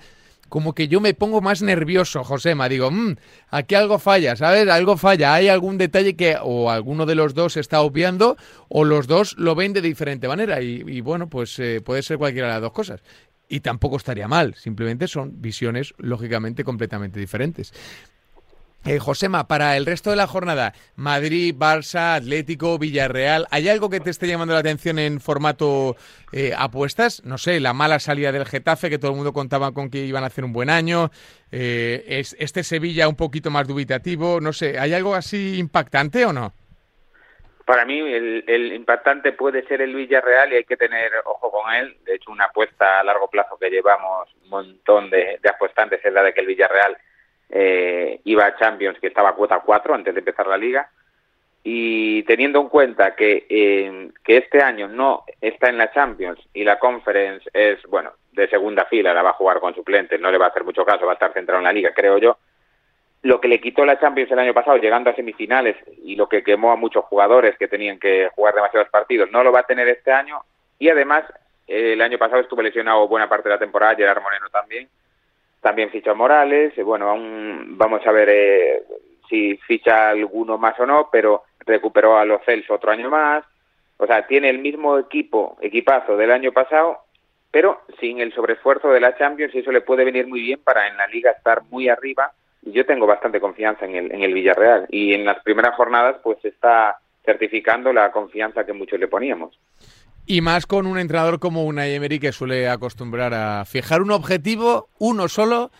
como 0.49 0.73
que 0.73 0.87
yo 0.87 1.01
me 1.01 1.13
pongo 1.13 1.41
más 1.41 1.61
nervioso, 1.61 2.23
Josema. 2.23 2.69
Digo, 2.69 2.91
mmm, 2.91 3.15
aquí 3.49 3.75
algo 3.75 3.99
falla, 3.99 4.35
¿sabes? 4.35 4.67
Algo 4.69 4.97
falla. 4.97 5.33
Hay 5.33 5.47
algún 5.47 5.77
detalle 5.77 6.15
que 6.15 6.37
o 6.41 6.69
alguno 6.69 7.05
de 7.05 7.15
los 7.15 7.33
dos 7.33 7.57
está 7.57 7.81
obviando 7.81 8.37
o 8.69 8.85
los 8.85 9.07
dos 9.07 9.37
lo 9.37 9.55
ven 9.55 9.73
de 9.73 9.81
diferente 9.81 10.27
manera. 10.27 10.61
Y, 10.61 11.01
bueno, 11.01 11.29
pues 11.29 11.57
eh, 11.59 11.81
puede 11.83 12.03
ser 12.03 12.17
cualquiera 12.17 12.47
de 12.47 12.53
las 12.53 12.61
dos 12.61 12.71
cosas. 12.71 13.01
Y 13.49 13.61
tampoco 13.61 13.97
estaría 13.97 14.27
mal. 14.27 14.55
Simplemente 14.55 15.07
son 15.07 15.41
visiones, 15.41 15.93
lógicamente, 15.97 16.63
completamente 16.63 17.19
diferentes. 17.19 17.73
Eh, 18.87 18.99
Josema, 18.99 19.49
para 19.49 19.75
el 19.75 19.85
resto 19.85 20.11
de 20.11 20.15
la 20.15 20.27
jornada, 20.27 20.71
Madrid, 20.95 21.53
Barça, 21.53 22.15
Atlético, 22.15 22.79
Villarreal, 22.79 23.45
¿hay 23.51 23.67
algo 23.67 23.89
que 23.89 23.99
te 23.99 24.09
esté 24.09 24.27
llamando 24.27 24.53
la 24.53 24.61
atención 24.61 24.97
en 24.97 25.19
formato 25.19 25.97
eh, 26.31 26.53
apuestas? 26.57 27.21
No 27.25 27.37
sé, 27.37 27.59
la 27.59 27.73
mala 27.73 27.99
salida 27.99 28.31
del 28.31 28.45
Getafe, 28.45 28.89
que 28.89 28.97
todo 28.97 29.11
el 29.11 29.17
mundo 29.17 29.33
contaba 29.33 29.73
con 29.73 29.89
que 29.89 29.97
iban 29.97 30.23
a 30.23 30.27
hacer 30.27 30.45
un 30.45 30.53
buen 30.53 30.69
año, 30.69 31.09
eh, 31.51 32.05
es, 32.07 32.33
este 32.39 32.63
Sevilla 32.63 33.09
un 33.09 33.17
poquito 33.17 33.51
más 33.51 33.67
dubitativo, 33.67 34.39
no 34.39 34.53
sé, 34.53 34.79
¿hay 34.79 34.93
algo 34.93 35.15
así 35.15 35.59
impactante 35.59 36.25
o 36.25 36.31
no? 36.31 36.53
Para 37.65 37.83
mí 37.83 37.99
el, 37.99 38.71
impactante 38.73 39.33
puede 39.33 39.67
ser 39.67 39.81
el 39.81 39.93
Villarreal 39.93 40.53
y 40.53 40.55
hay 40.55 40.63
que 40.63 40.77
tener 40.77 41.11
ojo 41.25 41.51
con 41.51 41.73
él. 41.73 41.97
De 42.05 42.15
hecho, 42.15 42.31
una 42.31 42.45
apuesta 42.45 43.01
a 43.01 43.03
largo 43.03 43.29
plazo 43.29 43.57
que 43.57 43.69
llevamos 43.69 44.29
un 44.43 44.49
montón 44.49 45.09
de, 45.09 45.39
de 45.43 45.49
apuestantes 45.49 45.99
es 46.05 46.13
la 46.13 46.23
de 46.23 46.33
que 46.33 46.39
el 46.39 46.47
Villarreal 46.47 46.97
eh, 47.49 48.19
iba 48.25 48.45
a 48.45 48.57
Champions, 48.57 48.99
que 48.99 49.07
estaba 49.07 49.35
cuota 49.35 49.61
4 49.65 49.95
antes 49.95 50.13
de 50.13 50.19
empezar 50.19 50.47
la 50.47 50.57
liga. 50.57 50.89
Y 51.63 52.23
teniendo 52.23 52.61
en 52.61 52.69
cuenta 52.69 53.15
que, 53.15 53.45
eh, 53.49 54.09
que 54.23 54.37
este 54.37 54.61
año 54.61 54.87
no 54.87 55.25
está 55.41 55.69
en 55.69 55.77
la 55.77 55.91
Champions 55.91 56.39
y 56.53 56.63
la 56.63 56.79
Conference 56.79 57.49
es, 57.53 57.83
bueno, 57.87 58.13
de 58.31 58.47
segunda 58.47 58.85
fila, 58.85 59.13
la 59.13 59.21
va 59.23 59.31
a 59.31 59.33
jugar 59.33 59.59
con 59.59 59.75
suplentes, 59.75 60.21
no 60.21 60.31
le 60.31 60.37
va 60.37 60.45
a 60.45 60.49
hacer 60.49 60.63
mucho 60.63 60.85
caso, 60.85 61.05
va 61.05 61.13
a 61.13 61.15
estar 61.15 61.33
centrado 61.33 61.59
en 61.59 61.65
la 61.65 61.73
liga, 61.73 61.91
creo 61.93 62.17
yo. 62.19 62.37
lo 63.23 63.41
que 63.41 63.47
le 63.49 63.59
quitó 63.59 63.83
la 63.83 63.99
Champions 63.99 64.31
el 64.31 64.39
año 64.39 64.53
pasado, 64.53 64.77
llegando 64.77 65.09
a 65.09 65.15
semifinales, 65.15 65.75
y 66.03 66.15
lo 66.15 66.29
que 66.29 66.43
quemó 66.43 66.71
a 66.71 66.77
muchos 66.77 67.03
jugadores 67.05 67.57
que 67.57 67.67
tenían 67.67 67.99
que 67.99 68.29
jugar 68.33 68.53
demasiados 68.53 68.89
partidos, 68.89 69.29
no 69.31 69.43
lo 69.43 69.51
va 69.51 69.61
a 69.61 69.63
tener 69.63 69.87
este 69.89 70.11
año. 70.11 70.39
Y 70.79 70.87
además, 70.87 71.25
eh, 71.67 71.93
el 71.93 72.01
año 72.01 72.17
pasado 72.17 72.41
estuvo 72.41 72.61
lesionado 72.61 73.07
buena 73.07 73.27
parte 73.27 73.49
de 73.49 73.55
la 73.55 73.59
temporada, 73.59 73.95
Gerard 73.95 74.21
Moreno 74.21 74.47
también. 74.49 74.87
También 75.67 75.89
fichó 75.89 76.15
Morales. 76.15 76.73
Bueno, 76.81 77.09
aún 77.09 77.77
vamos 77.77 77.99
a 78.07 78.11
ver 78.13 78.29
eh, 78.31 78.83
si 79.29 79.57
ficha 79.67 80.11
alguno 80.11 80.57
más 80.57 80.79
o 80.79 80.85
no, 80.85 81.09
pero 81.11 81.43
recuperó 81.59 82.17
a 82.17 82.23
los 82.23 82.41
Celso 82.45 82.75
otro 82.75 82.89
año 82.89 83.09
más. 83.09 83.43
O 83.97 84.07
sea, 84.07 84.25
tiene 84.25 84.49
el 84.49 84.59
mismo 84.59 84.97
equipo, 84.97 85.57
equipazo 85.59 86.15
del 86.15 86.31
año 86.31 86.53
pasado, 86.53 86.99
pero 87.51 87.81
sin 87.99 88.21
el 88.21 88.31
sobreesfuerzo 88.31 88.91
de 88.91 89.01
la 89.01 89.17
Champions, 89.17 89.53
y 89.53 89.59
eso 89.59 89.73
le 89.73 89.81
puede 89.81 90.05
venir 90.05 90.25
muy 90.25 90.39
bien 90.39 90.61
para 90.63 90.87
en 90.87 90.95
la 90.95 91.07
liga 91.07 91.31
estar 91.31 91.63
muy 91.63 91.89
arriba 91.89 92.31
yo 92.61 92.85
tengo 92.85 93.05
bastante 93.05 93.41
confianza 93.41 93.83
en 93.83 93.95
el, 93.95 94.11
en 94.11 94.23
el 94.23 94.33
Villarreal 94.33 94.87
y 94.89 95.13
en 95.13 95.25
las 95.25 95.41
primeras 95.43 95.75
jornadas 95.75 96.17
pues 96.23 96.43
está 96.45 96.97
certificando 97.25 97.91
la 97.91 98.09
confianza 98.11 98.65
que 98.65 98.73
muchos 98.73 98.99
le 98.99 99.09
poníamos. 99.09 99.59
Y 100.29 100.41
más 100.41 100.65
con 100.65 100.87
un 100.87 100.99
entrenador 100.99 101.39
como 101.39 101.63
Unai 101.63 101.93
Emery 101.93 102.19
que 102.19 102.33
suele 102.33 102.67
acostumbrar 102.67 103.33
a 103.33 103.63
fijar 103.63 104.01
un 104.01 104.11
objetivo, 104.11 104.89
uno 104.99 105.29
solo, 105.29 105.71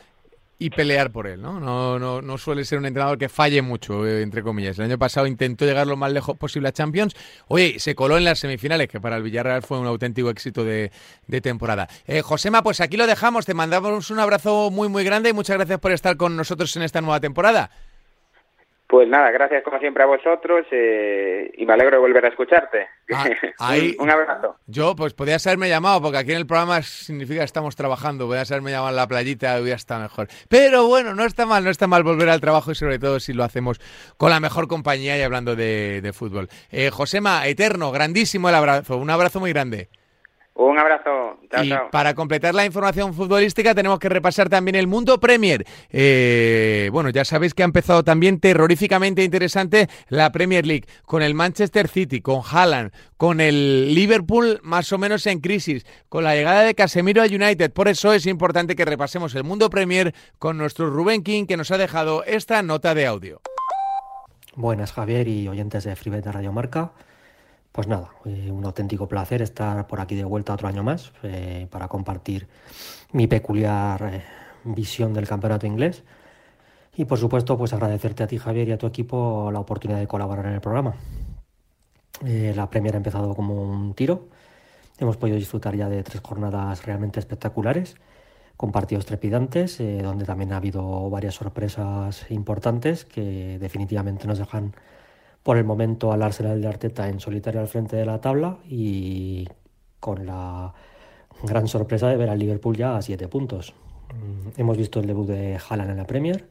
y 0.57 0.69
pelear 0.69 1.11
por 1.11 1.27
él, 1.27 1.41
¿no? 1.41 1.59
No, 1.59 1.99
no, 1.99 2.21
no 2.21 2.37
suele 2.37 2.63
ser 2.63 2.79
un 2.79 2.85
entrenador 2.85 3.17
que 3.17 3.27
falle 3.27 3.61
mucho, 3.61 4.07
eh, 4.07 4.21
entre 4.21 4.41
comillas. 4.41 4.79
El 4.79 4.85
año 4.85 4.97
pasado 4.97 5.27
intentó 5.27 5.65
llegar 5.65 5.85
lo 5.85 5.97
más 5.97 6.13
lejos 6.13 6.37
posible 6.37 6.69
a 6.69 6.71
Champions. 6.71 7.13
Oye, 7.49 7.77
se 7.79 7.93
coló 7.93 8.17
en 8.17 8.23
las 8.23 8.39
semifinales, 8.39 8.87
que 8.87 9.01
para 9.01 9.17
el 9.17 9.23
Villarreal 9.23 9.63
fue 9.63 9.79
un 9.79 9.85
auténtico 9.85 10.29
éxito 10.29 10.63
de, 10.63 10.91
de 11.27 11.41
temporada. 11.41 11.89
Eh, 12.05 12.21
Josema, 12.21 12.63
pues 12.63 12.79
aquí 12.79 12.95
lo 12.95 13.05
dejamos. 13.05 13.45
Te 13.45 13.53
mandamos 13.53 14.09
un 14.09 14.19
abrazo 14.19 14.71
muy, 14.71 14.87
muy 14.87 15.03
grande 15.03 15.29
y 15.29 15.33
muchas 15.33 15.57
gracias 15.57 15.79
por 15.79 15.91
estar 15.91 16.15
con 16.15 16.37
nosotros 16.37 16.73
en 16.77 16.83
esta 16.83 17.01
nueva 17.01 17.19
temporada. 17.19 17.69
Pues 18.87 19.09
nada, 19.09 19.31
gracias 19.31 19.63
como 19.63 19.79
siempre 19.79 20.03
a 20.03 20.05
vosotros 20.05 20.65
eh, 20.71 21.51
y 21.57 21.65
me 21.65 21.73
alegro 21.73 21.97
de 21.97 22.01
volver 22.01 22.23
a 22.23 22.29
escucharte. 22.29 22.87
Ah, 23.13 23.27
un, 23.99 24.09
abrazo. 24.09 24.55
Yo, 24.65 24.95
pues 24.95 25.13
podías 25.13 25.45
haberme 25.45 25.67
llamado, 25.67 26.01
porque 26.01 26.19
aquí 26.19 26.31
en 26.31 26.37
el 26.37 26.47
programa 26.47 26.81
significa 26.81 27.39
que 27.39 27.45
estamos 27.45 27.75
trabajando. 27.75 28.27
Podías 28.27 28.49
haberme 28.49 28.71
llamado 28.71 28.91
en 28.91 28.95
la 28.95 29.07
playita, 29.07 29.59
hubiera 29.59 29.75
estado 29.75 30.03
mejor. 30.03 30.29
Pero 30.47 30.87
bueno, 30.87 31.13
no 31.15 31.25
está 31.25 31.45
mal, 31.45 31.65
no 31.65 31.69
está 31.69 31.85
mal 31.87 32.03
volver 32.03 32.29
al 32.29 32.39
trabajo 32.39 32.71
y 32.71 32.75
sobre 32.75 32.97
todo 32.97 33.19
si 33.19 33.33
lo 33.33 33.43
hacemos 33.43 33.81
con 34.15 34.29
la 34.29 34.39
mejor 34.39 34.69
compañía 34.69 35.17
y 35.17 35.21
hablando 35.21 35.57
de, 35.57 36.09
fútbol. 36.13 36.47
Eh, 36.71 36.89
Josema, 36.89 37.45
eterno, 37.45 37.91
grandísimo 37.91 38.47
el 38.47 38.55
abrazo, 38.55 38.95
un 38.95 39.09
abrazo 39.09 39.41
muy 39.41 39.51
grande. 39.51 39.89
Un 40.59 40.79
abrazo. 40.79 41.37
y 41.63 41.71
para 41.91 42.15
completar 42.15 42.55
la 42.55 42.65
información 42.65 43.13
futbolística 43.13 43.75
tenemos 43.75 43.99
que 43.99 44.09
repasar 44.09 44.49
también 44.49 44.73
el 44.73 44.87
mundo 44.87 45.19
Premier. 45.19 45.63
Eh, 45.91 46.89
bueno, 46.91 47.11
ya 47.11 47.25
sabéis 47.25 47.53
que 47.53 47.61
ha 47.61 47.65
empezado 47.65 48.03
también 48.03 48.39
terroríficamente 48.39 49.23
interesante 49.23 49.87
la 50.09 50.31
Premier 50.31 50.65
League 50.65 50.85
con 51.05 51.21
el 51.21 51.35
Manchester 51.35 51.87
City, 51.87 52.21
con 52.21 52.41
Haaland, 52.43 52.91
con 53.17 53.39
el 53.39 53.93
Liverpool 53.93 54.59
más 54.63 54.91
o 54.91 54.97
menos 54.97 55.27
en 55.27 55.41
crisis, 55.41 55.85
con 56.09 56.23
la 56.23 56.33
llegada 56.33 56.61
de 56.63 56.73
Casemiro 56.73 57.21
a 57.21 57.25
United. 57.25 57.71
Por 57.71 57.87
eso 57.87 58.11
es 58.11 58.25
importante 58.25 58.75
que 58.75 58.83
repasemos 58.83 59.35
el 59.35 59.43
mundo 59.43 59.69
Premier 59.69 60.15
con 60.39 60.57
nuestro 60.57 60.89
Rubén 60.89 61.21
King 61.21 61.45
que 61.45 61.55
nos 61.55 61.69
ha 61.69 61.77
dejado 61.77 62.23
esta 62.23 62.63
nota 62.63 62.95
de 62.95 63.05
audio. 63.05 63.41
Buenas 64.55 64.91
Javier 64.91 65.27
y 65.27 65.47
oyentes 65.47 65.83
de 65.83 65.95
Freebet 65.95 66.25
de 66.25 66.31
Radio 66.31 66.51
Marca. 66.51 66.93
Pues 67.71 67.87
nada, 67.87 68.09
eh, 68.25 68.49
un 68.51 68.65
auténtico 68.65 69.07
placer 69.07 69.41
estar 69.41 69.85
por 69.87 69.99
aquí 69.99 70.15
de 70.15 70.23
vuelta 70.23 70.53
otro 70.53 70.67
año 70.67 70.83
más 70.83 71.11
eh, 71.23 71.67
para 71.69 71.87
compartir 71.87 72.47
mi 73.11 73.27
peculiar 73.27 74.13
eh, 74.13 74.23
visión 74.63 75.13
del 75.13 75.27
campeonato 75.27 75.67
inglés. 75.67 76.03
Y 76.95 77.05
por 77.05 77.19
supuesto, 77.19 77.57
pues 77.57 77.73
agradecerte 77.73 78.23
a 78.23 78.27
ti, 78.27 78.39
Javier, 78.39 78.67
y 78.69 78.71
a 78.71 78.77
tu 78.77 78.87
equipo 78.87 79.51
la 79.51 79.59
oportunidad 79.59 79.99
de 79.99 80.07
colaborar 80.07 80.47
en 80.47 80.53
el 80.53 80.61
programa. 80.61 80.95
la 82.21 82.69
Premier 82.69 82.95
ha 82.95 82.97
empezado 82.97 83.35
como 83.35 83.61
un 83.61 83.93
tiro. 83.93 84.29
Hemos 84.97 85.17
podido 85.17 85.37
disfrutar 85.37 85.75
ya 85.75 85.89
de 85.89 86.01
tres 86.01 86.21
jornadas 86.23 86.83
realmente 86.83 87.19
espectaculares, 87.19 87.97
con 88.57 88.71
partidos 88.71 89.05
trepidantes, 89.05 89.77
donde 89.77 90.25
también 90.25 90.53
ha 90.53 90.57
habido 90.57 91.07
varias 91.11 91.35
sorpresas 91.35 92.25
importantes 92.31 93.05
que 93.05 93.59
definitivamente 93.59 94.25
nos 94.25 94.39
dejan 94.39 94.73
por 95.47 95.55
el 95.55 95.63
momento 95.63 96.11
al 96.11 96.23
Arsenal 96.23 96.59
de 96.59 96.67
Arteta 96.67 97.07
en 97.07 97.21
solitario 97.21 97.61
al 97.61 97.69
frente 97.69 97.95
de 97.95 98.05
la 98.05 98.19
tabla 98.19 98.57
y 98.67 99.47
con 100.01 100.25
la 100.25 100.73
gran 101.41 101.69
sorpresa 101.69 102.09
de 102.09 102.17
ver 102.17 102.29
al 102.29 102.37
Liverpool 102.37 102.75
ya 102.75 102.97
a 102.97 103.01
siete 103.01 103.29
puntos. 103.29 103.73
Mm, 104.09 104.59
hemos 104.59 104.77
visto 104.77 104.99
el 104.99 105.07
debut 105.07 105.25
de 105.25 105.57
Haaland 105.57 105.91
en 105.91 105.95
la 105.95 106.05
Premier. 106.05 106.49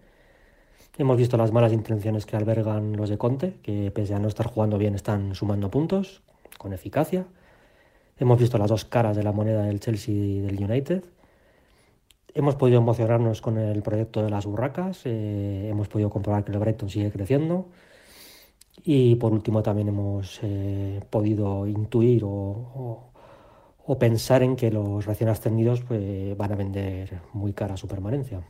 Hemos 0.96 1.18
visto 1.18 1.36
las 1.36 1.52
malas 1.52 1.74
intenciones 1.74 2.24
que 2.24 2.38
albergan 2.38 2.96
los 2.96 3.10
de 3.10 3.18
Conte, 3.18 3.58
que 3.62 3.90
pese 3.90 4.14
a 4.14 4.18
no 4.18 4.28
estar 4.28 4.46
jugando 4.46 4.78
bien 4.78 4.94
están 4.94 5.34
sumando 5.34 5.70
puntos 5.70 6.22
con 6.56 6.72
eficacia. 6.72 7.26
Hemos 8.16 8.38
visto 8.38 8.56
las 8.56 8.70
dos 8.70 8.86
caras 8.86 9.14
de 9.14 9.24
la 9.24 9.32
moneda 9.32 9.64
del 9.64 9.78
Chelsea 9.78 10.14
y 10.14 10.40
del 10.40 10.64
United. 10.64 11.04
Hemos 12.32 12.54
podido 12.54 12.78
emocionarnos 12.78 13.42
con 13.42 13.58
el 13.58 13.82
proyecto 13.82 14.22
de 14.22 14.30
las 14.30 14.46
burracas. 14.46 15.02
Eh, 15.04 15.68
hemos 15.70 15.86
podido 15.86 16.08
comprobar 16.08 16.44
que 16.44 16.52
el 16.52 16.58
Brighton 16.58 16.88
sigue 16.88 17.10
creciendo. 17.10 17.66
Y 18.84 19.16
por 19.16 19.32
último 19.32 19.62
también 19.62 19.88
hemos 19.88 20.40
eh, 20.42 21.00
podido 21.10 21.66
intuir 21.66 22.22
o, 22.24 23.12
pensar 23.98 24.42
en 24.42 24.56
que 24.56 24.70
los 24.70 25.06
recién 25.06 25.30
ascendidos 25.30 25.82
pues, 25.82 26.36
van 26.36 26.52
a 26.52 26.56
vender 26.56 27.20
muy 27.32 27.52
cara 27.52 27.76
su 27.76 27.86
permanencia. 27.86 28.42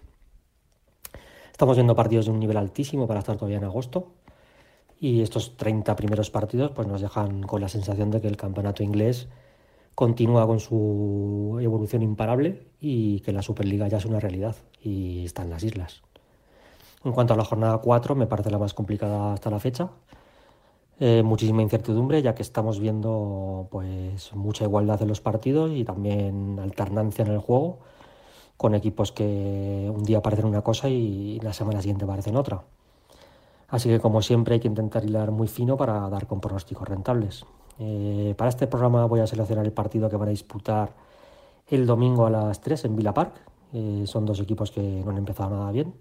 Estamos 1.53 1.77
viendo 1.77 1.95
partidos 1.95 2.27
de 2.27 2.33
un 2.33 2.41
nivel 2.41 2.57
altísimo 2.57 3.07
para 3.07 3.21
estar 3.21 3.37
todavía 3.37 3.59
en 3.59 3.65
agosto 3.65 4.12
y 4.99 5.23
estos 5.23 5.57
30 5.57 5.95
primeros 5.97 6.31
partidos 6.31 6.73
pues, 6.73 6.89
nos 6.89 7.01
dejan 7.01 7.43
con 7.43 7.61
la 7.61 7.69
sensación 7.69 8.11
de 8.11 8.21
que 8.21 8.29
el 8.29 8.37
campeonato 8.37 8.83
inglés 8.83 9.29
continúa 9.95 10.47
con 10.47 10.61
su 10.61 11.59
evolución 11.61 12.03
imparable 12.03 12.67
y 12.81 13.21
que 13.21 13.33
la 13.33 13.43
Superliga 13.43 13.89
ya 13.89 13.97
es 13.99 14.05
una 14.05 14.21
realidad 14.21 14.57
y 14.83 15.25
está 15.25 15.43
en 15.43 15.51
las 15.51 15.65
islas. 15.65 16.03
En 17.07 17.12
cuanto 17.12 17.35
a 17.35 17.37
la 17.37 17.45
jornada 17.45 17.79
4, 17.79 18.16
me 18.16 18.27
parece 18.27 18.51
la 18.51 18.59
más 18.59 18.75
complicada 18.75 19.33
hasta 19.35 19.49
la 19.49 19.61
fecha. 19.61 19.90
Eh, 20.99 21.23
muchísima 21.23 21.62
incertidumbre, 21.62 22.21
ya 22.21 22.35
que 22.35 22.42
estamos 22.42 22.81
viendo 22.81 23.69
pues 23.71 24.35
mucha 24.35 24.64
igualdad 24.64 25.01
en 25.03 25.07
los 25.07 25.21
partidos 25.21 25.71
y 25.71 25.85
también 25.85 26.59
alternancia 26.61 27.25
en 27.25 27.31
el 27.31 27.38
juego, 27.38 27.79
con 28.57 28.75
equipos 28.75 29.12
que 29.12 29.88
un 29.95 30.03
día 30.03 30.21
parecen 30.21 30.47
una 30.47 30.62
cosa 30.62 30.88
y 30.88 31.38
la 31.45 31.53
semana 31.53 31.81
siguiente 31.81 32.07
parecen 32.07 32.35
otra. 32.35 32.64
Así 33.69 33.88
que 33.88 34.01
como 34.01 34.21
siempre 34.21 34.55
hay 34.55 34.61
que 34.61 34.69
intentar 34.69 35.05
hilar 35.05 35.31
muy 35.31 35.47
fino 35.47 35.77
para 35.77 36.09
dar 36.09 36.27
con 36.27 36.40
pronósticos 36.40 36.88
rentables. 36.88 37.47
Eh, 37.79 38.35
para 38.37 38.51
este 38.51 38.66
programa 38.66 39.07
voy 39.07 39.21
a 39.21 39.29
seleccionar 39.29 39.64
el 39.64 39.73
partido 39.73 40.11
que 40.11 40.16
van 40.16 40.27
a 40.29 40.33
disputar 40.33 40.90
el 41.69 41.87
domingo 41.87 42.27
a 42.27 42.31
las 42.31 42.61
3 42.61 42.87
en 42.87 42.97
Villa 42.97 43.14
Park. 43.14 43.35
Eh, 43.75 44.03
son 44.07 44.27
dos 44.27 44.40
equipos 44.40 44.73
que 44.73 44.81
no 45.05 45.12
han 45.12 45.19
empezado 45.19 45.51
nada 45.51 45.71
bien. 45.71 45.95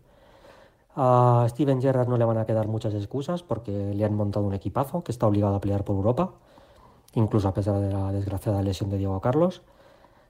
A 0.95 1.45
Steven 1.49 1.81
Gerrard 1.81 2.07
no 2.07 2.17
le 2.17 2.23
van 2.23 2.37
a 2.37 2.45
quedar 2.45 2.67
muchas 2.67 2.93
excusas 2.93 3.43
porque 3.43 3.93
le 3.93 4.05
han 4.05 4.15
montado 4.15 4.45
un 4.45 4.53
equipazo 4.53 5.03
que 5.03 5.11
está 5.11 5.27
obligado 5.27 5.55
a 5.55 5.59
pelear 5.59 5.83
por 5.83 5.97
Europa, 5.97 6.31
incluso 7.13 7.49
a 7.49 7.53
pesar 7.53 7.79
de 7.79 7.91
la 7.91 8.13
desgraciada 8.13 8.61
lesión 8.61 8.89
de 8.89 8.97
Diego 8.97 9.19
Carlos. 9.19 9.61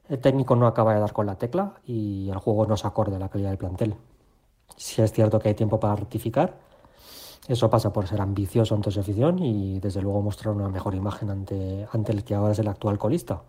El 0.10 0.20
técnico 0.20 0.56
no 0.56 0.66
acaba 0.66 0.94
de 0.94 1.00
dar 1.00 1.14
con 1.14 1.28
la 1.28 1.36
tecla 1.36 1.74
y 1.86 2.30
el 2.30 2.38
juego 2.38 2.66
no 2.66 2.78
se 2.78 2.88
acorde 2.88 3.16
a 3.16 3.20
la 3.20 3.30
calidad 3.30 3.50
del 3.50 3.60
plantel. 3.60 3.96
Si 4.76 5.02
es 5.02 5.12
cierto 5.12 5.40
que 5.40 5.50
hay 5.50 5.56
tiempo 5.56 5.80
para 5.80 5.96
rectificar, 5.96 6.58
eso 7.48 7.70
pasa 7.70 7.94
por 7.94 8.08
ser 8.08 8.22
ambicioso 8.22 8.74
ante 8.74 8.90
su 8.90 9.00
afición 9.00 9.38
y 9.40 9.80
desde 9.80 10.02
luego 10.02 10.22
mostrar 10.22 10.56
una 10.56 10.68
mejor 10.68 10.96
imagen 10.96 11.30
ante, 11.30 11.88
ante 11.92 12.12
el 12.12 12.24
que 12.24 12.34
ahora 12.34 12.54
es 12.54 12.60
el 12.60 12.68
actual 12.68 12.98
colista. 12.98 13.44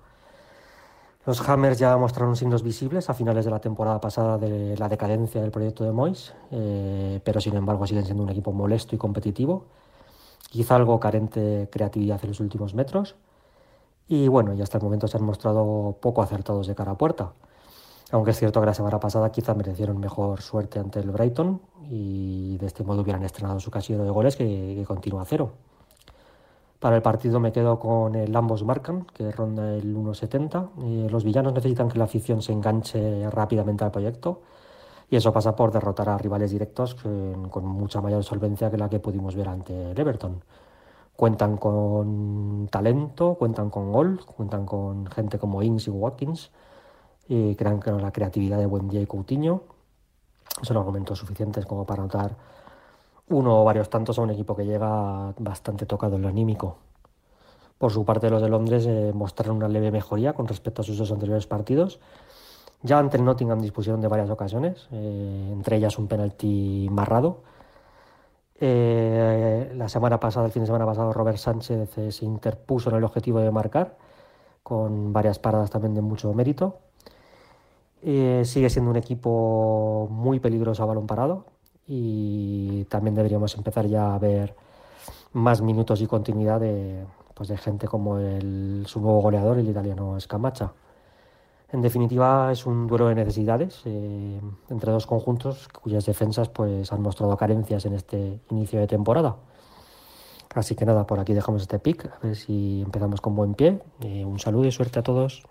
Los 1.26 1.40
Hammers 1.48 1.76
ya 1.76 1.96
mostraron 1.96 2.36
signos 2.36 2.62
visibles 2.62 3.10
a 3.10 3.14
finales 3.14 3.44
de 3.44 3.50
la 3.50 3.58
temporada 3.58 4.00
pasada 4.00 4.38
de 4.38 4.76
la 4.76 4.88
decadencia 4.88 5.40
del 5.40 5.50
proyecto 5.50 5.82
de 5.82 5.90
Moyes, 5.90 6.32
eh, 6.52 7.20
pero 7.24 7.40
sin 7.40 7.56
embargo 7.56 7.84
siguen 7.84 8.04
siendo 8.04 8.22
un 8.22 8.30
equipo 8.30 8.52
molesto 8.52 8.94
y 8.94 8.98
competitivo, 8.98 9.64
quizá 10.48 10.76
algo 10.76 11.00
carente 11.00 11.40
de 11.40 11.68
creatividad 11.68 12.20
en 12.22 12.28
los 12.28 12.38
últimos 12.38 12.74
metros. 12.74 13.16
Y 14.06 14.28
bueno, 14.28 14.54
y 14.54 14.62
hasta 14.62 14.78
el 14.78 14.84
momento 14.84 15.08
se 15.08 15.16
han 15.16 15.24
mostrado 15.24 15.96
poco 16.00 16.22
acertados 16.22 16.68
de 16.68 16.76
cara 16.76 16.92
a 16.92 16.96
puerta. 16.96 17.32
Aunque 18.12 18.30
es 18.30 18.38
cierto 18.38 18.60
que 18.60 18.66
la 18.66 18.74
semana 18.74 19.00
pasada 19.00 19.32
quizá 19.32 19.52
merecieron 19.54 19.98
mejor 19.98 20.42
suerte 20.42 20.78
ante 20.78 21.00
el 21.00 21.10
Brighton 21.10 21.60
y 21.90 22.56
de 22.58 22.66
este 22.66 22.84
modo 22.84 23.02
hubieran 23.02 23.24
estrenado 23.24 23.58
su 23.58 23.72
casillero 23.72 24.04
de 24.04 24.10
goles 24.10 24.36
que, 24.36 24.44
que 24.78 24.84
continúa 24.86 25.24
cero. 25.24 25.54
Para 26.80 26.96
el 26.96 27.02
partido 27.02 27.40
me 27.40 27.52
quedo 27.52 27.78
con 27.78 28.14
el 28.14 28.34
ambos 28.36 28.62
marcan, 28.64 29.06
que 29.14 29.32
ronda 29.32 29.74
el 29.74 29.96
1.70. 29.96 30.70
Eh, 30.82 31.08
los 31.10 31.24
villanos 31.24 31.54
necesitan 31.54 31.88
que 31.88 31.98
la 31.98 32.04
afición 32.04 32.42
se 32.42 32.52
enganche 32.52 33.28
rápidamente 33.30 33.84
al 33.84 33.90
proyecto 33.90 34.42
y 35.10 35.16
eso 35.16 35.32
pasa 35.32 35.54
por 35.54 35.72
derrotar 35.72 36.08
a 36.08 36.18
rivales 36.18 36.50
directos 36.50 36.94
con, 36.94 37.64
mucha 37.64 38.00
mayor 38.00 38.24
solvencia 38.24 38.70
que 38.70 38.76
la 38.76 38.88
que 38.88 38.98
pudimos 38.98 39.36
ver 39.36 39.48
ante 39.48 39.92
el 39.92 39.98
Everton. 39.98 40.42
Cuentan 41.14 41.56
con 41.56 42.68
talento, 42.70 43.34
cuentan 43.34 43.70
con 43.70 43.92
gol, 43.92 44.20
cuentan 44.26 44.66
con 44.66 45.06
gente 45.06 45.38
como 45.38 45.62
Ings 45.62 45.86
y 45.88 45.90
Watkins, 45.90 46.50
y 47.28 47.54
crean 47.54 47.80
que 47.80 47.90
la 47.92 48.12
creatividad 48.12 48.58
de 48.58 48.66
Buendia 48.66 49.00
y 49.00 49.06
Coutinho. 49.06 49.62
son 50.62 50.76
argumentos 50.76 51.18
suficientes 51.18 51.66
como 51.66 51.86
para 51.86 52.02
notar 52.02 52.36
uno 53.28 53.60
o 53.60 53.64
varios 53.64 53.90
tantos 53.90 54.18
a 54.18 54.22
un 54.22 54.30
equipo 54.30 54.54
que 54.56 54.64
llega 54.64 55.34
bastante 55.38 55.86
tocado 55.86 56.16
en 56.16 56.22
lo 56.22 56.28
anímico. 56.28 56.78
Por 57.78 57.92
su 57.92 58.04
parte, 58.04 58.30
los 58.30 58.40
de 58.40 58.48
Londres 58.48 58.86
eh, 58.86 59.12
mostraron 59.14 59.56
una 59.56 59.68
leve 59.68 59.90
mejoría 59.90 60.32
con 60.32 60.46
respecto 60.46 60.82
a 60.82 60.84
sus 60.84 60.96
dos 60.96 61.12
anteriores 61.12 61.46
partidos. 61.46 62.00
Ya 62.82 62.98
ante 62.98 63.18
Nottingham 63.18 63.60
dispusieron 63.60 64.00
de 64.00 64.08
varias 64.08 64.30
ocasiones, 64.30 64.88
eh, 64.92 65.50
entre 65.52 65.76
ellas 65.76 65.98
un 65.98 66.06
penalti 66.06 66.88
marrado. 66.90 67.42
Eh, 68.58 69.72
la 69.76 69.88
semana 69.88 70.18
pasada, 70.18 70.46
el 70.46 70.52
fin 70.52 70.62
de 70.62 70.66
semana 70.66 70.86
pasado, 70.86 71.12
Robert 71.12 71.36
Sánchez 71.38 71.90
se 72.10 72.24
interpuso 72.24 72.88
en 72.90 72.96
el 72.96 73.04
objetivo 73.04 73.40
de 73.40 73.50
marcar, 73.50 73.98
con 74.62 75.12
varias 75.12 75.38
paradas 75.38 75.70
también 75.70 75.94
de 75.94 76.00
mucho 76.00 76.32
mérito. 76.32 76.78
sigue 78.00 78.70
siendo 78.70 78.90
un 78.90 78.96
equipo 78.96 80.08
muy 80.10 80.40
peligroso 80.40 80.82
a 80.82 80.86
balón 80.86 81.06
parado, 81.06 81.44
y 81.86 82.84
también 82.84 83.14
deberíamos 83.14 83.54
empezar 83.56 83.86
ya 83.86 84.14
a 84.14 84.18
ver 84.18 84.54
más 85.32 85.60
minutos 85.60 86.00
y 86.00 86.06
continuidad 86.06 86.60
de, 86.60 87.04
pues 87.34 87.48
de 87.48 87.56
gente 87.56 87.86
como 87.86 88.18
el, 88.18 88.84
su 88.86 89.00
nuevo 89.00 89.20
goleador, 89.20 89.58
el 89.58 89.68
italiano 89.68 90.18
Scamacha. 90.18 90.72
En 91.72 91.82
definitiva, 91.82 92.50
es 92.52 92.64
un 92.64 92.86
duelo 92.86 93.08
de 93.08 93.16
necesidades 93.16 93.82
eh, 93.84 94.40
entre 94.70 94.92
dos 94.92 95.06
conjuntos 95.06 95.68
cuyas 95.68 96.06
defensas 96.06 96.48
pues, 96.48 96.92
han 96.92 97.02
mostrado 97.02 97.36
carencias 97.36 97.84
en 97.86 97.94
este 97.94 98.40
inicio 98.50 98.80
de 98.80 98.86
temporada. 98.86 99.36
Así 100.54 100.74
que 100.74 100.86
nada, 100.86 101.06
por 101.06 101.20
aquí 101.20 101.34
dejamos 101.34 101.60
este 101.60 101.78
pick, 101.78 102.06
a 102.06 102.26
ver 102.26 102.36
si 102.36 102.80
empezamos 102.80 103.20
con 103.20 103.36
buen 103.36 103.54
pie. 103.54 103.82
Eh, 104.00 104.24
un 104.24 104.38
saludo 104.38 104.64
y 104.66 104.72
suerte 104.72 104.98
a 104.98 105.02
todos. 105.02 105.42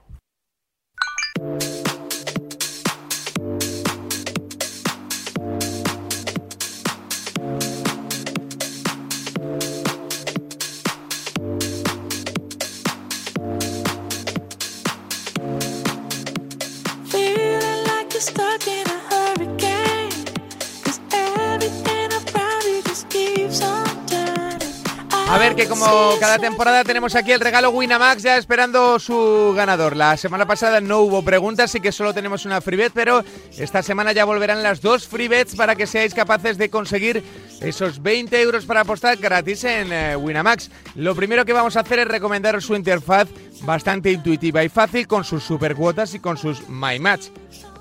Cada 26.19 26.39
temporada 26.39 26.83
tenemos 26.83 27.15
aquí 27.15 27.31
el 27.31 27.39
regalo 27.39 27.69
Winamax 27.69 28.23
ya 28.23 28.37
esperando 28.37 28.99
su 28.99 29.53
ganador. 29.55 29.95
La 29.95 30.17
semana 30.17 30.45
pasada 30.45 30.81
no 30.81 30.99
hubo 31.01 31.23
preguntas, 31.23 31.71
así 31.71 31.79
que 31.79 31.91
solo 31.91 32.13
tenemos 32.13 32.45
una 32.45 32.61
freebet, 32.61 32.91
pero 32.93 33.23
esta 33.57 33.83
semana 33.83 34.11
ya 34.11 34.25
volverán 34.25 34.63
las 34.63 34.81
dos 34.81 35.07
freebets 35.07 35.55
para 35.55 35.75
que 35.75 35.87
seáis 35.87 36.13
capaces 36.13 36.57
de 36.57 36.69
conseguir 36.69 37.23
esos 37.61 38.01
20 38.01 38.41
euros 38.41 38.65
para 38.65 38.81
apostar 38.81 39.17
gratis 39.17 39.63
en 39.63 39.91
eh, 39.91 40.15
Winamax. 40.15 40.69
Lo 40.95 41.15
primero 41.15 41.45
que 41.45 41.53
vamos 41.53 41.75
a 41.77 41.81
hacer 41.81 41.99
es 41.99 42.07
recomendaros 42.07 42.65
su 42.65 42.75
interfaz 42.75 43.27
bastante 43.61 44.11
intuitiva 44.11 44.63
y 44.63 44.69
fácil 44.69 45.07
con 45.07 45.23
sus 45.23 45.43
super 45.43 45.75
cuotas 45.75 46.13
y 46.13 46.19
con 46.19 46.37
sus 46.37 46.67
My 46.69 46.99
Match. 46.99 47.27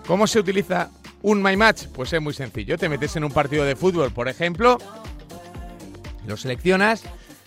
¿Cómo 0.07 0.27
se 0.27 0.41
utiliza 0.41 0.91
un 1.23 1.43
My 1.43 1.57
Match? 1.57 1.87
Pues 1.95 2.13
es 2.13 2.21
muy 2.21 2.35
sencillo. 2.35 2.77
Te 2.77 2.89
metes 2.89 3.17
en 3.17 3.25
un 3.25 3.33
partido 3.33 3.65
de 3.65 3.77
fútbol, 3.77 4.13
por 4.13 4.29
ejemplo, 4.29 4.79
lo 6.27 6.37
seleccionas 6.37 7.05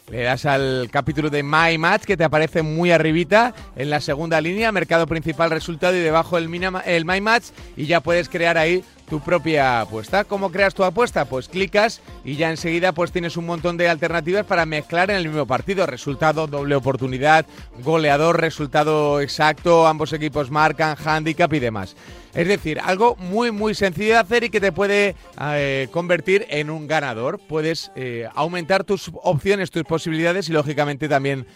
le 0.09 0.23
das 0.23 0.45
al 0.45 0.89
capítulo 0.91 1.29
de 1.29 1.43
My 1.43 1.77
Match 1.77 2.03
que 2.03 2.15
te 2.15 2.23
aparece 2.23 2.61
muy 2.61 2.91
arribita 2.91 3.53
en 3.75 3.89
la 3.89 3.99
segunda 3.99 4.39
línea, 4.39 4.71
mercado 4.71 5.05
principal, 5.05 5.49
resultado 5.49 5.95
y 5.95 5.99
debajo 5.99 6.37
el, 6.37 6.49
el 6.85 7.05
My 7.05 7.21
Match. 7.21 7.45
Y 7.75 7.85
ya 7.87 8.01
puedes 8.01 8.29
crear 8.29 8.57
ahí 8.57 8.83
tu 9.09 9.19
propia 9.19 9.81
apuesta. 9.81 10.23
¿Cómo 10.23 10.51
creas 10.51 10.73
tu 10.73 10.83
apuesta? 10.83 11.25
Pues 11.25 11.47
clicas 11.47 12.01
y 12.23 12.35
ya 12.35 12.49
enseguida 12.49 12.91
pues 12.91 13.11
tienes 13.11 13.37
un 13.37 13.45
montón 13.45 13.77
de 13.77 13.89
alternativas 13.89 14.45
para 14.45 14.65
mezclar 14.65 15.09
en 15.09 15.17
el 15.17 15.27
mismo 15.27 15.47
partido. 15.47 15.85
Resultado, 15.85 16.47
doble 16.47 16.75
oportunidad, 16.75 17.45
goleador, 17.83 18.39
resultado 18.39 19.21
exacto, 19.21 19.87
ambos 19.87 20.13
equipos 20.13 20.51
marcan, 20.51 20.97
handicap 21.03 21.51
y 21.53 21.59
demás. 21.59 21.95
Es 22.33 22.47
decir, 22.47 22.79
algo 22.83 23.15
muy 23.15 23.51
muy 23.51 23.73
sencillo 23.73 24.13
de 24.13 24.19
hacer 24.19 24.43
y 24.43 24.49
que 24.49 24.61
te 24.61 24.71
puede 24.71 25.15
eh, 25.41 25.87
convertir 25.91 26.45
en 26.49 26.69
un 26.69 26.87
ganador. 26.87 27.39
Puedes 27.39 27.91
eh, 27.95 28.27
aumentar 28.35 28.83
tus 28.83 29.09
opciones, 29.23 29.71
tus 29.71 29.83
posibilidades 29.83 30.49
y 30.49 30.53
lógicamente 30.53 31.07
también 31.07 31.47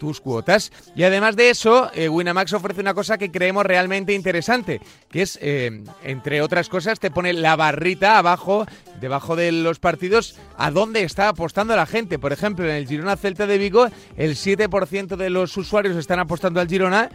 tus 0.00 0.20
cuotas. 0.20 0.72
Y 0.96 1.04
además 1.04 1.36
de 1.36 1.50
eso, 1.50 1.92
eh, 1.94 2.08
Winamax 2.08 2.54
ofrece 2.54 2.80
una 2.80 2.94
cosa 2.94 3.18
que 3.18 3.30
creemos 3.30 3.64
realmente 3.64 4.14
interesante, 4.14 4.80
que 5.12 5.22
es, 5.22 5.38
eh, 5.40 5.84
entre 6.02 6.42
otras 6.42 6.68
cosas, 6.68 6.98
te 6.98 7.12
pone 7.12 7.32
la 7.32 7.54
barrita 7.54 8.18
abajo, 8.18 8.66
debajo 9.00 9.36
de 9.36 9.52
los 9.52 9.78
partidos, 9.78 10.34
a 10.56 10.72
dónde 10.72 11.04
está 11.04 11.28
apostando 11.28 11.76
la 11.76 11.86
gente. 11.86 12.18
Por 12.18 12.32
ejemplo, 12.32 12.64
en 12.64 12.74
el 12.74 12.88
Girona 12.88 13.16
Celta 13.16 13.46
de 13.46 13.58
Vigo, 13.58 13.86
el 14.16 14.34
7% 14.34 15.16
de 15.16 15.30
los 15.30 15.56
usuarios 15.56 15.96
están 15.96 16.18
apostando 16.18 16.60
al 16.60 16.68
Girona 16.68 17.10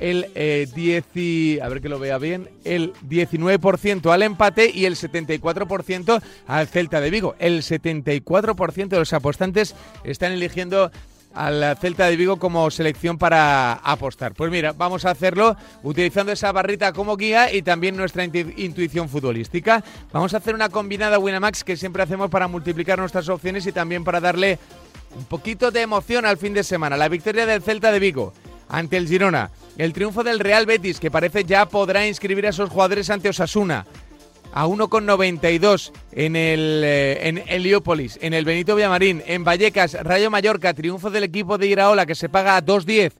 el 0.00 0.26
eh, 0.34 1.60
a 1.62 1.68
ver 1.68 1.80
que 1.80 1.88
lo 1.88 1.98
vea 1.98 2.18
bien, 2.18 2.48
el 2.64 2.92
19% 3.08 4.12
al 4.12 4.22
empate 4.22 4.70
y 4.74 4.86
el 4.86 4.96
74% 4.96 6.20
al 6.46 6.66
Celta 6.66 7.00
de 7.00 7.10
Vigo. 7.10 7.36
El 7.38 7.62
74% 7.62 8.88
de 8.88 8.98
los 8.98 9.12
apostantes 9.12 9.74
están 10.02 10.32
eligiendo 10.32 10.90
al 11.34 11.76
Celta 11.80 12.06
de 12.06 12.16
Vigo 12.16 12.38
como 12.38 12.70
selección 12.70 13.18
para 13.18 13.74
apostar. 13.74 14.34
Pues 14.34 14.50
mira, 14.50 14.72
vamos 14.72 15.04
a 15.04 15.10
hacerlo 15.10 15.56
utilizando 15.82 16.32
esa 16.32 16.52
barrita 16.52 16.92
como 16.92 17.16
guía 17.16 17.52
y 17.52 17.62
también 17.62 17.96
nuestra 17.96 18.24
intuición 18.24 19.08
futbolística. 19.08 19.84
Vamos 20.12 20.34
a 20.34 20.38
hacer 20.38 20.54
una 20.54 20.68
combinada 20.68 21.18
Winamax 21.18 21.64
que 21.64 21.76
siempre 21.76 22.02
hacemos 22.02 22.30
para 22.30 22.48
multiplicar 22.48 22.98
nuestras 22.98 23.28
opciones 23.28 23.66
y 23.66 23.72
también 23.72 24.04
para 24.04 24.20
darle 24.20 24.58
un 25.16 25.24
poquito 25.24 25.70
de 25.70 25.82
emoción 25.82 26.26
al 26.26 26.38
fin 26.38 26.54
de 26.54 26.64
semana. 26.64 26.96
La 26.96 27.08
victoria 27.08 27.46
del 27.46 27.62
Celta 27.62 27.92
de 27.92 27.98
Vigo 27.98 28.32
ante 28.68 28.96
el 28.96 29.08
Girona. 29.08 29.50
El 29.76 29.92
triunfo 29.92 30.22
del 30.22 30.38
Real 30.38 30.66
Betis, 30.66 31.00
que 31.00 31.10
parece 31.10 31.44
ya 31.44 31.66
podrá 31.66 32.06
inscribir 32.06 32.46
a 32.46 32.50
esos 32.50 32.70
jugadores 32.70 33.10
ante 33.10 33.28
Osasuna 33.28 33.84
a 34.54 34.66
1,92 34.66 35.92
en 36.12 36.36
el 36.36 36.82
eh, 36.84 37.28
en 37.28 37.42
Heliópolis, 37.46 38.18
en 38.22 38.34
el 38.34 38.44
Benito 38.44 38.76
Villamarín, 38.76 39.20
en 39.26 39.42
Vallecas, 39.42 39.94
Rayo 39.94 40.30
Mallorca, 40.30 40.72
triunfo 40.74 41.10
del 41.10 41.24
equipo 41.24 41.58
de 41.58 41.66
Iraola 41.66 42.06
que 42.06 42.14
se 42.14 42.28
paga 42.28 42.56
a 42.56 42.64
2,10 42.64 43.12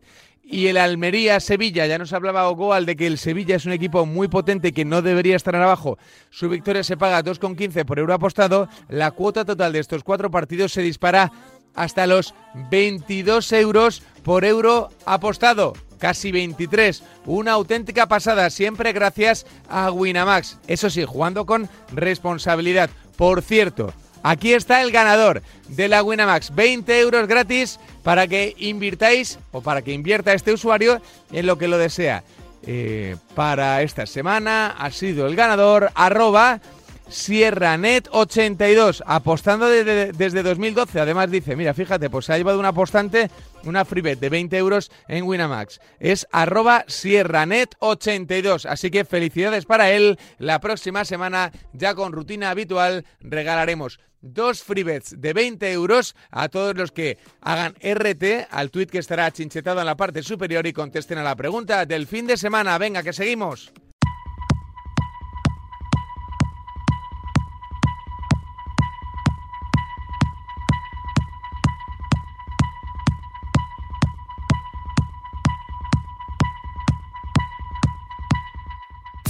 y 0.45 0.69
el 0.69 0.77
Almería 0.77 1.41
Sevilla, 1.41 1.87
ya 1.87 1.99
nos 1.99 2.13
hablaba 2.13 2.49
Ogoal 2.49 2.87
de 2.87 2.95
que 2.95 3.09
el 3.09 3.19
Sevilla 3.19 3.57
es 3.57 3.67
un 3.67 3.73
equipo 3.73 4.07
muy 4.07 4.29
potente 4.29 4.73
que 4.73 4.85
no 4.85 5.03
debería 5.03 5.37
estar 5.37 5.57
abajo. 5.57 5.99
Su 6.31 6.49
victoria 6.49 6.85
se 6.85 6.97
paga 6.97 7.19
a 7.19 7.25
2,15 7.25 7.85
por 7.85 7.99
euro 7.99 8.15
apostado. 8.15 8.69
La 8.89 9.11
cuota 9.11 9.45
total 9.45 9.73
de 9.73 9.81
estos 9.81 10.05
cuatro 10.05 10.31
partidos 10.31 10.73
se 10.73 10.83
dispara 10.83 11.33
hasta 11.75 12.07
los 12.07 12.35
22 12.71 13.53
euros 13.55 14.03
por 14.23 14.45
euro 14.45 14.91
apostado 15.07 15.73
casi 16.05 16.33
23. 16.33 17.03
Una 17.25 17.53
auténtica 17.53 18.07
pasada, 18.07 18.51
siempre 18.51 18.93
gracias 18.93 19.47
a 19.71 19.91
Winamax. 19.91 20.59
Eso 20.67 20.91
sí, 20.91 21.03
jugando 21.07 21.47
con 21.47 21.71
responsabilidad. 21.93 22.91
Por 23.17 23.41
cierto, 23.41 23.91
aquí 24.23 24.53
está 24.53 24.83
el 24.83 24.93
ganador 24.93 25.41
de 25.69 25.89
la 25.89 26.03
Winamax. 26.03 26.55
20 26.55 27.01
euros 27.01 27.27
gratis 27.27 27.81
para 28.03 28.29
que 28.29 28.55
invirtáis 28.59 29.39
o 29.51 29.63
para 29.63 29.81
que 29.81 29.95
invierta 29.95 30.35
este 30.35 30.53
usuario 30.53 31.01
en 31.33 31.47
lo 31.47 31.57
que 31.57 31.69
lo 31.69 31.79
desea. 31.79 32.23
Eh, 32.67 33.17
para 33.35 33.81
esta 33.81 34.05
semana 34.05 34.75
ha 34.79 34.91
sido 34.91 35.27
el 35.27 35.37
ganador 35.37 35.91
arroba 35.95 36.61
SierraNet82, 37.09 39.03
apostando 39.07 39.69
desde 39.69 40.43
2012. 40.43 41.01
Además 41.01 41.31
dice, 41.31 41.57
mira, 41.57 41.73
fíjate, 41.73 42.11
pues 42.11 42.27
se 42.27 42.33
ha 42.35 42.39
llevado 42.39 42.59
un 42.59 42.67
apostante, 42.67 43.31
una 43.65 43.85
freebet 43.85 44.19
de 44.21 44.29
20 44.29 44.57
euros 44.57 44.91
en 45.09 45.25
Winamax. 45.25 45.81
Es 45.99 46.27
arroba 46.33 46.85
SierraNet82. 46.87 48.67
Así 48.67 48.91
que 48.91 49.05
felicidades 49.05 49.65
para 49.67 49.91
él. 49.91 50.19
La 50.39 50.61
próxima 50.61 51.05
semana, 51.05 51.53
ya 51.73 51.95
con 51.95 52.13
rutina 52.13 52.51
habitual, 52.51 53.05
regalaremos 53.21 53.99
dos 54.25 54.63
freebets 54.63 55.21
de 55.21 55.33
20 55.33 55.71
euros 55.73 56.17
a 56.31 56.49
todos 56.49 56.75
los 56.77 56.93
que 56.93 57.19
hagan 57.43 57.75
RT 57.75 58.49
al 58.51 58.71
tweet 58.71 58.87
que 58.87 58.99
estará 58.99 59.31
chinchetado 59.31 59.81
en 59.81 59.87
la 59.87 59.97
parte 59.97 60.23
superior 60.23 60.67
y 60.67 60.73
contesten 60.73 61.19
a 61.19 61.23
la 61.23 61.37
pregunta 61.37 61.85
del 61.85 62.07
fin 62.07 62.27
de 62.27 62.37
semana. 62.37 62.79
Venga, 62.79 63.03
que 63.03 63.13
seguimos. 63.13 63.73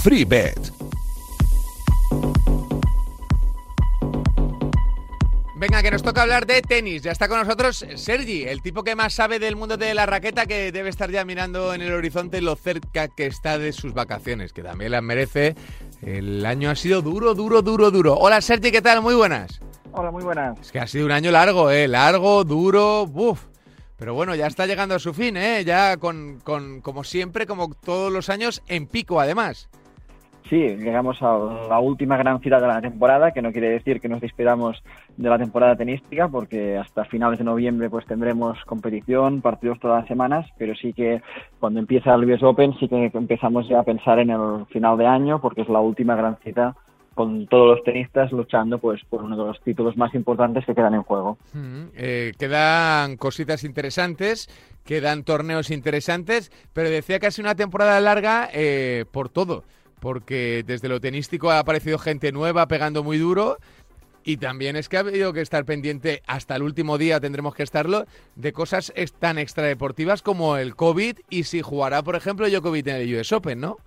FreeBet. 0.05 0.71
Venga, 5.55 5.81
que 5.81 5.89
nos 5.89 6.03
toca 6.03 6.21
hablar 6.21 6.45
de 6.45 6.61
tenis. 6.61 7.01
Ya 7.01 7.11
está 7.11 7.27
con 7.27 7.39
nosotros 7.39 7.83
Sergi, 7.95 8.43
el 8.43 8.61
tipo 8.61 8.83
que 8.83 8.93
más 8.93 9.15
sabe 9.15 9.39
del 9.39 9.55
mundo 9.55 9.77
de 9.77 9.95
la 9.95 10.05
raqueta, 10.05 10.45
que 10.45 10.71
debe 10.71 10.89
estar 10.89 11.09
ya 11.09 11.25
mirando 11.25 11.73
en 11.73 11.81
el 11.81 11.91
horizonte 11.91 12.39
lo 12.39 12.55
cerca 12.55 13.07
que 13.07 13.25
está 13.25 13.57
de 13.57 13.73
sus 13.73 13.95
vacaciones, 13.95 14.53
que 14.53 14.61
también 14.61 14.91
las 14.91 15.01
merece 15.01 15.55
El 16.03 16.45
año 16.45 16.69
ha 16.69 16.75
sido 16.75 17.01
duro, 17.01 17.33
duro, 17.33 17.63
duro, 17.63 17.89
duro. 17.89 18.15
Hola 18.15 18.41
Sergi, 18.41 18.69
¿qué 18.71 18.83
tal? 18.83 19.01
Muy 19.01 19.15
buenas. 19.15 19.59
Hola, 19.91 20.11
muy 20.11 20.23
buenas. 20.23 20.59
Es 20.59 20.71
que 20.71 20.77
ha 20.77 20.85
sido 20.85 21.07
un 21.07 21.13
año 21.13 21.31
largo, 21.31 21.71
¿eh? 21.71 21.87
Largo, 21.87 22.43
duro, 22.43 23.07
buf. 23.07 23.45
Pero 23.97 24.13
bueno, 24.13 24.35
ya 24.35 24.45
está 24.45 24.67
llegando 24.67 24.93
a 24.93 24.99
su 24.99 25.15
fin, 25.15 25.35
¿eh? 25.35 25.63
Ya 25.65 25.97
con, 25.97 26.41
con 26.41 26.81
como 26.81 27.03
siempre, 27.03 27.47
como 27.47 27.73
todos 27.73 28.13
los 28.13 28.29
años, 28.29 28.61
en 28.67 28.85
pico 28.85 29.19
además. 29.19 29.67
Sí, 30.49 30.57
llegamos 30.57 31.21
a 31.23 31.37
la 31.69 31.79
última 31.79 32.17
gran 32.17 32.39
cita 32.39 32.59
de 32.59 32.67
la 32.67 32.81
temporada, 32.81 33.31
que 33.31 33.41
no 33.41 33.51
quiere 33.51 33.69
decir 33.69 33.99
que 33.99 34.07
nos 34.07 34.21
despidamos 34.21 34.83
de 35.17 35.29
la 35.29 35.39
temporada 35.39 35.75
tenística, 35.75 36.27
porque 36.27 36.77
hasta 36.77 37.05
finales 37.05 37.39
de 37.39 37.45
noviembre 37.45 37.89
pues 37.89 38.05
tendremos 38.05 38.63
competición, 38.65 39.41
partidos 39.41 39.79
todas 39.79 40.01
las 40.01 40.07
semanas, 40.07 40.45
pero 40.59 40.75
sí 40.75 40.93
que 40.93 41.23
cuando 41.59 41.79
empieza 41.79 42.13
el 42.13 42.31
US 42.31 42.43
Open 42.43 42.77
sí 42.79 42.87
que 42.87 43.09
empezamos 43.13 43.67
ya 43.67 43.79
a 43.79 43.83
pensar 43.83 44.19
en 44.19 44.29
el 44.29 44.67
final 44.67 44.97
de 44.99 45.07
año, 45.07 45.41
porque 45.41 45.61
es 45.61 45.69
la 45.69 45.79
última 45.79 46.15
gran 46.15 46.37
cita 46.43 46.75
con 47.15 47.47
todos 47.47 47.77
los 47.77 47.83
tenistas 47.83 48.31
luchando 48.31 48.77
pues 48.77 49.01
por 49.09 49.23
uno 49.23 49.37
de 49.37 49.45
los 49.45 49.61
títulos 49.61 49.95
más 49.97 50.13
importantes 50.13 50.65
que 50.65 50.75
quedan 50.75 50.93
en 50.93 51.03
juego. 51.03 51.37
Mm, 51.53 51.85
eh, 51.95 52.33
quedan 52.37 53.15
cositas 53.15 53.63
interesantes, 53.63 54.49
quedan 54.83 55.23
torneos 55.23 55.71
interesantes, 55.71 56.51
pero 56.73 56.89
decía 56.89 57.19
que 57.19 57.27
ha 57.27 57.29
una 57.39 57.55
temporada 57.55 57.99
larga 57.99 58.49
eh, 58.53 59.05
por 59.11 59.29
todo 59.29 59.63
porque 60.05 60.61
desde 60.63 60.87
lo 60.87 60.99
tenístico 60.99 61.49
ha 61.49 61.57
aparecido 61.57 61.97
gente 61.97 62.31
nueva 62.31 62.67
pegando 62.67 63.03
muy 63.03 63.17
duro 63.17 63.57
y 64.23 64.37
también 64.37 64.75
es 64.75 64.87
que 64.87 64.97
ha 64.97 64.99
habido 64.99 65.33
que 65.33 65.41
estar 65.41 65.65
pendiente 65.65 66.21
hasta 66.27 66.55
el 66.55 66.61
último 66.61 66.99
día, 66.99 67.19
tendremos 67.19 67.55
que 67.55 67.63
estarlo, 67.63 68.03
de 68.35 68.53
cosas 68.53 68.93
tan 69.17 69.39
extradeportivas 69.39 70.21
como 70.21 70.57
el 70.57 70.75
COVID 70.75 71.17
y 71.31 71.41
si 71.45 71.63
jugará, 71.63 72.03
por 72.03 72.15
ejemplo, 72.15 72.47
Djokovic 72.47 72.85
en 72.85 72.97
el 72.97 73.15
US 73.15 73.31
Open, 73.33 73.59
¿no? 73.59 73.77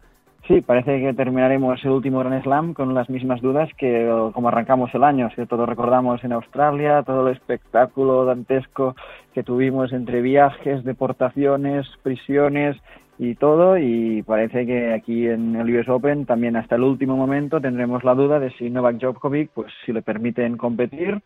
Sí, 0.49 0.61
parece 0.61 1.01
que 1.01 1.15
terminaremos 1.15 1.85
el 1.85 1.91
último 1.91 2.19
Grand 2.19 2.43
Slam 2.43 2.75
con 2.75 2.95
las 2.95 3.09
mismas 3.09 3.41
dudas 3.41 3.71
que 3.79 4.11
como 4.35 4.49
arrancamos 4.49 4.93
el 4.95 5.05
año. 5.05 5.31
Si 5.37 5.47
todos 5.47 5.69
recordamos 5.69 6.25
en 6.25 6.33
Australia, 6.33 7.05
todo 7.05 7.29
el 7.29 7.37
espectáculo 7.37 8.25
dantesco 8.25 8.97
que 9.35 9.45
tuvimos 9.45 9.93
entre 9.93 10.21
viajes, 10.21 10.83
deportaciones, 10.83 11.87
prisiones 12.03 12.77
y 13.19 13.35
todo 13.35 13.77
y 13.77 14.23
parece 14.23 14.65
que 14.65 14.95
aquí 14.95 15.27
en 15.27 15.57
el 15.57 15.77
US 15.77 15.89
Open 15.89 16.25
también 16.25 16.57
hasta 16.57 16.77
el 16.77 16.83
último 16.83 17.17
momento 17.17 17.61
tendremos 17.61 18.05
la 18.05 18.15
duda 18.15 18.39
de 18.39 18.51
si 18.53 18.71
Novak 18.71 18.99
Djokovic 18.99 19.51
pues 19.51 19.73
si 19.85 19.93
le 19.93 20.03
permiten 20.03 20.57
competir 20.57 21.21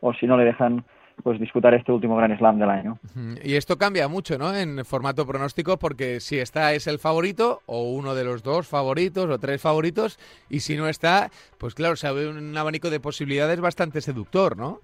o 0.00 0.12
si 0.12 0.26
no 0.26 0.36
le 0.36 0.44
dejan 0.44 0.84
pues 1.22 1.40
disputar 1.40 1.72
este 1.72 1.92
último 1.92 2.16
Grand 2.16 2.36
Slam 2.36 2.58
del 2.58 2.68
año. 2.68 2.98
Y 3.42 3.54
esto 3.54 3.78
cambia 3.78 4.06
mucho, 4.06 4.36
¿no? 4.36 4.54
En 4.54 4.84
formato 4.84 5.24
pronóstico 5.24 5.78
porque 5.78 6.20
si 6.20 6.38
está 6.38 6.74
es 6.74 6.86
el 6.86 6.98
favorito 6.98 7.60
o 7.64 7.90
uno 7.92 8.14
de 8.14 8.24
los 8.24 8.42
dos 8.42 8.68
favoritos 8.68 9.30
o 9.30 9.38
tres 9.38 9.62
favoritos 9.62 10.18
y 10.50 10.60
si 10.60 10.76
no 10.76 10.88
está, 10.88 11.30
pues 11.58 11.74
claro, 11.74 11.96
se 11.96 12.12
ve 12.12 12.28
un 12.28 12.54
abanico 12.56 12.90
de 12.90 13.00
posibilidades 13.00 13.60
bastante 13.60 14.00
seductor, 14.00 14.58
¿no? 14.58 14.80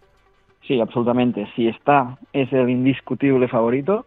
Sí, 0.67 0.81
absolutamente. 0.81 1.47
Si 1.57 1.67
está 1.67 2.19
es 2.33 2.51
el 2.53 2.71
indiscutible 2.71 3.49
favorito 3.49 4.07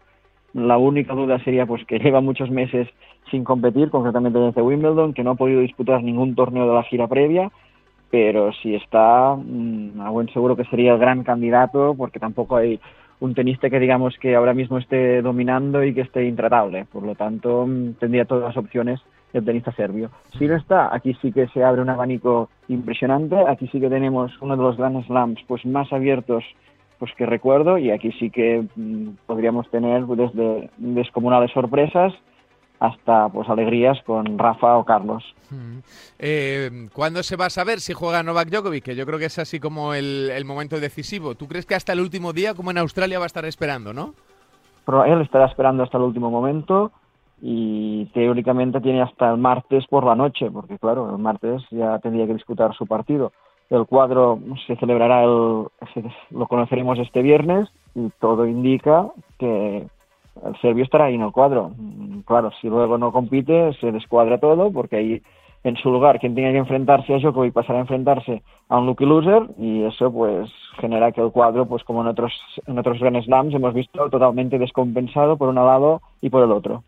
la 0.56 0.78
única 0.78 1.12
duda 1.12 1.38
sería 1.40 1.66
pues 1.66 1.84
que 1.84 1.98
lleva 1.98 2.20
muchos 2.22 2.50
meses 2.50 2.88
sin 3.30 3.44
competir, 3.44 3.90
concretamente 3.90 4.38
desde 4.38 4.62
Wimbledon, 4.62 5.12
que 5.12 5.22
no 5.22 5.32
ha 5.32 5.34
podido 5.34 5.60
disputar 5.60 6.02
ningún 6.02 6.34
torneo 6.34 6.66
de 6.66 6.74
la 6.74 6.82
gira 6.84 7.06
previa, 7.06 7.50
pero 8.10 8.52
si 8.54 8.74
está, 8.74 9.36
mm, 9.36 10.00
a 10.00 10.10
buen 10.10 10.28
seguro 10.30 10.56
que 10.56 10.64
sería 10.64 10.94
el 10.94 10.98
gran 10.98 11.24
candidato, 11.24 11.94
porque 11.96 12.18
tampoco 12.18 12.56
hay 12.56 12.80
un 13.20 13.34
tenista 13.34 13.68
que 13.68 13.78
digamos 13.78 14.16
que 14.18 14.34
ahora 14.34 14.54
mismo 14.54 14.78
esté 14.78 15.20
dominando 15.20 15.84
y 15.84 15.92
que 15.92 16.02
esté 16.02 16.24
intratable. 16.24 16.86
Por 16.86 17.02
lo 17.02 17.14
tanto, 17.14 17.66
mm, 17.66 17.94
tendría 17.98 18.24
todas 18.24 18.44
las 18.44 18.56
opciones 18.56 19.00
el 19.34 19.44
tenista 19.44 19.72
serbio. 19.72 20.10
Si 20.38 20.46
no 20.46 20.56
está, 20.56 20.94
aquí 20.94 21.14
sí 21.20 21.32
que 21.32 21.48
se 21.48 21.62
abre 21.64 21.82
un 21.82 21.90
abanico 21.90 22.48
impresionante. 22.68 23.36
Aquí 23.46 23.68
sí 23.68 23.80
que 23.80 23.90
tenemos 23.90 24.32
uno 24.40 24.56
de 24.56 24.62
los 24.62 24.78
grandes 24.78 25.04
slams 25.06 25.42
pues 25.46 25.66
más 25.66 25.92
abiertos 25.92 26.44
pues 26.98 27.12
que 27.16 27.26
recuerdo 27.26 27.78
y 27.78 27.90
aquí 27.90 28.12
sí 28.12 28.30
que 28.30 28.66
mm, 28.74 29.10
podríamos 29.26 29.68
tener 29.70 30.06
desde 30.06 30.70
descomunales 30.78 31.50
sorpresas 31.52 32.12
hasta 32.78 33.28
pues 33.28 33.48
alegrías 33.48 33.98
con 34.04 34.38
Rafa 34.38 34.76
o 34.76 34.84
Carlos. 34.84 35.24
Mm. 35.50 35.78
Eh, 36.18 36.88
¿Cuándo 36.92 37.22
se 37.22 37.36
va 37.36 37.46
a 37.46 37.50
saber 37.50 37.80
si 37.80 37.92
juega 37.92 38.22
Novak 38.22 38.48
Djokovic? 38.48 38.84
Que 38.84 38.96
yo 38.96 39.06
creo 39.06 39.18
que 39.18 39.26
es 39.26 39.38
así 39.38 39.60
como 39.60 39.94
el, 39.94 40.44
momento 40.44 40.78
decisivo. 40.78 41.34
¿Tú 41.34 41.48
crees 41.48 41.66
que 41.66 41.74
hasta 41.74 41.92
el 41.92 42.00
último 42.00 42.32
día, 42.32 42.54
como 42.54 42.70
en 42.70 42.78
Australia, 42.78 43.18
va 43.18 43.24
a 43.24 43.26
estar 43.26 43.44
esperando, 43.44 43.92
no? 43.92 44.14
Pero 44.84 45.04
él 45.04 45.20
estará 45.22 45.46
esperando 45.46 45.82
hasta 45.82 45.98
el 45.98 46.04
último 46.04 46.30
momento 46.30 46.92
y 47.40 48.06
teóricamente 48.14 48.80
tiene 48.80 49.02
hasta 49.02 49.30
el 49.30 49.38
martes 49.38 49.86
por 49.88 50.04
la 50.04 50.14
noche, 50.14 50.50
porque 50.50 50.78
claro, 50.78 51.10
el 51.10 51.18
martes 51.18 51.62
ya 51.70 51.98
tendría 51.98 52.26
que 52.26 52.34
disputar 52.34 52.74
su 52.74 52.86
partido. 52.86 53.32
El 53.70 53.86
cuadro 53.86 54.38
se 54.66 54.76
celebrará, 54.76 55.24
el, 55.24 55.64
lo 56.30 56.46
conoceremos 56.48 56.98
este 56.98 57.22
viernes 57.22 57.68
y 57.94 58.10
todo 58.20 58.46
indica 58.46 59.08
que 59.38 59.86
el 60.44 60.56
serbio 60.60 60.84
estará 60.84 61.06
ahí 61.06 61.14
en 61.14 61.22
el 61.22 61.32
cuadro. 61.32 61.72
Claro, 62.26 62.50
si 62.60 62.68
luego 62.68 62.98
no 62.98 63.12
compite, 63.12 63.72
se 63.80 63.90
descuadra 63.90 64.38
todo 64.38 64.70
porque 64.70 64.96
ahí 64.96 65.22
en 65.64 65.76
su 65.76 65.90
lugar 65.90 66.20
quien 66.20 66.34
tenga 66.34 66.52
que 66.52 66.58
enfrentarse 66.58 67.12
a 67.12 67.18
Djokovic 67.18 67.52
pasará 67.52 67.78
a 67.78 67.82
enfrentarse 67.82 68.42
a 68.68 68.78
un 68.78 68.86
lucky 68.86 69.04
loser 69.04 69.48
y 69.58 69.82
eso 69.82 70.12
pues 70.12 70.48
genera 70.78 71.10
que 71.10 71.20
el 71.20 71.32
cuadro 71.32 71.66
pues 71.66 71.82
como 71.82 72.02
en 72.02 72.06
otros 72.06 72.32
en 72.66 72.78
otros 72.78 73.00
Grand 73.00 73.20
Slams 73.24 73.52
hemos 73.52 73.74
visto 73.74 74.08
totalmente 74.08 74.58
descompensado 74.58 75.36
por 75.36 75.48
un 75.48 75.56
lado 75.56 76.02
y 76.20 76.30
por 76.30 76.44
el 76.44 76.52
otro. 76.52 76.84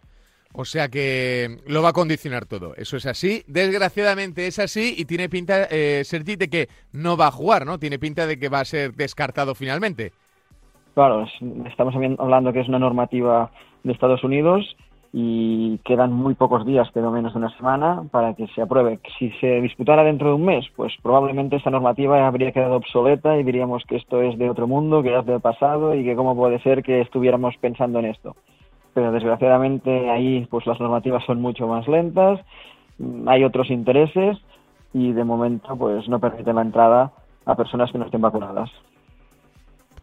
O 0.60 0.64
sea 0.64 0.88
que 0.88 1.58
lo 1.68 1.82
va 1.82 1.90
a 1.90 1.92
condicionar 1.92 2.44
todo. 2.44 2.74
Eso 2.74 2.96
es 2.96 3.06
así. 3.06 3.44
Desgraciadamente 3.46 4.48
es 4.48 4.58
así 4.58 4.92
y 4.98 5.04
tiene 5.04 5.28
pinta, 5.28 5.68
eh, 5.70 6.02
Sergi, 6.02 6.34
de 6.34 6.48
que 6.48 6.66
no 6.92 7.16
va 7.16 7.28
a 7.28 7.30
jugar, 7.30 7.64
¿no? 7.64 7.78
Tiene 7.78 8.00
pinta 8.00 8.26
de 8.26 8.40
que 8.40 8.48
va 8.48 8.58
a 8.58 8.64
ser 8.64 8.92
descartado 8.94 9.54
finalmente. 9.54 10.10
Claro, 10.94 11.26
estamos 11.64 11.94
hablando 12.18 12.52
que 12.52 12.58
es 12.58 12.68
una 12.68 12.80
normativa 12.80 13.52
de 13.84 13.92
Estados 13.92 14.24
Unidos 14.24 14.76
y 15.12 15.78
quedan 15.84 16.12
muy 16.12 16.34
pocos 16.34 16.66
días, 16.66 16.90
quedó 16.92 17.12
menos 17.12 17.34
de 17.34 17.38
una 17.38 17.56
semana, 17.56 18.02
para 18.10 18.34
que 18.34 18.48
se 18.48 18.60
apruebe. 18.60 18.98
Si 19.16 19.30
se 19.40 19.60
disputara 19.60 20.02
dentro 20.02 20.30
de 20.30 20.34
un 20.34 20.44
mes, 20.44 20.66
pues 20.74 20.92
probablemente 21.00 21.54
esta 21.54 21.70
normativa 21.70 22.26
habría 22.26 22.50
quedado 22.50 22.74
obsoleta 22.74 23.38
y 23.38 23.44
diríamos 23.44 23.84
que 23.84 23.94
esto 23.94 24.22
es 24.22 24.36
de 24.36 24.50
otro 24.50 24.66
mundo, 24.66 25.04
que 25.04 25.16
es 25.16 25.24
del 25.24 25.40
pasado 25.40 25.94
y 25.94 26.02
que 26.02 26.16
cómo 26.16 26.34
puede 26.34 26.60
ser 26.64 26.82
que 26.82 27.00
estuviéramos 27.00 27.54
pensando 27.58 28.00
en 28.00 28.06
esto 28.06 28.34
pero 28.94 29.12
desgraciadamente 29.12 30.10
ahí 30.10 30.46
pues 30.50 30.66
las 30.66 30.80
normativas 30.80 31.24
son 31.24 31.40
mucho 31.40 31.66
más 31.66 31.86
lentas, 31.88 32.40
hay 33.26 33.44
otros 33.44 33.70
intereses 33.70 34.36
y 34.92 35.12
de 35.12 35.24
momento 35.24 35.76
pues 35.76 36.08
no 36.08 36.18
permiten 36.18 36.56
la 36.56 36.62
entrada 36.62 37.12
a 37.44 37.54
personas 37.54 37.90
que 37.92 37.98
no 37.98 38.06
estén 38.06 38.20
vacunadas. 38.20 38.70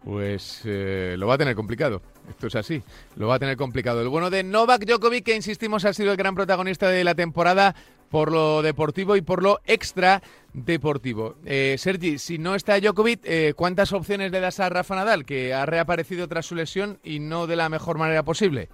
Pues 0.04 0.62
eh, 0.64 1.16
lo 1.18 1.26
va 1.26 1.34
a 1.34 1.38
tener 1.38 1.56
complicado. 1.56 2.00
Esto 2.28 2.46
es 2.46 2.54
así. 2.54 2.80
Lo 3.16 3.26
va 3.26 3.34
a 3.34 3.38
tener 3.40 3.56
complicado. 3.56 4.02
El 4.02 4.08
bueno 4.08 4.30
de 4.30 4.44
Novak 4.44 4.84
Djokovic, 4.84 5.24
que 5.24 5.34
insistimos 5.34 5.84
ha 5.84 5.92
sido 5.92 6.12
el 6.12 6.16
gran 6.16 6.36
protagonista 6.36 6.88
de 6.88 7.02
la 7.02 7.16
temporada 7.16 7.74
por 8.10 8.32
lo 8.32 8.62
deportivo 8.62 9.16
y 9.16 9.22
por 9.22 9.42
lo 9.42 9.58
extra 9.64 10.22
deportivo. 10.52 11.34
Eh, 11.44 11.76
Sergi, 11.78 12.18
si 12.18 12.38
no 12.38 12.54
está 12.54 12.80
Djokovic, 12.80 13.20
eh, 13.24 13.52
¿cuántas 13.56 13.92
opciones 13.92 14.32
le 14.32 14.40
das 14.40 14.60
a 14.60 14.68
Rafa 14.68 14.96
Nadal, 14.96 15.24
que 15.24 15.52
ha 15.52 15.66
reaparecido 15.66 16.28
tras 16.28 16.46
su 16.46 16.54
lesión 16.54 16.98
y 17.04 17.18
no 17.20 17.46
de 17.46 17.56
la 17.56 17.68
mejor 17.68 17.98
manera 17.98 18.22
posible? 18.22 18.68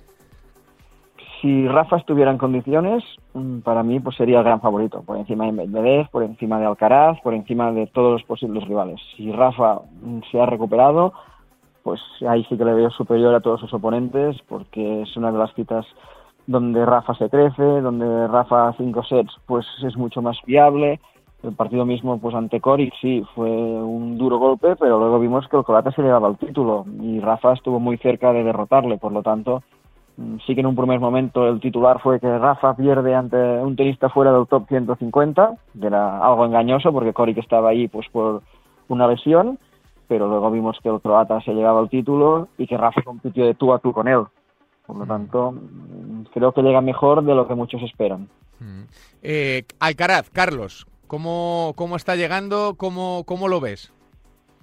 si 1.42 1.66
Rafa 1.66 1.96
estuviera 1.96 2.30
en 2.30 2.38
condiciones, 2.38 3.02
mm, 3.34 3.58
para 3.60 3.82
mí 3.82 3.98
pues 3.98 4.16
sería 4.16 4.38
el 4.38 4.44
gran 4.44 4.60
favorito, 4.60 5.02
por 5.02 5.18
encima 5.18 5.44
de 5.46 5.52
Medvedev, 5.52 6.08
por 6.10 6.22
encima 6.22 6.60
de 6.60 6.66
Alcaraz, 6.66 7.20
por 7.20 7.34
encima 7.34 7.72
de 7.72 7.88
todos 7.88 8.12
los 8.12 8.22
posibles 8.22 8.64
rivales. 8.66 9.00
Si 9.16 9.30
Rafa 9.32 9.80
mm, 10.02 10.20
se 10.30 10.40
ha 10.40 10.46
recuperado, 10.46 11.12
pues 11.82 12.00
ahí 12.28 12.44
sí 12.48 12.56
que 12.56 12.64
le 12.64 12.74
veo 12.74 12.90
superior 12.90 13.34
a 13.34 13.40
todos 13.40 13.60
sus 13.60 13.74
oponentes, 13.74 14.36
porque 14.48 15.02
es 15.02 15.16
una 15.16 15.32
de 15.32 15.38
las 15.38 15.52
citas 15.54 15.84
donde 16.46 16.84
Rafa 16.84 17.14
se 17.14 17.28
crece, 17.28 17.62
donde 17.62 18.26
Rafa 18.28 18.72
cinco 18.76 19.02
sets 19.04 19.32
pues 19.46 19.66
es 19.84 19.96
mucho 19.96 20.22
más 20.22 20.38
viable. 20.46 21.00
El 21.42 21.54
partido 21.54 21.84
mismo 21.84 22.18
pues 22.18 22.34
ante 22.34 22.60
Coric 22.60 22.94
sí 23.00 23.24
fue 23.34 23.50
un 23.50 24.16
duro 24.16 24.38
golpe, 24.38 24.76
pero 24.76 24.98
luego 24.98 25.18
vimos 25.18 25.48
que 25.48 25.56
el 25.56 25.64
croata 25.64 25.90
se 25.90 26.02
llevaba 26.02 26.28
el 26.28 26.38
título 26.38 26.84
y 27.00 27.20
Rafa 27.20 27.52
estuvo 27.52 27.80
muy 27.80 27.98
cerca 27.98 28.32
de 28.32 28.44
derrotarle, 28.44 28.98
por 28.98 29.12
lo 29.12 29.22
tanto 29.22 29.62
Mm, 30.16 30.36
sí 30.46 30.54
que 30.54 30.60
en 30.60 30.66
un 30.66 30.76
primer 30.76 31.00
momento 31.00 31.48
el 31.48 31.60
titular 31.60 32.00
fue 32.00 32.20
que 32.20 32.38
Rafa 32.38 32.76
pierde 32.76 33.14
ante 33.14 33.36
un 33.36 33.76
tenista 33.76 34.10
fuera 34.10 34.32
del 34.32 34.46
top 34.46 34.68
150, 34.68 35.56
que 35.80 35.86
era 35.86 36.18
algo 36.18 36.44
engañoso 36.44 36.92
porque 36.92 37.12
Coric 37.12 37.38
estaba 37.38 37.70
ahí 37.70 37.88
pues 37.88 38.06
por 38.10 38.42
una 38.88 39.06
lesión, 39.08 39.58
pero 40.08 40.28
luego 40.28 40.50
vimos 40.50 40.78
que 40.82 40.90
el 40.90 41.00
croata 41.00 41.40
se 41.40 41.54
llevaba 41.54 41.80
el 41.80 41.88
título 41.88 42.48
y 42.58 42.66
que 42.66 42.76
Rafa 42.76 43.02
compitió 43.02 43.46
de 43.46 43.54
tú 43.54 43.72
a 43.72 43.78
tú 43.78 43.92
con 43.92 44.08
él. 44.08 44.24
Por 44.86 44.96
lo 44.96 45.06
tanto, 45.06 45.54
creo 46.32 46.52
que 46.52 46.62
llega 46.62 46.80
mejor 46.80 47.24
de 47.24 47.34
lo 47.34 47.46
que 47.46 47.54
muchos 47.54 47.82
esperan. 47.82 48.28
Mm. 48.60 48.82
Eh, 49.22 49.64
Alcaraz, 49.80 50.30
Carlos, 50.30 50.86
¿cómo, 51.06 51.72
¿cómo 51.76 51.96
está 51.96 52.16
llegando? 52.16 52.74
¿Cómo, 52.76 53.24
¿Cómo 53.24 53.48
lo 53.48 53.60
ves? 53.60 53.92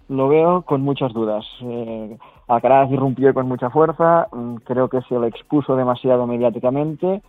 Lo 0.08 0.28
veo 0.28 0.64
con 0.64 0.82
muchas 0.82 1.14
dudas. 1.14 1.46
Eh, 1.62 2.18
Alcaraz 2.48 2.92
irrumpió 2.92 3.34
con 3.34 3.48
mucha 3.48 3.70
fuerza, 3.70 4.28
mm, 4.32 4.56
creo 4.66 4.90
que 4.90 5.02
se 5.02 5.20
le 5.20 5.28
expuso 5.28 5.76
demasiado 5.76 6.26
mediáticamente 6.26 7.22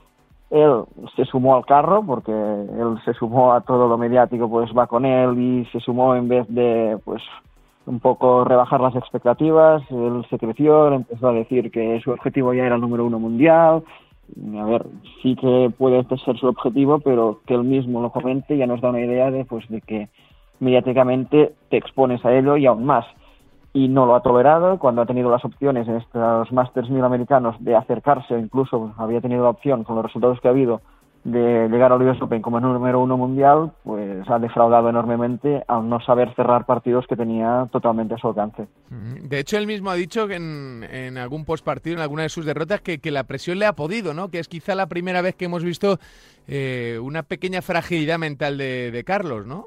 él 0.50 0.84
se 1.14 1.24
sumó 1.24 1.56
al 1.56 1.64
carro 1.64 2.02
porque 2.04 2.32
él 2.32 2.98
se 3.04 3.14
sumó 3.14 3.52
a 3.52 3.60
todo 3.60 3.88
lo 3.88 3.96
mediático, 3.96 4.50
pues 4.50 4.70
va 4.76 4.88
con 4.88 5.04
él 5.06 5.38
y 5.38 5.64
se 5.66 5.80
sumó 5.80 6.16
en 6.16 6.28
vez 6.28 6.46
de 6.48 6.98
pues 7.04 7.22
un 7.86 8.00
poco 8.00 8.44
rebajar 8.44 8.80
las 8.80 8.94
expectativas, 8.94 9.82
él 9.90 10.26
se 10.28 10.38
creció, 10.38 10.92
empezó 10.92 11.28
a 11.28 11.32
decir 11.32 11.70
que 11.70 12.00
su 12.02 12.10
objetivo 12.10 12.52
ya 12.52 12.64
era 12.64 12.74
el 12.74 12.80
número 12.80 13.06
uno 13.06 13.18
mundial, 13.18 13.82
a 14.58 14.64
ver, 14.64 14.86
sí 15.22 15.36
que 15.36 15.72
puede 15.76 16.04
ser 16.24 16.36
su 16.38 16.46
objetivo, 16.46 17.00
pero 17.00 17.40
que 17.46 17.54
él 17.54 17.64
mismo 17.64 18.00
lo 18.00 18.10
comente 18.10 18.56
ya 18.56 18.66
nos 18.66 18.80
da 18.80 18.90
una 18.90 19.00
idea 19.00 19.30
de 19.30 19.44
pues 19.44 19.68
de 19.68 19.80
que 19.80 20.08
mediáticamente 20.58 21.54
te 21.70 21.76
expones 21.76 22.24
a 22.24 22.34
ello 22.34 22.56
y 22.56 22.66
aún 22.66 22.84
más. 22.84 23.06
Y 23.72 23.88
no 23.88 24.06
lo 24.06 24.16
ha 24.16 24.22
tolerado 24.22 24.78
cuando 24.78 25.02
ha 25.02 25.06
tenido 25.06 25.30
las 25.30 25.44
opciones 25.44 25.86
en 25.88 25.96
estos 25.96 26.50
Masters 26.52 26.90
1000 26.90 27.04
americanos 27.04 27.56
de 27.60 27.76
acercarse, 27.76 28.38
incluso 28.38 28.92
había 28.96 29.20
tenido 29.20 29.44
la 29.44 29.50
opción 29.50 29.84
con 29.84 29.96
los 29.96 30.04
resultados 30.04 30.40
que 30.40 30.48
ha 30.48 30.50
habido 30.50 30.80
de 31.24 31.68
llegar 31.68 31.92
al 31.92 32.00
US 32.02 32.20
Open 32.22 32.40
como 32.40 32.60
número 32.60 33.00
uno 33.00 33.18
mundial, 33.18 33.72
pues 33.84 34.28
ha 34.30 34.38
defraudado 34.38 34.88
enormemente 34.88 35.62
al 35.68 35.88
no 35.88 36.00
saber 36.00 36.34
cerrar 36.34 36.64
partidos 36.64 37.06
que 37.06 37.16
tenía 37.16 37.68
totalmente 37.70 38.14
a 38.14 38.18
su 38.18 38.28
alcance. 38.28 38.68
De 38.88 39.38
hecho, 39.38 39.58
él 39.58 39.66
mismo 39.66 39.90
ha 39.90 39.94
dicho 39.94 40.26
que 40.26 40.36
en, 40.36 40.82
en 40.90 41.18
algún 41.18 41.44
postpartido, 41.44 41.96
en 41.96 42.02
alguna 42.02 42.22
de 42.22 42.30
sus 42.30 42.46
derrotas, 42.46 42.80
que, 42.80 43.00
que, 43.00 43.10
la 43.10 43.24
presión 43.24 43.58
le 43.58 43.66
ha 43.66 43.74
podido, 43.74 44.14
¿no? 44.14 44.28
Que 44.28 44.38
es 44.38 44.48
quizá 44.48 44.74
la 44.74 44.86
primera 44.86 45.20
vez 45.20 45.34
que 45.34 45.44
hemos 45.44 45.62
visto 45.62 45.98
eh, 46.48 46.98
una 47.02 47.22
pequeña 47.22 47.60
fragilidad 47.60 48.18
mental 48.18 48.56
de, 48.56 48.90
de 48.90 49.04
Carlos, 49.04 49.46
¿no? 49.46 49.66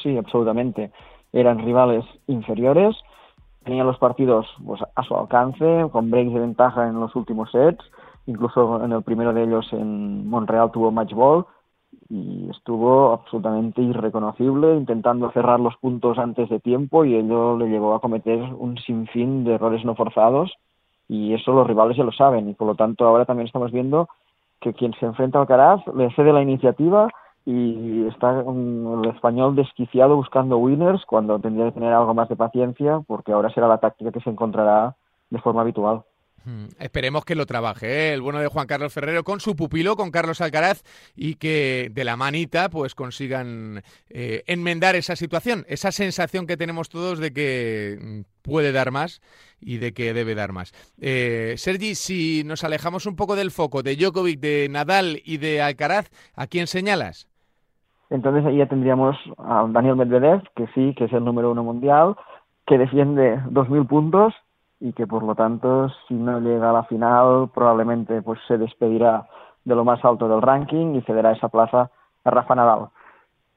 Sí, 0.00 0.16
absolutamente. 0.16 0.92
Eran 1.32 1.58
rivales 1.64 2.04
inferiores, 2.28 2.94
tenía 3.64 3.82
los 3.82 3.98
partidos 3.98 4.46
pues, 4.64 4.80
a 4.94 5.02
su 5.02 5.16
alcance, 5.16 5.86
con 5.90 6.10
breaks 6.10 6.32
de 6.32 6.40
ventaja 6.40 6.86
en 6.86 7.00
los 7.00 7.16
últimos 7.16 7.50
sets, 7.50 7.84
incluso 8.26 8.84
en 8.84 8.92
el 8.92 9.02
primero 9.02 9.32
de 9.32 9.44
ellos 9.44 9.66
en 9.72 10.28
Montreal 10.28 10.70
tuvo 10.70 10.90
match 10.90 11.12
ball 11.12 11.46
y 12.08 12.48
estuvo 12.50 13.12
absolutamente 13.12 13.80
irreconocible 13.82 14.76
intentando 14.76 15.30
cerrar 15.32 15.60
los 15.60 15.76
puntos 15.76 16.18
antes 16.18 16.48
de 16.48 16.60
tiempo 16.60 17.04
y 17.04 17.14
ello 17.14 17.56
le 17.56 17.68
llevó 17.68 17.94
a 17.94 18.00
cometer 18.00 18.40
un 18.58 18.78
sinfín 18.78 19.44
de 19.44 19.54
errores 19.54 19.84
no 19.84 19.94
forzados 19.94 20.52
y 21.08 21.34
eso 21.34 21.52
los 21.52 21.66
rivales 21.66 21.96
ya 21.96 22.04
lo 22.04 22.12
saben 22.12 22.48
y 22.48 22.54
por 22.54 22.66
lo 22.66 22.74
tanto 22.74 23.06
ahora 23.06 23.24
también 23.24 23.46
estamos 23.46 23.72
viendo 23.72 24.08
que 24.60 24.72
quien 24.72 24.92
se 24.94 25.06
enfrenta 25.06 25.40
al 25.40 25.46
Caraz 25.46 25.86
le 25.94 26.10
cede 26.14 26.32
la 26.32 26.42
iniciativa 26.42 27.08
y 27.46 28.06
está 28.06 28.40
el 28.40 29.04
español 29.14 29.54
desquiciado 29.54 30.16
buscando 30.16 30.56
winners 30.56 31.04
cuando 31.04 31.38
tendría 31.38 31.66
que 31.66 31.72
tener 31.72 31.92
algo 31.92 32.14
más 32.14 32.28
de 32.28 32.36
paciencia 32.36 33.00
porque 33.06 33.32
ahora 33.32 33.52
será 33.52 33.68
la 33.68 33.78
táctica 33.78 34.12
que 34.12 34.20
se 34.20 34.30
encontrará 34.30 34.96
de 35.30 35.38
forma 35.40 35.60
habitual. 35.60 36.04
Esperemos 36.78 37.24
que 37.24 37.34
lo 37.34 37.46
trabaje 37.46 37.86
¿eh? 37.86 38.14
el 38.14 38.20
bueno 38.20 38.38
de 38.38 38.48
Juan 38.48 38.66
Carlos 38.66 38.92
Ferrero 38.92 39.24
con 39.24 39.40
su 39.40 39.56
pupilo, 39.56 39.96
con 39.96 40.10
Carlos 40.10 40.40
Alcaraz, 40.40 40.82
y 41.16 41.36
que 41.36 41.90
de 41.92 42.04
la 42.04 42.16
manita 42.16 42.68
pues 42.68 42.94
consigan 42.94 43.82
eh, 44.10 44.42
enmendar 44.46 44.94
esa 44.94 45.16
situación, 45.16 45.64
esa 45.68 45.90
sensación 45.90 46.46
que 46.46 46.56
tenemos 46.56 46.88
todos 46.88 47.18
de 47.18 47.32
que 47.32 47.98
mm, 48.00 48.20
puede 48.42 48.72
dar 48.72 48.90
más 48.90 49.20
y 49.60 49.78
de 49.78 49.92
que 49.92 50.12
debe 50.12 50.34
dar 50.34 50.52
más. 50.52 50.72
Eh, 51.00 51.54
Sergi, 51.56 51.94
si 51.94 52.42
nos 52.44 52.64
alejamos 52.64 53.06
un 53.06 53.16
poco 53.16 53.36
del 53.36 53.50
foco 53.50 53.82
de 53.82 53.96
Djokovic, 53.96 54.40
de 54.40 54.68
Nadal 54.70 55.20
y 55.24 55.38
de 55.38 55.62
Alcaraz, 55.62 56.10
¿a 56.34 56.46
quién 56.46 56.66
señalas? 56.66 57.28
Entonces 58.10 58.44
ahí 58.44 58.58
ya 58.58 58.66
tendríamos 58.66 59.16
a 59.38 59.66
Daniel 59.70 59.96
Medvedev, 59.96 60.42
que 60.54 60.66
sí, 60.74 60.94
que 60.94 61.04
es 61.04 61.12
el 61.12 61.24
número 61.24 61.50
uno 61.50 61.64
mundial, 61.64 62.16
que 62.66 62.76
defiende 62.76 63.38
2.000 63.50 63.86
puntos 63.88 64.34
y 64.84 64.92
que 64.92 65.06
por 65.06 65.22
lo 65.22 65.34
tanto 65.34 65.88
si 66.06 66.14
no 66.14 66.40
llega 66.40 66.68
a 66.68 66.74
la 66.74 66.84
final 66.84 67.48
probablemente 67.54 68.20
pues 68.20 68.38
se 68.46 68.58
despedirá 68.58 69.26
de 69.64 69.74
lo 69.74 69.82
más 69.82 70.04
alto 70.04 70.28
del 70.28 70.42
ranking 70.42 70.94
y 70.94 71.00
cederá 71.00 71.32
esa 71.32 71.48
plaza 71.48 71.90
a 72.22 72.30
Rafa 72.30 72.54
Nadal. 72.54 72.88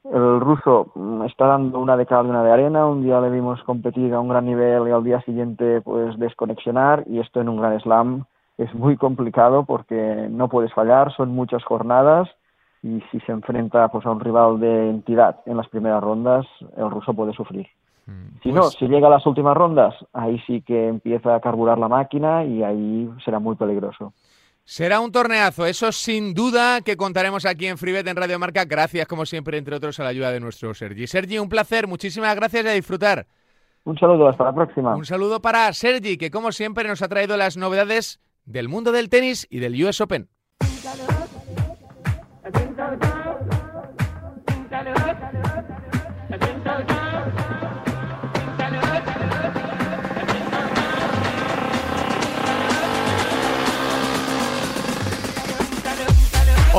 El 0.05 0.39
ruso 0.39 0.93
mm, 0.95 1.23
está 1.23 1.47
dando 1.47 1.79
una 1.79 1.97
de 1.97 2.05
cal 2.05 2.25
y 2.25 2.29
una 2.29 2.43
de 2.43 2.51
arena, 2.51 2.87
un 2.87 3.03
día 3.03 3.19
le 3.19 3.29
vimos 3.29 3.61
competir 3.63 4.13
a 4.13 4.21
un 4.21 4.29
gran 4.29 4.45
nivel 4.45 4.87
y 4.87 4.91
al 4.91 5.03
día 5.03 5.19
siguiente 5.23 5.81
pues 5.81 6.17
desconexionar 6.17 7.03
y 7.07 7.19
esto 7.19 7.41
en 7.41 7.49
un 7.49 7.57
gran 7.57 7.77
slam 7.81 8.23
es 8.57 8.73
muy 8.73 8.95
complicado 8.95 9.65
porque 9.65 10.29
no 10.31 10.47
puedes 10.47 10.73
fallar, 10.73 11.11
son 11.11 11.31
muchas 11.35 11.61
jornadas 11.65 12.29
y 12.81 13.01
si 13.11 13.19
se 13.19 13.33
enfrenta 13.33 13.89
pues 13.89 14.05
a 14.05 14.11
un 14.11 14.21
rival 14.21 14.61
de 14.61 14.89
entidad 14.91 15.41
en 15.45 15.57
las 15.57 15.67
primeras 15.67 16.01
rondas, 16.01 16.45
el 16.77 16.89
ruso 16.89 17.13
puede 17.13 17.33
sufrir. 17.33 17.67
Mm, 18.07 18.39
si 18.41 18.51
no, 18.51 18.61
pues 18.61 18.75
si 18.79 18.87
llega 18.87 19.07
a 19.07 19.11
las 19.11 19.25
últimas 19.25 19.55
rondas, 19.55 19.93
ahí 20.13 20.41
sí 20.47 20.61
que 20.61 20.87
empieza 20.87 21.35
a 21.35 21.41
carburar 21.41 21.77
la 21.77 21.89
máquina 21.89 22.43
y 22.45 22.63
ahí 22.63 23.09
será 23.23 23.39
muy 23.39 23.55
peligroso. 23.55 24.13
Será 24.63 24.99
un 24.99 25.11
torneazo, 25.11 25.65
eso 25.65 25.91
sin 25.93 26.33
duda 26.33 26.81
que 26.81 26.97
contaremos 26.97 27.45
aquí 27.45 27.67
en 27.67 27.77
Freebet 27.77 28.07
en 28.07 28.17
Radio 28.17 28.37
Marca. 28.37 28.65
Gracias, 28.65 29.07
como 29.07 29.25
siempre, 29.25 29.57
entre 29.57 29.75
otros, 29.75 29.99
a 29.99 30.03
la 30.03 30.09
ayuda 30.09 30.31
de 30.31 30.41
nuestro 30.41 30.73
Sergi. 30.73 31.07
Sergi, 31.07 31.39
un 31.39 31.47
placer, 31.47 31.87
muchísimas 31.87 32.35
gracias 32.35 32.65
y 32.65 32.67
a 32.67 32.73
disfrutar. 32.73 33.27
Un 33.85 33.97
saludo, 33.97 34.27
hasta 34.27 34.43
la 34.43 34.53
próxima. 34.53 34.95
Un 34.95 35.05
saludo 35.05 35.41
para 35.41 35.71
Sergi, 35.71 36.17
que 36.17 36.31
como 36.31 36.51
siempre 36.51 36.87
nos 36.87 37.01
ha 37.01 37.07
traído 37.07 37.37
las 37.37 37.55
novedades 37.55 38.19
del 38.43 38.67
mundo 38.67 38.91
del 38.91 39.09
tenis 39.09 39.47
y 39.49 39.59
del 39.59 39.81
US 39.85 40.01
Open. 40.01 40.27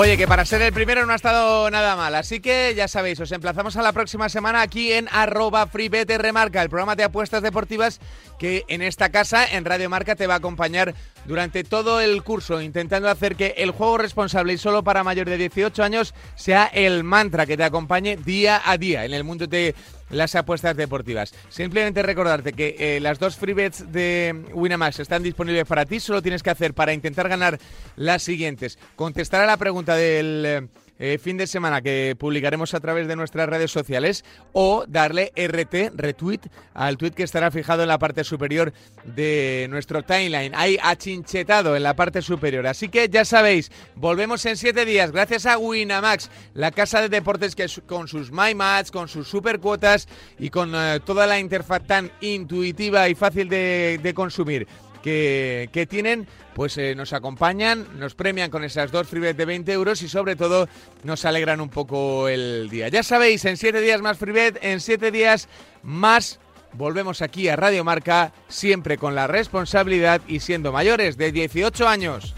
Oye, 0.01 0.17
que 0.17 0.29
para 0.29 0.45
ser 0.45 0.63
el 0.63 0.73
primero 0.73 1.05
no 1.05 1.13
ha 1.13 1.17
estado 1.17 1.69
nada 1.73 1.97
mal, 1.97 2.15
así 2.15 2.39
que 2.39 2.73
ya 2.77 2.87
sabéis, 2.87 3.19
os 3.19 3.33
emplazamos 3.33 3.77
a 3.77 3.83
la 3.83 3.93
próxima 3.93 4.29
semana 4.29 4.63
aquí 4.63 4.93
en 4.93 5.09
arroba 5.11 5.69
Remarca, 5.73 6.63
el 6.63 6.69
programa 6.69 6.95
de 6.95 7.03
apuestas 7.03 7.43
deportivas 7.43 7.99
que 8.39 8.65
en 8.69 8.81
esta 8.83 9.09
casa, 9.09 9.45
en 9.45 9.65
Radio 9.65 9.91
Marca, 9.91 10.15
te 10.15 10.29
va 10.29 10.35
a 10.35 10.37
acompañar 10.37 10.95
durante 11.29 11.63
todo 11.63 12.01
el 12.01 12.23
curso, 12.23 12.61
intentando 12.63 13.09
hacer 13.11 13.37
que 13.37 13.55
el 13.59 13.71
juego 13.71 13.99
responsable 13.99 14.55
y 14.55 14.59
solo 14.59 14.83
para 14.83 15.05
mayor 15.05 15.29
de 15.29 15.37
18 15.37 15.85
años 15.85 16.15
sea 16.35 16.65
el 16.65 17.05
mantra 17.05 17.45
que 17.45 17.57
te 17.57 17.65
acompañe 17.65 18.17
día 18.17 18.63
a 18.65 18.79
día 18.79 19.05
en 19.05 19.13
el 19.13 19.25
mundo 19.25 19.47
de 19.47 19.75
las 20.09 20.35
apuestas 20.35 20.75
deportivas. 20.75 21.35
Simplemente 21.51 22.03
recordarte 22.03 22.55
que 22.55 22.77
eh, 22.79 23.01
las 23.01 23.19
dos 23.19 23.37
free 23.37 23.53
bets 23.53 23.93
de 23.93 24.43
Winamax 24.55 25.01
están 25.01 25.23
disponibles 25.23 25.67
para 25.67 25.85
ti. 25.85 26.01
Solo 26.01 26.23
tienes 26.23 26.43
que 26.43 26.49
hacer 26.49 26.73
para 26.73 26.95
intentar 26.95 27.29
ganar 27.29 27.59
las 27.95 28.23
siguientes. 28.23 28.79
Contestar 28.97 29.43
a 29.43 29.47
la 29.47 29.59
pregunta 29.59 29.95
del... 29.97 30.45
Eh, 30.47 30.69
eh, 30.99 31.19
fin 31.19 31.37
de 31.37 31.47
semana 31.47 31.81
que 31.81 32.17
publicaremos 32.19 32.75
a 32.75 32.81
través 32.81 33.09
de 33.09 33.17
nuestras 33.17 33.49
redes 33.49 33.71
sociales 33.71 34.25
o 34.53 34.85
darle 34.89 35.33
RT, 35.37 35.93
retweet, 35.95 36.41
al 36.75 36.97
tweet 36.97 37.13
que 37.13 37.23
estará 37.23 37.51
fijado 37.51 37.83
en 37.83 37.89
la 37.89 37.99
parte 37.99 38.25
superior 38.25 38.73
de 39.05 39.67
nuestro 39.71 40.03
timeline. 40.03 40.55
Ahí 40.55 40.79
achinchetado 40.83 41.77
en 41.77 41.83
la 41.83 41.95
parte 41.95 42.23
superior. 42.23 42.67
Así 42.67 42.89
que 42.89 43.09
ya 43.09 43.25
sabéis, 43.25 43.71
volvemos 43.95 44.45
en 44.47 44.57
siete 44.57 44.85
días 44.85 45.13
gracias 45.13 45.47
a 45.47 45.59
Winamax, 45.59 46.31
la 46.55 46.71
casa 46.71 47.01
de 47.01 47.09
deportes 47.09 47.55
que 47.55 47.67
con 47.87 48.09
sus 48.09 48.33
My 48.33 48.55
Match, 48.55 48.91
con 48.91 49.09
sus 49.09 49.29
super 49.29 49.61
cuotas 49.61 50.09
y 50.39 50.51
con 50.51 50.73
eh, 50.75 51.01
toda 51.05 51.27
la 51.27 51.39
interfaz 51.39 51.87
tan 51.87 52.11
intuitiva 52.21 53.09
y 53.09 53.15
fácil 53.15 53.49
de 53.49 54.13
consumir 54.15 54.67
que, 55.03 55.87
tienen, 55.89 56.27
pues 56.55 56.77
eh, 56.79 56.95
nos 56.95 57.13
acompañan, 57.13 57.87
nos 57.99 58.15
premian 58.15 58.51
con 58.51 58.65
esas 58.65 58.91
dos 58.91 59.07
freebets 59.09 59.37
de 59.37 59.45
20 59.45 59.73
euros 59.73 60.03
y 60.03 60.09
sobre 60.09 60.37
todo 60.37 60.69
nos 61.05 61.25
alegran 61.25 61.61
un 61.61 61.69
poco 61.69 62.29
el 62.29 62.69
día. 62.71 62.89
Ya 62.89 63.03
sabéis, 63.03 63.45
en 63.45 63.57
siete 63.57 63.81
días 63.81 64.01
más 64.01 64.19
freebet, 64.19 64.59
en 64.63 64.81
siete 64.81 65.11
días 65.11 65.49
más 65.83 66.41
volvemos 66.73 67.23
aquí 67.23 67.49
a 67.49 67.57
Radio 67.57 67.85
Marca, 67.85 68.33
siempre 68.49 68.99
con 68.99 69.15
la 69.15 69.27
responsabilidad 69.27 70.21
y 70.29 70.41
siendo 70.41 70.73
mayores 70.73 71.17
de 71.17 71.33
18 71.33 71.89
años. 71.89 72.35